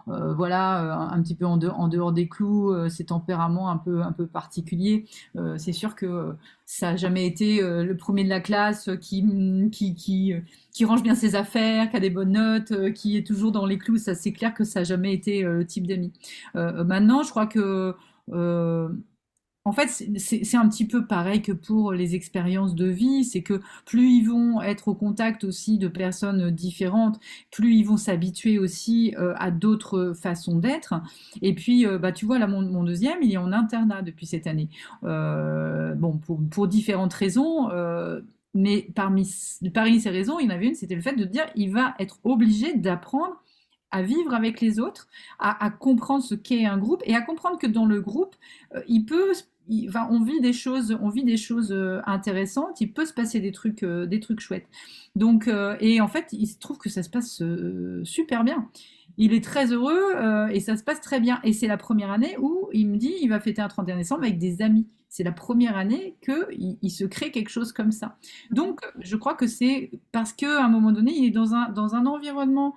euh, 0.09 0.35
voilà, 0.35 1.11
un 1.13 1.23
petit 1.23 1.35
peu 1.35 1.47
en, 1.47 1.57
de, 1.57 1.69
en 1.69 1.89
dehors 1.89 2.13
des 2.13 2.29
clous, 2.29 2.73
euh, 2.73 2.89
ces 2.89 3.05
tempéraments 3.05 3.71
un 3.71 3.77
peu, 3.77 4.03
un 4.03 4.13
particuliers. 4.13 5.07
Euh, 5.37 5.57
c'est 5.59 5.73
sûr 5.73 5.95
que 5.95 6.35
ça 6.67 6.93
n'a 6.93 6.97
jamais 6.97 7.27
été 7.27 7.61
le 7.61 7.97
premier 7.97 8.25
de 8.25 8.29
la 8.29 8.41
classe 8.41 8.89
qui, 9.01 9.25
qui, 9.71 10.85
range 10.85 11.03
bien 11.03 11.15
ses 11.15 11.35
affaires, 11.35 11.91
qui 11.91 11.97
a 11.97 12.01
des 12.01 12.11
bonnes 12.11 12.33
notes, 12.33 12.93
qui 12.95 13.17
est 13.17 13.27
toujours 13.27 13.53
dans 13.53 13.67
les 13.67 13.79
clous. 13.79 13.99
Ça, 13.99 14.15
c'est 14.15 14.33
clair 14.33 14.55
que 14.55 14.65
ça 14.65 14.81
n'a 14.81 14.85
jamais 14.85 15.13
été 15.13 15.43
le 15.43 15.67
type 15.67 15.87
d'ami. 15.87 16.13
maintenant, 16.55 17.23
je 17.23 17.31
crois 17.31 17.47
que 17.47 17.59
euh, 17.59 17.93
En 19.65 19.71
fait, 19.71 19.87
c'est 20.19 20.57
un 20.57 20.69
petit 20.69 20.89
peu 20.89 21.07
pareil 21.07 21.41
que 21.41 21.53
pour 21.53 21.93
les 21.93 22.17
expériences 22.17 22.75
de 22.75 22.87
vie, 22.87 23.25
c'est 23.25 23.43
que 23.43 23.61
plus 23.87 24.11
ils 24.11 24.25
vont 24.29 24.61
être 24.61 24.89
au 24.89 24.95
contact 24.95 25.45
aussi 25.45 25.79
de 25.79 25.87
personnes 25.87 26.51
différentes, 26.51 27.21
plus 27.53 27.77
ils 27.77 27.85
vont 27.85 27.97
s'habituer 27.97 28.59
aussi 28.59 29.15
euh, 29.19 29.35
à 29.37 29.53
d'autres 29.53 30.15
façons 30.15 30.57
d'être. 30.59 30.95
Et 31.43 31.55
puis, 31.55 31.87
euh, 31.87 31.97
bah, 31.99 32.11
tu 32.11 32.27
vois, 32.27 32.41
là, 32.41 32.49
mon, 32.49 32.83
deuxième, 32.83 33.23
il 33.23 33.33
est 33.33 33.37
en 33.37 33.53
internat 33.53 34.03
depuis 34.03 34.27
cette 34.27 34.49
année. 34.49 34.69
Euh, 35.05 35.95
bon, 35.95 36.19
pour, 36.19 36.67
différentes 36.67 37.15
raisons. 37.15 37.71
euh, 37.71 38.21
mais 38.55 38.89
parmi, 38.95 39.27
parmi 39.73 40.01
ces 40.01 40.11
raisons, 40.11 40.39
il 40.41 40.47
y 40.47 40.49
en 40.49 40.55
avait 40.55 40.67
une, 40.67 40.75
c'était 40.75 40.95
le 40.95 41.01
fait 41.01 41.15
de 41.15 41.25
dire 41.25 41.47
il 41.55 41.73
va 41.73 41.95
être 41.99 42.19
obligé 42.25 42.75
d'apprendre 42.75 43.43
à 43.93 44.03
vivre 44.03 44.35
avec 44.35 44.61
les 44.61 44.81
autres, 44.81 45.07
à, 45.39 45.71
comprendre 45.71 46.25
ce 46.25 46.35
qu'est 46.35 46.65
un 46.65 46.79
groupe 46.79 47.03
et 47.05 47.15
à 47.15 47.21
comprendre 47.21 47.59
que 47.59 47.67
dans 47.67 47.87
le 47.87 48.01
groupe, 48.01 48.35
euh, 48.75 48.81
il 48.89 49.05
peut, 49.05 49.33
il- 49.69 49.89
enfin, 49.89 50.09
on 50.11 50.23
vit 50.23 50.41
des 50.41 50.53
choses, 50.55 50.97
on 51.01 51.11
vit 51.11 51.25
des 51.25 51.37
choses 51.37 51.73
euh, 51.73 52.01
intéressantes, 52.07 52.81
il 52.81 52.93
peut 52.93 53.05
se 53.07 53.13
passer 53.13 53.39
des 53.41 53.53
trucs, 53.53 53.83
euh, 53.83 54.07
des 54.07 54.19
trucs 54.19 54.41
chouettes. 54.41 54.67
Donc, 55.15 55.49
et 55.81 56.01
en 56.01 56.09
fait, 56.09 56.29
il 56.33 56.47
se 56.47 56.59
trouve 56.59 56.79
que 56.79 56.89
ça 56.89 57.03
se 57.03 57.11
passe 57.11 57.43
super 58.03 58.45
bien. 58.45 58.71
Il 59.19 59.35
est 59.35 59.45
très 59.45 59.71
heureux 59.73 60.49
et 60.51 60.61
ça 60.61 60.75
se 60.79 60.83
passe 60.83 61.03
très 61.03 61.21
bien. 61.21 61.39
Et 61.45 61.53
c'est 61.53 61.67
la 61.67 61.77
première 61.77 62.11
année 62.11 62.35
où 62.41 62.71
il 62.73 62.89
me 62.89 62.97
dit 62.97 63.13
il 63.21 63.29
va 63.29 63.39
fêter 63.39 63.61
un 63.61 63.69
31 63.69 63.99
décembre 63.99 64.23
avec 64.23 64.39
des 64.39 64.63
amis. 64.63 64.87
C'est 65.11 65.23
la 65.25 65.33
première 65.33 65.77
année 65.77 66.17
qu'il 66.25 66.79
il 66.81 66.91
se 66.91 67.05
crée 67.05 67.31
quelque 67.31 67.51
chose 67.51 67.73
comme 67.73 67.93
ça. 67.93 68.17
Donc, 68.51 68.81
je 69.01 69.17
crois 69.17 69.35
que 69.35 69.47
c'est 69.47 69.91
parce 70.13 70.33
qu'à 70.33 70.65
un 70.65 70.69
moment 70.71 70.93
donné, 70.93 71.13
il 71.15 71.27
est 71.27 71.31
dans 71.31 71.53
un, 71.55 71.69
dans 71.69 71.95
un 71.95 72.07
environnement 72.07 72.75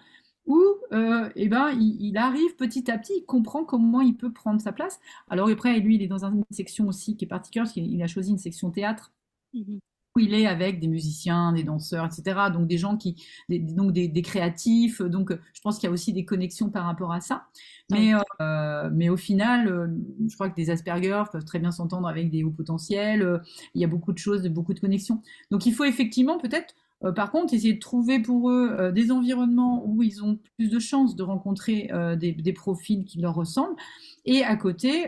où 0.47 0.59
euh, 0.93 1.29
eh 1.35 1.47
ben, 1.49 1.69
il, 1.71 1.97
il 2.01 2.17
arrive 2.17 2.55
petit 2.55 2.89
à 2.91 2.97
petit, 2.97 3.13
il 3.17 3.25
comprend 3.25 3.63
comment 3.65 4.01
il 4.01 4.15
peut 4.15 4.31
prendre 4.31 4.61
sa 4.61 4.71
place. 4.71 4.99
Alors 5.29 5.49
après, 5.49 5.79
lui, 5.79 5.95
il 5.95 6.01
est 6.03 6.07
dans 6.07 6.25
une 6.25 6.43
section 6.51 6.87
aussi 6.87 7.17
qui 7.17 7.25
est 7.25 7.27
particulière, 7.27 7.63
parce 7.65 7.73
qu'il 7.73 7.91
il 7.91 8.01
a 8.03 8.07
choisi 8.07 8.31
une 8.31 8.37
section 8.37 8.71
théâtre 8.71 9.11
Mhm. 9.53 9.79
où 10.15 10.19
il 10.19 10.33
est 10.33 10.47
avec 10.47 10.79
des 10.79 10.87
musiciens, 10.87 11.51
des 11.51 11.63
danseurs, 11.63 12.05
etc. 12.05 12.49
Donc 12.49 12.67
des 12.67 12.77
gens 12.77 12.95
qui, 12.95 13.21
des, 13.49 13.59
donc 13.59 13.91
des, 13.91 14.07
des 14.07 14.21
créatifs. 14.21 15.01
Donc 15.01 15.31
euh, 15.31 15.39
je 15.53 15.59
pense 15.61 15.77
qu'il 15.77 15.87
y 15.87 15.89
a 15.89 15.93
aussi 15.93 16.13
des 16.13 16.23
connexions 16.23 16.69
par 16.69 16.85
rapport 16.85 17.11
à 17.11 17.19
ça. 17.19 17.47
Mais, 17.91 18.13
euh, 18.41 18.89
mais 18.93 19.09
au 19.09 19.17
final, 19.17 19.67
euh, 19.67 19.87
je 20.27 20.33
crois 20.35 20.49
que 20.49 20.55
des 20.55 20.69
Asperger 20.69 21.23
peuvent 21.31 21.43
très 21.45 21.59
bien 21.59 21.71
s'entendre 21.71 22.07
avec 22.07 22.31
des 22.31 22.43
hauts 22.45 22.51
potentiels. 22.51 23.21
Euh, 23.23 23.39
il 23.73 23.81
y 23.81 23.83
a 23.83 23.87
beaucoup 23.87 24.13
de 24.13 24.17
choses, 24.17 24.47
beaucoup 24.47 24.73
de 24.73 24.79
connexions. 24.79 25.21
Donc 25.51 25.65
il 25.65 25.73
faut 25.73 25.83
effectivement 25.83 26.37
peut-être, 26.37 26.73
euh, 27.03 27.11
par 27.11 27.31
contre, 27.31 27.53
essayer 27.53 27.73
de 27.73 27.79
trouver 27.79 28.19
pour 28.19 28.49
eux 28.49 28.75
euh, 28.79 28.91
des 28.91 29.11
environnements 29.11 29.83
où 29.85 30.01
ils 30.03 30.23
ont 30.23 30.39
plus 30.57 30.69
de 30.69 30.79
chances 30.79 31.15
de 31.15 31.23
rencontrer 31.23 31.89
euh, 31.91 32.15
des, 32.15 32.53
profils 32.53 33.03
qui 33.03 33.19
leur 33.19 33.35
ressemblent. 33.35 33.75
Et 34.23 34.43
à 34.43 34.55
côté, 34.55 35.07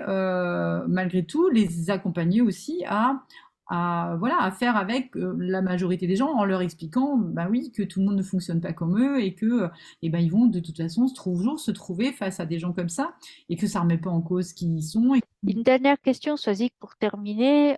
malgré 0.87 1.25
tout, 1.25 1.49
les 1.49 1.89
accompagner 1.89 2.41
aussi 2.41 2.83
à 2.87 3.23
voilà, 3.69 4.37
à 4.41 4.51
faire 4.51 4.75
avec 4.75 5.11
la 5.15 5.61
majorité 5.61 6.07
des 6.07 6.15
gens 6.15 6.29
en 6.29 6.45
leur 6.45 6.61
expliquant 6.61 7.17
bah 7.17 7.47
oui, 7.49 7.71
que 7.71 7.83
tout 7.83 7.99
le 7.99 8.05
monde 8.05 8.17
ne 8.17 8.23
fonctionne 8.23 8.61
pas 8.61 8.73
comme 8.73 9.01
eux 9.01 9.21
et 9.21 9.33
que 9.33 9.69
eh 10.01 10.09
ben, 10.09 10.29
vont 10.29 10.45
de 10.45 10.59
toute 10.59 10.77
façon 10.77 11.07
toujours 11.07 11.59
se 11.59 11.71
trouver 11.71 12.11
face 12.11 12.39
à 12.39 12.45
des 12.45 12.59
gens 12.59 12.73
comme 12.73 12.89
ça 12.89 13.13
et 13.49 13.55
que 13.55 13.65
ça 13.65 13.79
ne 13.79 13.83
remet 13.83 13.97
pas 13.97 14.09
en 14.09 14.21
cause 14.21 14.53
qui 14.53 14.67
ils 14.67 14.83
sont. 14.83 15.13
Une 15.47 15.63
dernière 15.63 15.99
question, 15.99 16.37
Soazic, 16.37 16.73
pour 16.79 16.95
terminer. 16.97 17.75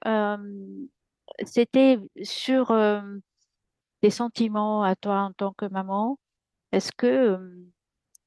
C'était 1.46 2.00
sur 2.24 2.72
tes 4.02 4.10
sentiments 4.12 4.84
à 4.84 4.96
toi 4.96 5.22
en 5.22 5.34
tant 5.34 5.54
que 5.54 5.66
maman? 5.66 6.20
Est-ce 6.74 6.92
que 6.98 7.40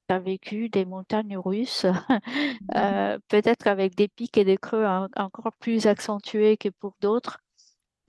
tu 0.09 0.15
as 0.15 0.19
vécu 0.21 0.69
des 0.69 0.85
montagnes 0.85 1.39
russes, 1.39 1.87
euh, 2.77 3.19
peut-être 3.29 3.67
avec 3.69 3.95
des 3.97 4.09
pics 4.09 4.39
et 4.39 4.45
des 4.45 4.59
creux 4.59 4.85
en- 4.87 5.09
encore 5.17 5.53
plus 5.61 5.87
accentués 5.87 6.57
que 6.57 6.69
pour 6.71 6.97
d'autres, 7.01 7.39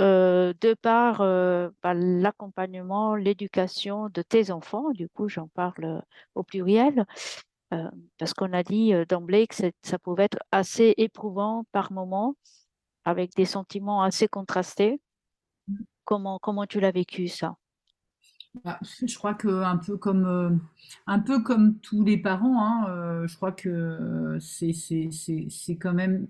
euh, 0.01 0.53
de 0.61 0.75
par 0.75 1.21
euh, 1.21 1.69
bah, 1.83 1.93
l'accompagnement, 1.95 3.15
l'éducation 3.15 4.09
de 4.09 4.21
tes 4.23 4.51
enfants, 4.51 4.91
du 4.93 5.09
coup 5.09 5.29
j'en 5.29 5.47
parle 5.49 6.03
au 6.35 6.43
pluriel, 6.43 7.05
parce 8.17 8.33
qu'on 8.33 8.53
a 8.53 8.63
dit 8.63 8.93
d'emblée 9.09 9.47
que 9.47 9.55
ça 9.83 9.99
pouvait 9.99 10.25
être 10.25 10.39
assez 10.51 10.93
éprouvant 10.97 11.65
par 11.71 11.91
moment, 11.91 12.35
avec 13.05 13.35
des 13.35 13.45
sentiments 13.45 14.03
assez 14.03 14.27
contrastés. 14.27 15.01
Comment, 16.05 16.39
comment 16.39 16.65
tu 16.65 16.79
l'as 16.79 16.91
vécu 16.91 17.27
ça? 17.27 17.55
Bah, 18.63 18.79
je 19.05 19.17
crois 19.17 19.33
que 19.33 19.63
un 19.63 19.77
peu 19.77 19.97
comme 19.97 20.25
euh, 20.25 20.49
un 21.07 21.19
peu 21.19 21.41
comme 21.41 21.79
tous 21.79 22.03
les 22.03 22.17
parents, 22.17 22.63
hein, 22.63 22.85
euh, 22.89 23.27
je 23.27 23.35
crois 23.35 23.51
que 23.51 23.69
euh, 23.69 24.39
c'est 24.39 24.73
c'est 24.73 25.75
quand 25.77 25.93
même. 25.93 26.27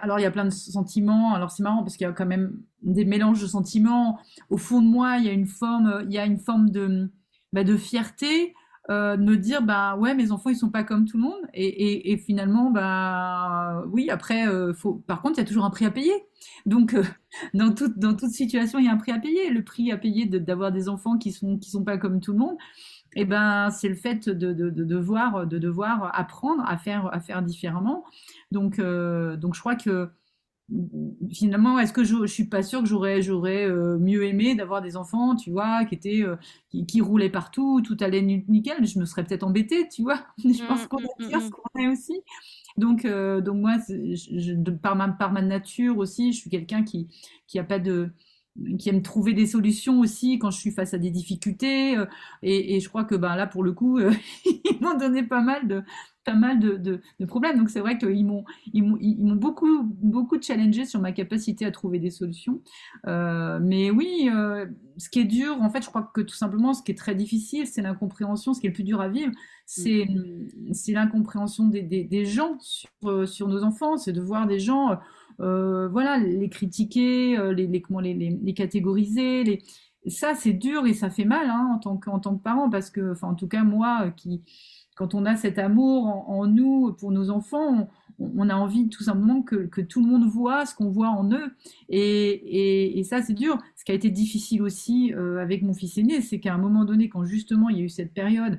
Alors 0.00 0.18
il 0.18 0.22
y 0.22 0.26
a 0.26 0.30
plein 0.30 0.44
de 0.44 0.50
sentiments. 0.50 1.34
Alors 1.34 1.50
c'est 1.50 1.62
marrant 1.62 1.82
parce 1.82 1.96
qu'il 1.96 2.06
y 2.06 2.10
a 2.10 2.12
quand 2.12 2.26
même 2.26 2.60
des 2.82 3.04
mélanges 3.04 3.40
de 3.40 3.46
sentiments. 3.46 4.18
Au 4.50 4.56
fond 4.56 4.82
de 4.82 4.86
moi, 4.86 5.16
il 5.18 5.24
y 5.24 5.28
a 5.28 5.32
une 5.32 5.46
forme, 5.46 6.04
il 6.06 6.12
y 6.12 6.18
a 6.18 6.26
une 6.26 6.38
forme 6.38 6.70
de 6.70 7.10
bah, 7.52 7.64
de 7.64 7.76
fierté, 7.76 8.54
euh, 8.90 9.16
de 9.18 9.22
me 9.22 9.36
dire 9.36 9.62
bah 9.62 9.96
ouais 9.96 10.14
mes 10.14 10.32
enfants 10.32 10.48
ils 10.48 10.56
sont 10.56 10.70
pas 10.70 10.82
comme 10.82 11.04
tout 11.04 11.18
le 11.18 11.24
monde 11.24 11.40
et, 11.52 11.66
et, 11.66 12.12
et 12.12 12.16
finalement 12.16 12.70
bah 12.70 13.84
oui 13.92 14.08
après 14.08 14.48
euh, 14.48 14.72
faut. 14.72 14.94
Par 15.06 15.20
contre 15.20 15.38
il 15.38 15.42
y 15.42 15.44
a 15.44 15.46
toujours 15.46 15.66
un 15.66 15.70
prix 15.70 15.84
à 15.84 15.90
payer. 15.90 16.12
Donc 16.64 16.94
euh, 16.94 17.04
dans 17.54 17.74
toute, 17.74 17.98
dans 17.98 18.14
toute 18.14 18.30
situation, 18.30 18.78
il 18.78 18.86
y 18.86 18.88
a 18.88 18.92
un 18.92 18.96
prix 18.96 19.12
à 19.12 19.18
payer. 19.18 19.50
Le 19.50 19.62
prix 19.62 19.92
à 19.92 19.98
payer 19.98 20.26
d'avoir 20.26 20.72
des 20.72 20.88
enfants 20.88 21.18
qui 21.18 21.32
sont, 21.32 21.58
qui 21.58 21.70
sont 21.70 21.84
pas 21.84 21.98
comme 21.98 22.20
tout 22.20 22.32
le 22.32 22.38
monde, 22.38 22.56
eh 23.16 23.24
ben, 23.24 23.70
c'est 23.70 23.88
le 23.88 23.94
fait 23.94 24.28
de, 24.28 24.52
de, 24.52 24.70
de 24.70 24.84
devoir, 24.84 25.46
de 25.46 25.58
devoir 25.58 26.10
apprendre 26.18 26.62
à 26.66 26.76
faire, 26.78 27.12
à 27.12 27.20
faire 27.20 27.42
différemment. 27.42 28.04
Donc, 28.52 28.80
donc 28.80 29.54
je 29.54 29.60
crois 29.60 29.76
que 29.76 30.10
finalement, 31.32 31.78
est-ce 31.78 31.92
que 31.92 32.04
je, 32.04 32.16
je 32.26 32.32
suis 32.32 32.44
pas 32.44 32.62
sûre 32.62 32.80
que 32.82 32.86
j'aurais, 32.88 33.22
j'aurais 33.22 33.64
euh, 33.68 33.98
mieux 33.98 34.24
aimé 34.24 34.54
d'avoir 34.54 34.82
des 34.82 34.96
enfants, 34.96 35.34
tu 35.36 35.50
vois, 35.50 35.84
qui 35.86 35.94
étaient, 35.94 36.22
euh, 36.22 36.36
qui, 36.70 36.84
qui 36.86 37.00
roulaient 37.00 37.30
partout, 37.30 37.80
tout 37.82 37.96
allait 38.00 38.22
ni- 38.22 38.44
nickel. 38.48 38.86
Je 38.86 38.98
me 38.98 39.04
serais 39.06 39.24
peut-être 39.24 39.44
embêtée, 39.44 39.88
tu 39.88 40.02
vois. 40.02 40.20
Je 40.44 40.62
pense 40.64 40.82
Mm, 40.82 40.86
qu'on 40.86 40.98
mm, 40.98 41.06
mm, 41.18 41.28
attire 41.28 41.40
ce 41.42 41.50
qu'on 41.50 41.80
est 41.80 41.88
aussi. 41.88 42.20
Donc, 42.76 43.04
euh, 43.04 43.40
donc 43.40 43.56
moi, 43.58 43.76
je, 43.88 44.14
je- 44.16 44.70
par 44.72 44.96
ma, 44.96 45.08
par 45.08 45.32
ma 45.32 45.42
nature 45.42 45.98
aussi, 45.98 46.32
je 46.32 46.38
suis 46.40 46.50
quelqu'un 46.50 46.84
qui, 46.84 47.08
qui 47.46 47.58
a 47.58 47.64
pas 47.64 47.78
de, 47.78 48.10
qui 48.78 48.88
aime 48.88 49.02
trouver 49.02 49.32
des 49.34 49.46
solutions 49.46 50.00
aussi 50.00 50.38
quand 50.38 50.50
je 50.50 50.58
suis 50.58 50.70
face 50.70 50.94
à 50.94 50.98
des 50.98 51.10
difficultés. 51.10 51.96
euh, 51.96 52.06
et, 52.42 52.76
et 52.76 52.80
je 52.80 52.88
crois 52.88 53.04
que 53.04 53.14
ben 53.14 53.36
là, 53.36 53.46
pour 53.46 53.62
le 53.62 53.72
coup, 53.72 53.98
euh, 53.98 54.12
ils 54.44 54.78
m'ont 54.80 54.96
donné 54.96 55.22
pas 55.22 55.40
mal 55.40 55.66
de, 55.68 55.82
pas 56.24 56.34
mal 56.34 56.58
de, 56.60 56.76
de- 56.76 57.00
de 57.20 57.24
problèmes. 57.26 57.56
Donc 57.58 57.70
c'est 57.70 57.80
vrai 57.80 57.98
qu'ils 57.98 58.26
m'ont, 58.26 58.44
ils 58.72 58.82
m'ont, 58.82 58.98
ils 59.00 59.18
m'ont 59.24 59.36
beaucoup, 59.36 59.82
beaucoup 59.84 60.40
challengé 60.40 60.84
sur 60.84 61.00
ma 61.00 61.12
capacité 61.12 61.64
à 61.66 61.70
trouver 61.70 61.98
des 61.98 62.10
solutions. 62.10 62.60
Euh, 63.06 63.58
mais 63.62 63.90
oui, 63.90 64.28
euh, 64.34 64.66
ce 64.96 65.08
qui 65.08 65.20
est 65.20 65.24
dur, 65.24 65.60
en 65.62 65.70
fait, 65.70 65.82
je 65.82 65.88
crois 65.88 66.10
que 66.14 66.20
tout 66.20 66.34
simplement, 66.34 66.74
ce 66.74 66.82
qui 66.82 66.92
est 66.92 66.96
très 66.98 67.14
difficile, 67.14 67.66
c'est 67.66 67.82
l'incompréhension. 67.82 68.54
Ce 68.54 68.60
qui 68.60 68.66
est 68.66 68.70
le 68.70 68.74
plus 68.74 68.84
dur 68.84 69.00
à 69.00 69.08
vivre, 69.08 69.32
Mm. 69.76 69.82
c'est, 69.82 70.08
c'est 70.72 70.92
l'incompréhension 70.92 71.68
des, 71.68 71.82
des- 71.82 72.04
des 72.04 72.24
gens 72.24 72.56
sur, 72.60 73.28
sur 73.28 73.48
nos 73.48 73.62
enfants. 73.64 73.96
C'est 73.98 74.12
de 74.12 74.20
voir 74.20 74.46
des 74.46 74.58
gens, 74.58 74.98
voilà, 75.38 76.18
les 76.18 76.48
critiquer, 76.48 77.38
euh, 77.38 77.52
les, 77.52 77.80
comment, 77.80 78.00
les, 78.00 78.14
les- 78.14 78.54
catégoriser. 78.54 79.44
Les... 79.44 79.62
Ça, 80.06 80.34
c'est 80.34 80.52
dur 80.52 80.86
et 80.86 80.94
ça 80.94 81.10
fait 81.10 81.24
mal 81.24 81.48
hein, 81.50 81.72
en 81.74 81.78
tant 81.78 81.96
que, 81.96 82.10
en 82.10 82.18
tant 82.20 82.36
que 82.36 82.42
parent 82.42 82.70
parce 82.70 82.90
que, 82.90 83.12
enfin, 83.12 83.28
en 83.28 83.34
tout 83.34 83.48
cas, 83.48 83.64
moi, 83.64 84.06
euh, 84.06 84.10
qui, 84.10 84.42
quand 84.98 85.14
on 85.14 85.24
a 85.26 85.36
cet 85.36 85.58
amour 85.58 86.06
en, 86.28 86.46
nous 86.46 86.92
pour 86.94 87.12
nos 87.12 87.30
enfants, 87.30 87.88
on, 88.18 88.48
a 88.48 88.56
envie 88.56 88.88
tout 88.88 89.04
simplement 89.04 89.42
que, 89.42 89.54
que 89.66 89.80
tout 89.80 90.04
le 90.04 90.10
monde 90.10 90.24
voit 90.28 90.66
ce 90.66 90.74
qu'on 90.74 90.90
voit 90.90 91.10
en 91.10 91.30
eux. 91.32 91.52
Et, 91.88 92.98
et, 92.98 93.04
ça, 93.04 93.22
c'est 93.22 93.34
dur. 93.34 93.58
Ce 93.76 93.84
qui 93.84 93.92
a 93.92 93.94
été 93.94 94.10
difficile 94.10 94.60
aussi 94.60 95.14
euh, 95.14 95.38
avec 95.40 95.62
mon 95.62 95.72
fils 95.72 95.98
aîné, 95.98 96.20
c'est 96.20 96.40
qu'à 96.40 96.52
un 96.54 96.58
moment 96.58 96.84
donné, 96.84 97.08
quand 97.08 97.24
justement 97.24 97.68
il 97.68 97.78
y 97.78 97.80
a 97.80 97.84
eu 97.84 97.88
cette 97.88 98.12
période 98.12 98.58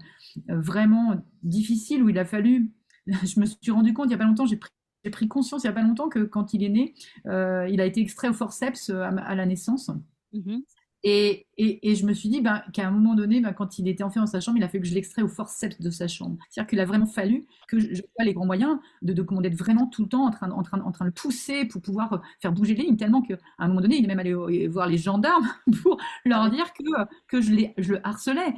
euh, 0.49 0.61
vraiment 0.61 1.21
difficile 1.43 2.03
où 2.03 2.09
il 2.09 2.17
a 2.17 2.25
fallu, 2.25 2.71
je 3.07 3.39
me 3.39 3.45
suis 3.45 3.71
rendu 3.71 3.93
compte 3.93 4.05
il 4.05 4.09
n'y 4.09 4.15
a 4.15 4.17
pas 4.17 4.23
longtemps, 4.25 4.45
j'ai 4.45 4.57
pris, 4.57 4.71
j'ai 5.03 5.11
pris 5.11 5.27
conscience 5.27 5.63
il 5.63 5.67
n'y 5.67 5.71
a 5.71 5.73
pas 5.73 5.83
longtemps 5.83 6.09
que 6.09 6.23
quand 6.23 6.53
il 6.53 6.63
est 6.63 6.69
né, 6.69 6.93
euh, 7.27 7.67
il 7.69 7.81
a 7.81 7.85
été 7.85 8.01
extrait 8.01 8.29
au 8.29 8.33
forceps 8.33 8.89
euh, 8.89 9.01
à, 9.01 9.09
à 9.09 9.35
la 9.35 9.45
naissance. 9.45 9.91
Mhm. 10.33 10.63
Et, 11.03 11.47
et, 11.57 11.89
et 11.91 11.95
je 11.95 12.05
me 12.05 12.13
suis 12.13 12.27
dit 12.27 12.41
ben, 12.41 12.61
qu'à 12.73 12.85
un 12.85 12.91
moment 12.91 13.15
donné, 13.15 13.39
ben, 13.39 13.53
quand 13.53 13.79
il 13.79 13.87
était 13.87 14.03
enfermé 14.03 14.25
dans 14.25 14.31
sa 14.31 14.41
chambre, 14.41 14.57
il 14.57 14.63
a 14.65 14.67
fallu 14.67 14.81
que 14.81 14.87
je 14.89 14.93
l'extrais 14.93 15.21
au 15.21 15.29
forceps 15.29 15.79
de 15.79 15.89
sa 15.89 16.09
chambre. 16.09 16.37
C'est-à-dire 16.49 16.69
qu'il 16.69 16.79
a 16.81 16.85
vraiment 16.85 17.05
fallu 17.05 17.45
que 17.69 17.79
je, 17.79 17.93
je 17.93 18.01
vois 18.01 18.25
les 18.25 18.33
grands 18.33 18.45
moyens 18.45 18.79
de, 19.01 19.13
de 19.13 19.41
d'être 19.41 19.55
vraiment 19.55 19.87
tout 19.87 20.03
le 20.03 20.09
temps 20.09 20.25
en 20.25 20.31
train, 20.31 20.51
en, 20.51 20.61
train, 20.61 20.81
en 20.81 20.91
train 20.91 21.05
de 21.05 21.09
le 21.09 21.13
pousser 21.13 21.63
pour 21.63 21.81
pouvoir 21.81 22.21
faire 22.41 22.51
bouger 22.51 22.75
les 22.75 22.83
lignes, 22.83 22.97
tellement 22.97 23.21
qu'à 23.21 23.37
un 23.59 23.69
moment 23.69 23.79
donné, 23.79 23.95
il 23.97 24.03
est 24.03 24.07
même 24.07 24.19
allé 24.19 24.33
voir 24.67 24.87
les 24.87 24.97
gendarmes 24.97 25.47
pour 25.83 25.97
leur 26.25 26.49
dire 26.49 26.73
que, 26.73 26.83
que 27.29 27.39
je, 27.39 27.53
les, 27.53 27.73
je 27.77 27.93
le 27.93 28.05
harcelais. 28.05 28.53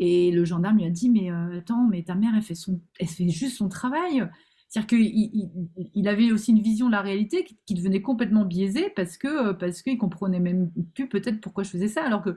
Et 0.00 0.32
le 0.32 0.44
gendarme 0.44 0.78
lui 0.78 0.86
a 0.86 0.90
dit, 0.90 1.10
mais 1.10 1.30
euh, 1.30 1.58
attends, 1.58 1.86
mais 1.88 2.02
ta 2.02 2.16
mère, 2.16 2.32
elle 2.34 2.42
fait, 2.42 2.56
son, 2.56 2.80
elle 2.98 3.06
fait 3.06 3.28
juste 3.28 3.58
son 3.58 3.68
travail. 3.68 4.28
C'est-à-dire 4.74 4.88
qu'il 4.88 5.06
il, 5.06 5.50
il 5.94 6.08
avait 6.08 6.32
aussi 6.32 6.50
une 6.50 6.60
vision 6.60 6.86
de 6.86 6.92
la 6.92 7.00
réalité 7.00 7.46
qui, 7.64 7.74
devenait 7.74 8.02
complètement 8.02 8.44
biaisée 8.44 8.90
parce 8.96 9.16
que 9.16 9.52
parce 9.52 9.82
qu'il 9.82 9.98
comprenait 9.98 10.40
même 10.40 10.72
plus 10.94 11.08
peut-être 11.08 11.40
pourquoi 11.40 11.62
je 11.62 11.70
faisais 11.70 11.86
ça. 11.86 12.04
Alors 12.04 12.22
que 12.22 12.34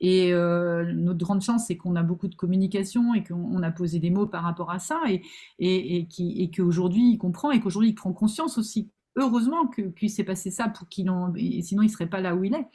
et 0.00 0.32
euh, 0.32 0.90
notre 0.94 1.18
grande 1.18 1.42
chance, 1.42 1.66
c'est 1.66 1.76
qu'on 1.76 1.94
a 1.94 2.02
beaucoup 2.02 2.28
de 2.28 2.34
communication 2.34 3.12
et 3.12 3.22
qu'on 3.22 3.34
on 3.34 3.62
a 3.62 3.70
posé 3.70 3.98
des 3.98 4.08
mots 4.08 4.26
par 4.26 4.44
rapport 4.44 4.70
à 4.70 4.78
ça 4.78 5.02
et, 5.10 5.20
et, 5.58 6.08
et 6.18 6.50
qu'aujourd'hui 6.50 7.10
il 7.10 7.18
comprend 7.18 7.50
et 7.50 7.60
qu'aujourd'hui 7.60 7.90
il 7.90 7.94
prend 7.94 8.14
conscience 8.14 8.56
aussi 8.56 8.90
heureusement 9.16 9.68
qu'il 9.68 10.08
s'est 10.08 10.24
passé 10.24 10.50
ça 10.50 10.70
pour 10.70 10.88
qu'il 10.88 11.10
en, 11.10 11.34
sinon 11.60 11.82
il 11.82 11.90
serait 11.90 12.08
pas 12.08 12.22
là 12.22 12.34
où 12.34 12.44
il 12.44 12.54
est. 12.54 12.66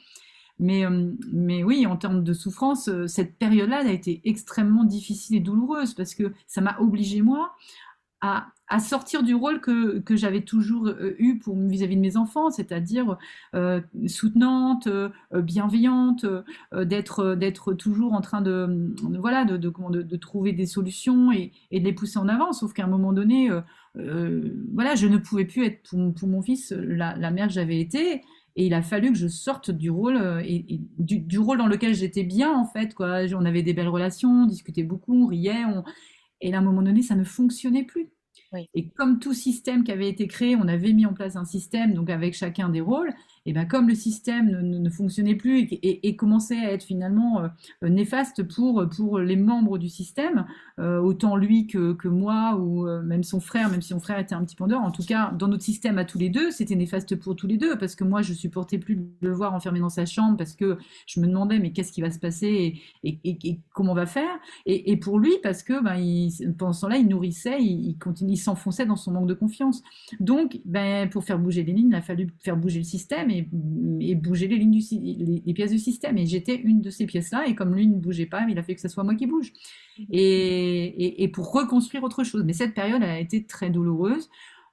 Mais, 0.60 0.84
euh, 0.84 1.10
mais 1.32 1.64
oui, 1.64 1.86
en 1.86 1.96
termes 1.96 2.22
de 2.22 2.32
souffrance, 2.34 2.88
euh, 2.88 3.06
cette 3.06 3.38
période-là 3.38 3.78
a 3.78 3.90
été 3.90 4.20
extrêmement 4.24 4.84
difficile 4.84 5.36
et 5.36 5.40
douloureuse 5.40 5.94
parce 5.94 6.14
que 6.14 6.32
ça 6.46 6.60
m'a 6.60 6.78
obligé 6.78 7.22
moi 7.22 7.56
à, 8.20 8.78
sortir 8.78 9.24
du 9.24 9.34
rôle 9.34 9.60
que, 9.60 9.98
que 9.98 10.14
j'avais 10.14 10.42
toujours 10.42 10.86
euh, 10.86 11.16
eu 11.18 11.38
pour 11.38 11.56
vis-à-vis 11.58 11.96
de 11.96 12.00
mes 12.00 12.16
enfants, 12.16 12.50
c'est-à-dire 12.50 13.16
euh, 13.54 13.80
soutenante, 14.06 14.86
euh, 14.86 15.10
bienveillante, 15.34 16.24
d'être 16.72 17.34
d'être 17.34 17.74
toujours 17.74 18.12
en 18.12 18.20
train 18.20 18.42
de, 18.42 18.94
voilà 19.18 19.44
de, 19.44 19.56
de, 19.56 20.16
trouver 20.16 20.52
des 20.52 20.66
solutions 20.66 21.32
et, 21.32 21.52
de 21.72 21.84
les 21.84 21.92
pousser 21.92 22.18
en 22.18 22.28
avant. 22.28 22.52
Sauf 22.52 22.72
qu'à 22.72 22.84
un 22.84 22.88
moment 22.88 23.12
donné, 23.12 23.50
voilà, 23.94 24.94
je 24.94 25.08
ne 25.08 25.18
pouvais 25.18 25.46
plus 25.46 25.64
être 25.64 25.82
pour, 25.88 26.28
mon 26.28 26.42
fils 26.42 26.72
la, 26.72 27.30
mère 27.30 27.48
que 27.48 27.54
j'avais 27.54 27.80
été. 27.80 28.22
Et 28.56 28.66
il 28.66 28.74
a 28.74 28.82
fallu 28.82 29.12
que 29.12 29.18
je 29.18 29.28
sorte 29.28 29.70
du 29.70 29.90
rôle 29.90 30.20
et, 30.44 30.80
du, 30.98 31.38
rôle 31.38 31.58
dans 31.58 31.66
lequel 31.66 31.94
j'étais 31.94 32.24
bien 32.24 32.52
en 32.52 32.66
fait 32.66 32.94
quoi. 32.94 33.22
On 33.34 33.44
avait 33.44 33.62
des 33.62 33.74
belles 33.74 33.88
relations, 33.88 34.42
on 34.42 34.46
discutait 34.46 34.84
beaucoup, 34.84 35.24
on 35.24 35.26
riait, 35.26 35.64
et 36.40 36.54
à 36.54 36.58
un 36.58 36.62
moment 36.62 36.82
donné, 36.82 37.02
ça 37.02 37.14
ne 37.14 37.24
fonctionnait 37.24 37.84
plus. 37.84 38.10
Et 38.74 38.88
comme 38.90 39.20
tout 39.20 39.34
système 39.34 39.84
qui 39.84 39.92
avait 39.92 40.08
été 40.08 40.26
créé, 40.26 40.56
on 40.56 40.66
avait 40.66 40.92
mis 40.92 41.06
en 41.06 41.14
place 41.14 41.36
un 41.36 41.44
système, 41.44 41.94
donc 41.94 42.10
avec 42.10 42.34
chacun 42.34 42.68
des 42.68 42.80
rôles, 42.80 43.12
et 43.46 43.52
bien 43.52 43.64
comme 43.64 43.88
le 43.88 43.94
système 43.94 44.50
ne, 44.50 44.90
fonctionnait 44.90 45.34
plus 45.34 45.66
et, 45.70 46.16
commençait 46.16 46.58
à 46.58 46.72
être 46.72 46.82
finalement 46.82 47.42
euh, 47.82 47.88
néfaste 47.88 48.42
pour, 48.42 48.84
pour 48.94 49.18
les 49.18 49.36
membres 49.36 49.78
du 49.78 49.88
système, 49.88 50.44
euh, 50.78 51.00
autant 51.00 51.36
lui 51.36 51.66
que, 51.66 51.94
que 51.94 52.08
moi 52.08 52.56
ou 52.56 52.86
euh, 52.86 53.00
même 53.02 53.22
son 53.22 53.40
frère, 53.40 53.70
même 53.70 53.80
si 53.80 53.88
son 53.88 54.00
frère 54.00 54.18
était 54.18 54.34
un 54.34 54.44
petit 54.44 54.56
peu 54.56 54.64
en 54.64 54.90
tout 54.90 55.04
cas 55.04 55.32
dans 55.32 55.48
notre 55.48 55.62
système 55.62 55.96
à 55.96 56.04
tous 56.04 56.18
les 56.18 56.28
deux, 56.28 56.50
c'était 56.50 56.74
néfaste 56.74 57.16
pour 57.16 57.34
tous 57.34 57.46
les 57.46 57.56
deux 57.56 57.78
parce 57.78 57.94
que 57.94 58.04
moi 58.04 58.20
je 58.20 58.34
supportais 58.34 58.78
plus 58.78 58.96
de 58.96 59.28
le 59.28 59.32
voir 59.32 59.54
enfermé 59.54 59.80
dans 59.80 59.88
sa 59.88 60.04
chambre 60.04 60.36
parce 60.36 60.54
que 60.54 60.76
je 61.06 61.20
me 61.20 61.26
demandais 61.26 61.58
mais 61.58 61.72
qu'est-ce 61.72 61.92
qui 61.92 62.02
va 62.02 62.10
se 62.10 62.18
passer 62.18 62.80
et, 63.02 63.60
comment 63.72 63.92
on 63.92 63.94
va 63.94 64.06
faire? 64.06 64.38
Et, 64.66 64.96
pour 64.98 65.18
lui 65.18 65.32
parce 65.42 65.62
que 65.62 65.82
ben, 65.82 65.96
il, 65.96 66.30
pendant 66.58 66.74
ce 66.74 66.82
temps-là 66.82 66.98
il 66.98 67.08
nourrissait, 67.08 67.62
il, 67.62 67.96
il 68.20 68.36
s'enfonçait 68.36 68.84
dans 68.84 68.96
son 68.96 69.12
manque 69.12 69.26
de 69.26 69.34
confiance. 69.34 69.82
Donc 70.18 70.60
ben, 70.66 71.08
pour 71.08 71.24
faire 71.24 71.38
bouger 71.38 71.62
les 71.62 71.72
lignes, 71.72 71.88
il 71.88 71.94
a 71.94 72.02
fallu 72.02 72.28
faire 72.40 72.56
bouger 72.56 72.78
le 72.78 72.84
système 72.84 73.29
et, 73.30 74.14
bouger 74.14 74.48
les, 74.48 74.56
lignes 74.56 74.70
du, 74.70 74.82
les, 75.44 75.54
pièces 75.54 75.70
du 75.70 75.78
système. 75.78 76.18
Et 76.18 76.26
j'étais 76.26 76.56
une 76.56 76.80
de 76.80 76.90
ces 76.90 77.06
pièces-là, 77.06 77.46
et 77.46 77.54
comme 77.54 77.74
lui 77.74 77.86
ne 77.86 77.96
bougeait 77.96 78.26
pas, 78.26 78.46
il 78.48 78.58
a 78.58 78.62
fait 78.62 78.74
que 78.74 78.80
ce 78.80 78.88
soit 78.88 79.04
moi 79.04 79.14
qui 79.14 79.26
bouge. 79.26 79.52
Et, 80.10 81.22
et, 81.22 81.28
pour 81.28 81.52
reconstruire 81.52 82.02
autre 82.02 82.24
chose. 82.24 82.44
Mais 82.44 82.52
cette 82.52 82.74
période 82.74 83.02
a 83.02 83.18
été 83.18 83.44
très 83.44 83.70
douloureuse 83.70 84.28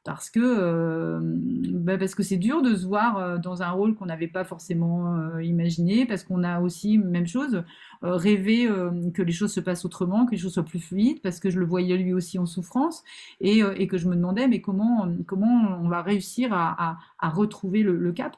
parce 0.08 0.30
que 0.30 0.40
euh, 0.42 1.20
bah 1.22 1.98
parce 1.98 2.16
que 2.16 2.24
c'est 2.24 2.38
dur 2.38 2.62
de 2.62 2.74
se 2.76 2.86
voir 2.86 3.18
euh, 3.18 3.38
dans 3.38 3.62
un 3.62 3.72
rôle 3.72 3.94
qu'on 3.94 4.06
n'avait 4.06 4.30
pas 4.30 4.46
forcément 4.46 5.18
euh, 5.18 5.44
imaginé, 5.44 6.06
parce 6.06 6.24
qu'on 6.24 6.46
a 6.46 6.62
aussi 6.62 6.98
même 6.98 7.28
chose 7.28 7.66
rêvé 8.02 8.70
que 9.14 9.22
les 9.24 9.32
choses 9.34 9.52
se 9.52 9.60
passent 9.60 9.84
autrement, 9.84 10.26
que 10.26 10.32
les 10.32 10.38
choses 10.38 10.54
soient 10.54 10.64
plus 10.64 10.80
fluides, 10.80 11.20
parce 11.22 11.40
que 11.42 11.50
je 11.50 11.60
le 11.60 11.66
voyais 11.66 11.98
lui 11.98 12.14
aussi 12.14 12.40
en 12.40 12.46
souffrance 12.46 13.04
et, 13.42 13.88
que 13.88 13.98
je 13.98 14.08
me 14.08 14.16
demandais 14.16 14.48
mais 14.48 14.62
comment 14.62 15.12
comment 15.26 15.80
on 15.82 15.90
va 15.90 16.04
réussir 16.04 16.54
à, 16.54 17.00
retrouver 17.22 17.82
le, 17.82 18.12
cap? 18.14 18.38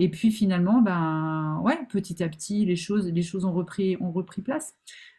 Et 0.00 0.08
puis 0.08 0.32
finalement 0.32 0.82
ben 0.82 1.60
ouais 1.62 1.78
petit 1.88 2.22
à 2.24 2.28
petit 2.28 2.64
les 2.64 2.74
choses 2.74 3.06
les 3.06 3.22
choses 3.22 3.44
ont 3.44 3.52
repris 3.52 3.96
ont 4.00 4.10
repris 4.10 4.42
place. 4.42 4.74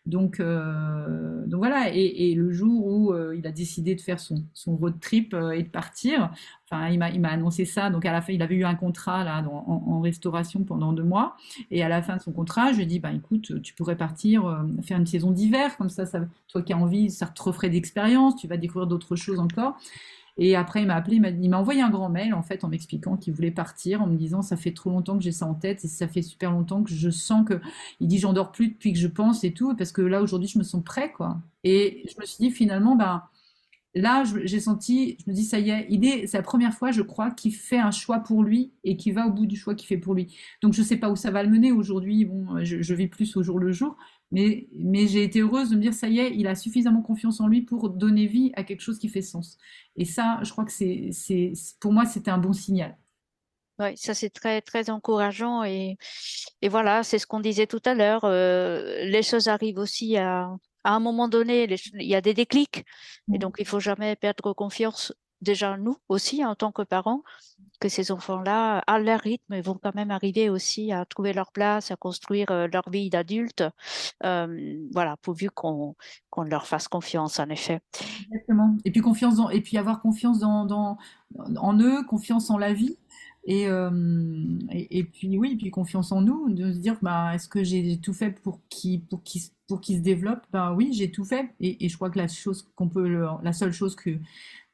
Donc, 0.07 0.39
euh, 0.39 1.45
donc 1.45 1.59
voilà, 1.59 1.89
et, 1.93 2.33
le 2.33 2.51
jour 2.51 2.87
où 2.87 3.13
euh, 3.13 3.35
il 3.37 3.45
a 3.45 3.51
décidé 3.51 3.93
de 3.93 4.01
faire 4.01 4.19
son, 4.19 4.43
road 4.75 4.99
trip 4.99 5.33
euh, 5.35 5.51
et 5.51 5.61
de 5.61 5.69
partir, 5.69 6.31
enfin, 6.65 6.89
il 6.89 6.97
m'a, 6.97 7.29
annoncé 7.29 7.65
ça. 7.65 7.91
Donc 7.91 8.03
à 8.05 8.11
la 8.11 8.21
fin, 8.21 8.33
il 8.33 8.41
avait 8.41 8.55
eu 8.55 8.65
un 8.65 8.73
contrat 8.73 9.23
là 9.23 9.43
en, 9.47 10.01
restauration 10.01 10.63
pendant 10.63 10.91
deux 10.93 11.03
mois, 11.03 11.35
et 11.69 11.83
à 11.83 11.89
la 11.89 12.01
fin 12.01 12.17
de 12.17 12.21
son 12.21 12.31
contrat, 12.31 12.71
je 12.71 12.77
lui 12.77 12.83
ai 12.83 12.85
dit, 12.87 12.99
bah 12.99 13.11
écoute, 13.13 13.61
tu 13.61 13.75
pourrais 13.75 13.95
partir 13.95 14.65
faire 14.81 14.97
une 14.97 15.05
saison 15.05 15.29
d'hiver, 15.29 15.77
comme 15.77 15.89
ça, 15.89 16.05
toi 16.47 16.63
qui 16.63 16.73
as 16.73 16.77
envie, 16.77 17.11
ça 17.11 17.27
te 17.27 17.43
referait 17.43 17.69
d'expérience, 17.69 18.35
tu 18.35 18.47
vas 18.47 18.57
découvrir 18.57 18.87
d'autres 18.87 19.15
choses 19.15 19.39
encore. 19.39 19.77
Et 20.37 20.55
après, 20.55 20.81
il 20.81 20.87
m'a 20.87 20.95
appelé, 20.95 21.17
il 21.17 21.49
m'a 21.49 21.57
envoyé 21.57 21.81
un 21.81 21.89
grand 21.89 22.09
mail 22.09 22.33
en 22.33 22.41
fait 22.41 22.63
en 22.63 22.69
m'expliquant 22.69 23.17
qu'il 23.17 23.33
voulait 23.33 23.51
partir, 23.51 24.01
en 24.01 24.07
me 24.07 24.15
disant 24.15 24.41
ça 24.41 24.57
fait 24.57 24.73
trop 24.73 24.89
longtemps 24.89 25.17
que 25.17 25.23
j'ai 25.23 25.31
ça 25.31 25.45
en 25.45 25.53
tête 25.53 25.83
et 25.83 25.87
ça 25.87 26.07
fait 26.07 26.21
super 26.21 26.51
longtemps 26.51 26.83
que 26.83 26.91
je 26.91 27.09
sens 27.09 27.45
que 27.47 27.59
il 27.99 28.07
dit 28.07 28.17
j'en 28.19 28.33
dors 28.33 28.51
plus 28.51 28.69
depuis 28.69 28.93
que 28.93 28.99
je 28.99 29.07
pense 29.07 29.43
et 29.43 29.53
tout 29.53 29.75
parce 29.75 29.91
que 29.91 30.01
là 30.01 30.21
aujourd'hui 30.21 30.47
je 30.47 30.57
me 30.57 30.63
sens 30.63 30.83
prêt 30.83 31.11
quoi. 31.11 31.39
Et 31.63 32.03
je 32.09 32.19
me 32.19 32.25
suis 32.25 32.43
dit 32.43 32.51
finalement 32.51 32.95
ben 32.95 33.23
là 33.93 34.23
j'ai 34.43 34.59
senti, 34.59 35.17
je 35.19 35.29
me 35.29 35.35
dis 35.35 35.43
ça 35.43 35.59
y 35.59 35.69
est, 35.69 35.87
il 35.89 36.05
est, 36.05 36.27
c'est 36.27 36.37
la 36.37 36.43
première 36.43 36.73
fois 36.73 36.91
je 36.91 37.01
crois 37.01 37.31
qu'il 37.31 37.53
fait 37.53 37.77
un 37.77 37.91
choix 37.91 38.19
pour 38.19 38.43
lui 38.43 38.73
et 38.83 38.97
qu'il 38.97 39.13
va 39.13 39.27
au 39.27 39.31
bout 39.31 39.45
du 39.45 39.55
choix 39.57 39.75
qu'il 39.75 39.87
fait 39.87 39.97
pour 39.97 40.13
lui. 40.13 40.35
Donc 40.61 40.73
je 40.73 40.81
sais 40.81 40.97
pas 40.97 41.09
où 41.09 41.15
ça 41.15 41.31
va 41.31 41.43
le 41.43 41.49
mener 41.49 41.71
aujourd'hui. 41.71 42.25
Bon, 42.25 42.63
je, 42.63 42.81
je 42.81 42.93
vis 42.93 43.07
plus 43.07 43.35
au 43.37 43.43
jour 43.43 43.59
le 43.59 43.71
jour, 43.71 43.97
mais, 44.31 44.67
j'ai 45.07 45.23
été 45.23 45.41
heureuse 45.41 45.69
de 45.69 45.75
me 45.75 45.81
dire, 45.81 45.93
ça 45.93 46.07
y 46.07 46.19
est, 46.19 46.33
il 46.35 46.47
a 46.47 46.55
suffisamment 46.55 47.01
confiance 47.01 47.41
en 47.41 47.47
lui 47.47 47.61
pour 47.61 47.89
donner 47.89 48.27
vie 48.27 48.51
à 48.55 48.63
quelque 48.63 48.81
chose 48.81 48.97
qui 48.97 49.09
fait 49.09 49.21
sens. 49.21 49.57
Et 49.97 50.05
ça, 50.05 50.39
je 50.43 50.51
crois 50.51 50.63
que 50.63 50.71
c'est, 50.71 51.11
pour 51.79 51.91
moi, 51.91 52.05
c'était 52.05 52.31
un 52.31 52.37
bon 52.37 52.53
signal. 52.53 52.97
Oui, 53.79 53.97
ça 53.97 54.13
c'est 54.13 54.29
très 54.29 54.61
très 54.61 54.91
encourageant 54.91 55.63
et, 55.63 55.97
et 56.61 56.69
voilà, 56.69 57.01
c'est 57.01 57.17
ce 57.17 57.25
qu'on 57.25 57.39
disait 57.39 57.65
tout 57.65 57.81
à 57.85 57.95
l'heure. 57.95 58.25
Euh, 58.25 59.05
les 59.05 59.23
choses 59.23 59.47
arrivent 59.47 59.79
aussi 59.79 60.17
à, 60.17 60.55
à 60.83 60.95
un 60.95 60.99
moment 60.99 61.27
donné, 61.27 61.67
il 61.93 62.07
y 62.07 62.15
a 62.15 62.21
des 62.21 62.33
déclics 62.33 62.85
et 63.33 63.37
donc 63.37 63.55
il 63.59 63.65
faut 63.65 63.79
jamais 63.79 64.15
perdre 64.15 64.53
confiance 64.53 65.13
déjà 65.41 65.77
nous 65.77 65.97
aussi 66.07 66.45
en 66.45 66.55
tant 66.55 66.71
que 66.71 66.83
parents, 66.83 67.23
que 67.79 67.89
ces 67.89 68.11
enfants-là, 68.11 68.79
à 68.85 68.99
leur 68.99 69.19
rythme, 69.19 69.59
vont 69.61 69.77
quand 69.81 69.95
même 69.95 70.11
arriver 70.11 70.49
aussi 70.49 70.91
à 70.91 71.03
trouver 71.05 71.33
leur 71.33 71.51
place, 71.51 71.91
à 71.91 71.95
construire 71.95 72.51
euh, 72.51 72.67
leur 72.71 72.89
vie 72.89 73.09
d'adulte. 73.09 73.63
Euh, 74.23 74.77
voilà, 74.93 75.17
pourvu 75.17 75.49
qu'on 75.49 75.95
qu'on 76.29 76.43
leur 76.43 76.67
fasse 76.67 76.87
confiance, 76.87 77.39
en 77.39 77.49
effet. 77.49 77.81
Exactement. 78.25 78.77
Et 78.85 78.91
puis 78.91 79.01
confiance 79.01 79.35
dans, 79.37 79.49
et 79.49 79.61
puis 79.61 79.77
avoir 79.77 80.01
confiance 80.01 80.39
dans, 80.39 80.65
dans, 80.65 80.97
en 81.57 81.77
eux, 81.79 82.03
confiance 82.03 82.49
en 82.49 82.57
la 82.57 82.73
vie. 82.73 82.97
Et, 83.43 83.67
euh, 83.67 84.59
et, 84.69 84.99
et, 84.99 85.03
puis 85.03 85.35
oui, 85.39 85.53
et 85.53 85.57
puis 85.57 85.71
confiance 85.71 86.11
en 86.11 86.21
nous, 86.21 86.53
de 86.53 86.71
se 86.71 86.77
dire 86.77 86.97
bah, 87.01 87.33
est-ce 87.33 87.49
que 87.49 87.63
j'ai 87.63 87.99
tout 87.99 88.13
fait 88.13 88.29
pour 88.29 88.59
qu'ils 88.69 89.01
pour 89.01 89.23
qu 89.23 89.39
pour 89.71 89.79
qu'ils 89.79 89.99
se 89.99 90.01
développent 90.01 90.45
Ben 90.51 90.73
oui, 90.73 90.91
j'ai 90.91 91.11
tout 91.11 91.23
fait. 91.23 91.49
Et, 91.61 91.87
je 91.87 91.95
crois 91.95 92.09
que 92.09 92.19
la 92.19 92.27
seule 92.27 93.71
chose 93.71 93.95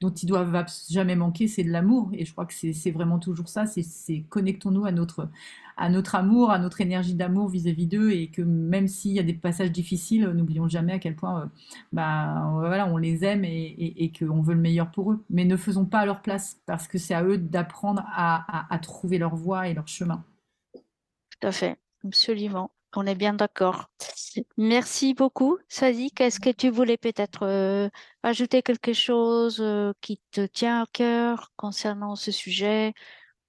dont 0.01 0.09
ils 0.09 0.25
doivent 0.25 0.65
jamais 0.89 1.15
manquer, 1.15 1.47
c'est 1.47 1.63
de 1.63 1.69
l'amour. 1.69 2.09
Et 2.13 2.25
je 2.25 2.31
crois 2.31 2.47
que 2.47 2.53
c'est 2.55 2.89
vraiment 2.89 3.19
toujours 3.19 3.47
ça, 3.47 3.67
c'est 3.67 4.21
connectons-nous 4.29 4.85
à 4.85 4.91
notre, 4.91 5.29
à 5.77 5.91
notre 5.91 6.15
amour, 6.15 6.49
à 6.49 6.57
notre 6.57 6.81
énergie 6.81 7.13
d'amour 7.13 7.47
vis-à-vis 7.47 7.85
d'eux, 7.85 8.09
et 8.09 8.31
que 8.31 8.41
même 8.41 8.87
s'il 8.87 9.11
y 9.11 9.19
a 9.19 9.23
des 9.23 9.35
passages 9.35 9.71
difficiles, 9.71 10.25
n'oublions 10.29 10.67
jamais 10.67 10.93
à 10.93 10.99
quel 10.99 11.15
point 11.15 11.43
euh, 11.43 11.45
bah, 11.91 12.49
voilà, 12.55 12.87
on 12.87 12.97
les 12.97 13.23
aime 13.23 13.45
et, 13.45 14.11
qu'on 14.17 14.41
veut 14.41 14.55
le 14.55 14.61
meilleur 14.61 14.89
pour 14.89 15.11
eux. 15.11 15.23
Mais 15.29 15.45
ne 15.45 15.57
faisons 15.57 15.85
pas 15.85 15.99
à 15.99 16.05
leur 16.07 16.23
place, 16.23 16.59
parce 16.65 16.87
que 16.87 16.97
c'est 16.97 17.13
à 17.13 17.23
eux 17.23 17.37
d'apprendre 17.37 18.03
à, 18.07 18.61
à, 18.65 18.73
à 18.73 18.79
trouver 18.79 19.19
leur 19.19 19.35
voie 19.35 19.67
et 19.67 19.75
leur 19.75 19.87
chemin. 19.87 20.25
Tout 20.73 21.47
à 21.47 21.51
fait, 21.51 21.77
absolument. 22.03 22.71
On 22.95 23.05
est 23.05 23.15
bien 23.15 23.33
d'accord. 23.33 23.89
Merci 24.57 25.13
beaucoup, 25.13 25.57
Sadik. 25.67 26.21
Est-ce 26.21 26.39
que 26.39 26.49
tu 26.49 26.69
voulais 26.69 26.97
peut-être 26.97 27.43
euh, 27.43 27.89
ajouter 28.23 28.61
quelque 28.61 28.93
chose 28.93 29.57
euh, 29.59 29.93
qui 30.01 30.21
te 30.31 30.45
tient 30.45 30.83
à 30.83 30.85
cœur 30.91 31.51
concernant 31.57 32.15
ce 32.15 32.31
sujet, 32.31 32.93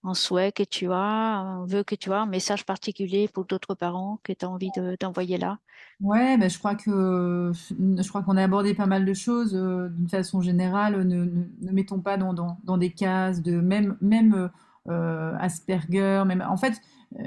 un 0.03 0.14
souhait 0.14 0.53
que 0.53 0.62
tu 0.62 0.91
as, 0.93 0.97
un 0.97 1.66
vœu 1.66 1.84
que 1.84 1.95
tu 1.95 2.12
as, 2.12 2.20
un 2.20 2.26
message 2.26 2.66
particulier 2.66 3.28
pour 3.28 3.45
d'autres 3.45 3.74
parents 3.74 4.18
que 4.22 4.32
tu 4.32 4.45
as 4.45 4.49
envie 4.49 4.70
d'envoyer 5.01 5.39
là? 5.39 5.59
Ouais, 6.01 6.36
ben 6.36 6.49
je 6.49 6.59
crois 6.59 6.74
que 6.74 7.53
je 7.53 8.09
crois 8.09 8.22
qu'on 8.22 8.36
a 8.36 8.45
abordé 8.45 8.74
pas 8.74 8.86
mal 8.86 9.05
de 9.05 9.14
choses 9.14 9.55
euh, 9.55 9.89
d'une 9.89 10.09
façon 10.09 10.41
générale. 10.41 11.07
Ne, 11.07 11.24
ne, 11.24 11.72
mettons 11.72 12.01
pas 12.01 12.16
dans, 12.16 12.32
dans, 12.32 12.78
des 12.78 12.91
cases 12.91 13.43
de 13.43 13.61
même 13.61 13.97
même 14.01 14.51
Asperger, 14.86 16.24
en 16.49 16.57
fait 16.57 16.80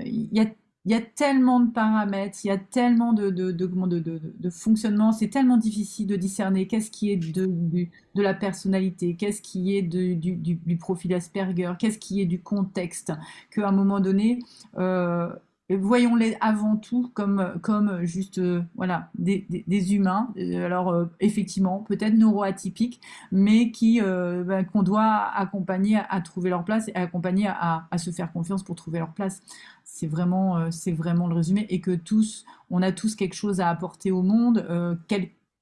il 0.04 0.30
y 0.34 0.40
a 0.40 0.46
il 0.86 0.92
y 0.92 0.96
a 0.96 1.02
tellement 1.02 1.60
de 1.60 1.72
paramètres, 1.72 2.40
il 2.44 2.48
y 2.48 2.52
a 2.52 2.58
tellement 2.58 3.14
de, 3.14 3.30
de, 3.30 3.52
de, 3.52 4.50
fonctionnement, 4.50 5.12
c'est 5.12 5.28
tellement 5.28 5.58
difficile 5.58 6.08
de 6.08 6.16
discerner 6.16 6.66
qu'est-ce 6.66 6.90
qui 6.90 7.12
est 7.12 7.18
de, 7.18 7.88
la 8.16 8.34
personnalité, 8.34 9.16
qu'est-ce 9.16 9.44
qui 9.44 9.78
est 9.78 9.84
du, 9.84 10.78
profil 10.80 11.14
Asperger, 11.14 11.74
qu'est-ce 11.78 12.00
qui 12.00 12.22
est 12.22 12.26
du 12.26 12.42
contexte, 12.42 13.14
qu'à 13.52 13.70
un 13.70 13.72
moment 13.72 14.00
donné, 14.00 14.40
euh, 14.80 15.30
voyons-les 15.76 16.38
avant 16.42 16.76
tout 16.78 17.12
comme, 17.14 17.60
comme 17.62 18.04
juste 18.04 18.40
euh, 18.40 18.62
voilà, 18.76 19.10
des, 19.16 19.46
humains, 19.94 20.34
euh, 20.38 20.66
alors 20.66 20.90
euh, 20.90 21.06
effectivement 21.20 21.80
peut-être 21.80 22.14
neuroatypiques, 22.14 23.02
mais 23.32 23.72
qui 23.72 24.02
ben, 24.02 24.66
qu'on 24.66 24.84
doit 24.84 25.32
accompagner 25.36 26.00
à, 26.10 26.22
trouver 26.22 26.50
leur 26.50 26.64
place 26.64 26.88
et 26.90 26.96
accompagner 26.96 27.48
à, 27.48 27.88
se 27.98 28.12
faire 28.12 28.32
confiance 28.32 28.64
pour 28.64 28.76
trouver 28.76 29.00
leur 29.00 29.14
place. 29.14 29.42
C'est 29.84 30.08
vraiment, 30.08 30.72
c'est 30.72 30.92
vraiment 30.92 31.28
le 31.28 31.36
résumé 31.36 31.66
et 31.70 31.82
que 31.82 31.92
tous, 31.92 32.46
on 32.70 32.82
a 32.82 32.92
tous 32.92 33.16
quelque 33.16 33.34
chose 33.34 33.60
à 33.60 33.70
apporter 33.70 34.12
au 34.12 34.22
monde, 34.22 34.66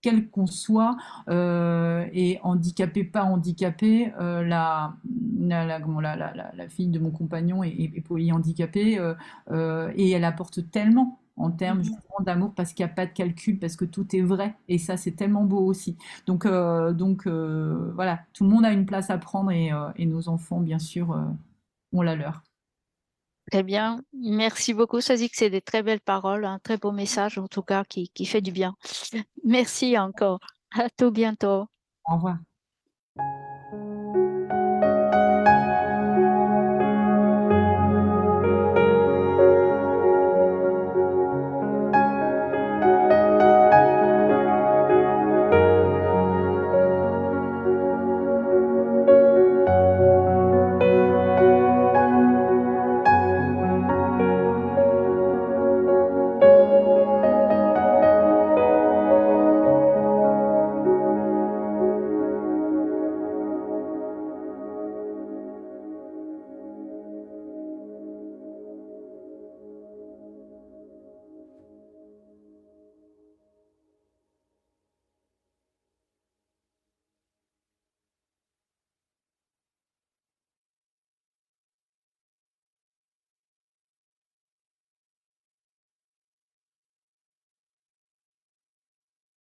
quel 0.02 0.30
qu'on 0.30 0.48
soit, 0.48 0.98
euh, 1.30 2.08
et 2.14 2.40
handicapé, 2.44 3.04
pas 3.04 3.24
handicapé, 3.24 4.14
euh, 4.20 4.44
la, 4.44 4.96
la, 5.40 5.66
la, 5.66 5.80
la, 5.80 6.52
la, 6.54 6.70
fille 6.70 6.88
de 6.88 7.00
mon 7.00 7.12
compagnon 7.12 7.64
est, 7.64 7.70
est, 7.70 8.02
polyhandicapée, 8.02 9.00
euh, 9.52 9.92
et 9.96 10.12
elle 10.12 10.24
apporte 10.24 10.70
tellement 10.72 11.20
en 11.38 11.52
termes 11.52 11.80
mmh 11.80 11.96
d'amour 12.26 12.54
parce 12.54 12.74
qu'il 12.74 12.86
n'y 12.86 12.92
a 12.92 12.94
pas 12.94 13.06
de 13.06 13.14
calcul, 13.14 13.60
parce 13.60 13.78
que 13.78 13.86
tout 13.86 14.14
est 14.14 14.22
vrai. 14.22 14.54
Et 14.68 14.78
ça, 14.78 14.98
c'est 14.98 15.12
tellement 15.14 15.46
beau 15.46 15.60
aussi. 15.66 15.96
Donc, 16.26 16.46
donc 16.46 17.28
voilà, 17.28 18.20
tout 18.34 18.44
le 18.44 18.50
monde 18.50 18.66
a 18.66 18.74
une 18.74 18.86
place 18.86 19.10
à 19.10 19.18
prendre 19.18 19.50
et, 19.52 19.72
et 19.96 20.06
nos 20.06 20.28
enfants, 20.28 20.60
bien 20.60 20.80
sûr, 20.80 21.18
ont 21.94 22.02
la 22.02 22.18
leur. 22.18 22.44
Très 23.52 23.64
bien, 23.64 24.02
merci 24.14 24.74
beaucoup. 24.74 25.02
Ça 25.02 25.16
dit 25.16 25.30
que 25.30 25.36
c'est 25.36 25.50
des 25.50 25.62
très 25.62 25.82
belles 25.82 26.02
paroles, 26.02 26.46
un 26.46 26.60
très 26.60 26.78
beau 26.78 26.92
message 26.92 27.38
en 27.38 27.48
tout 27.48 27.64
cas 27.64 27.84
qui, 27.84 28.10
fait 28.26 28.42
du 28.42 28.52
bien. 28.52 28.76
Merci 29.44 29.98
encore. 29.98 30.40
À 30.72 30.90
tout 30.90 31.12
bientôt. 31.12 31.66
Au 32.06 32.16
revoir. 32.16 32.38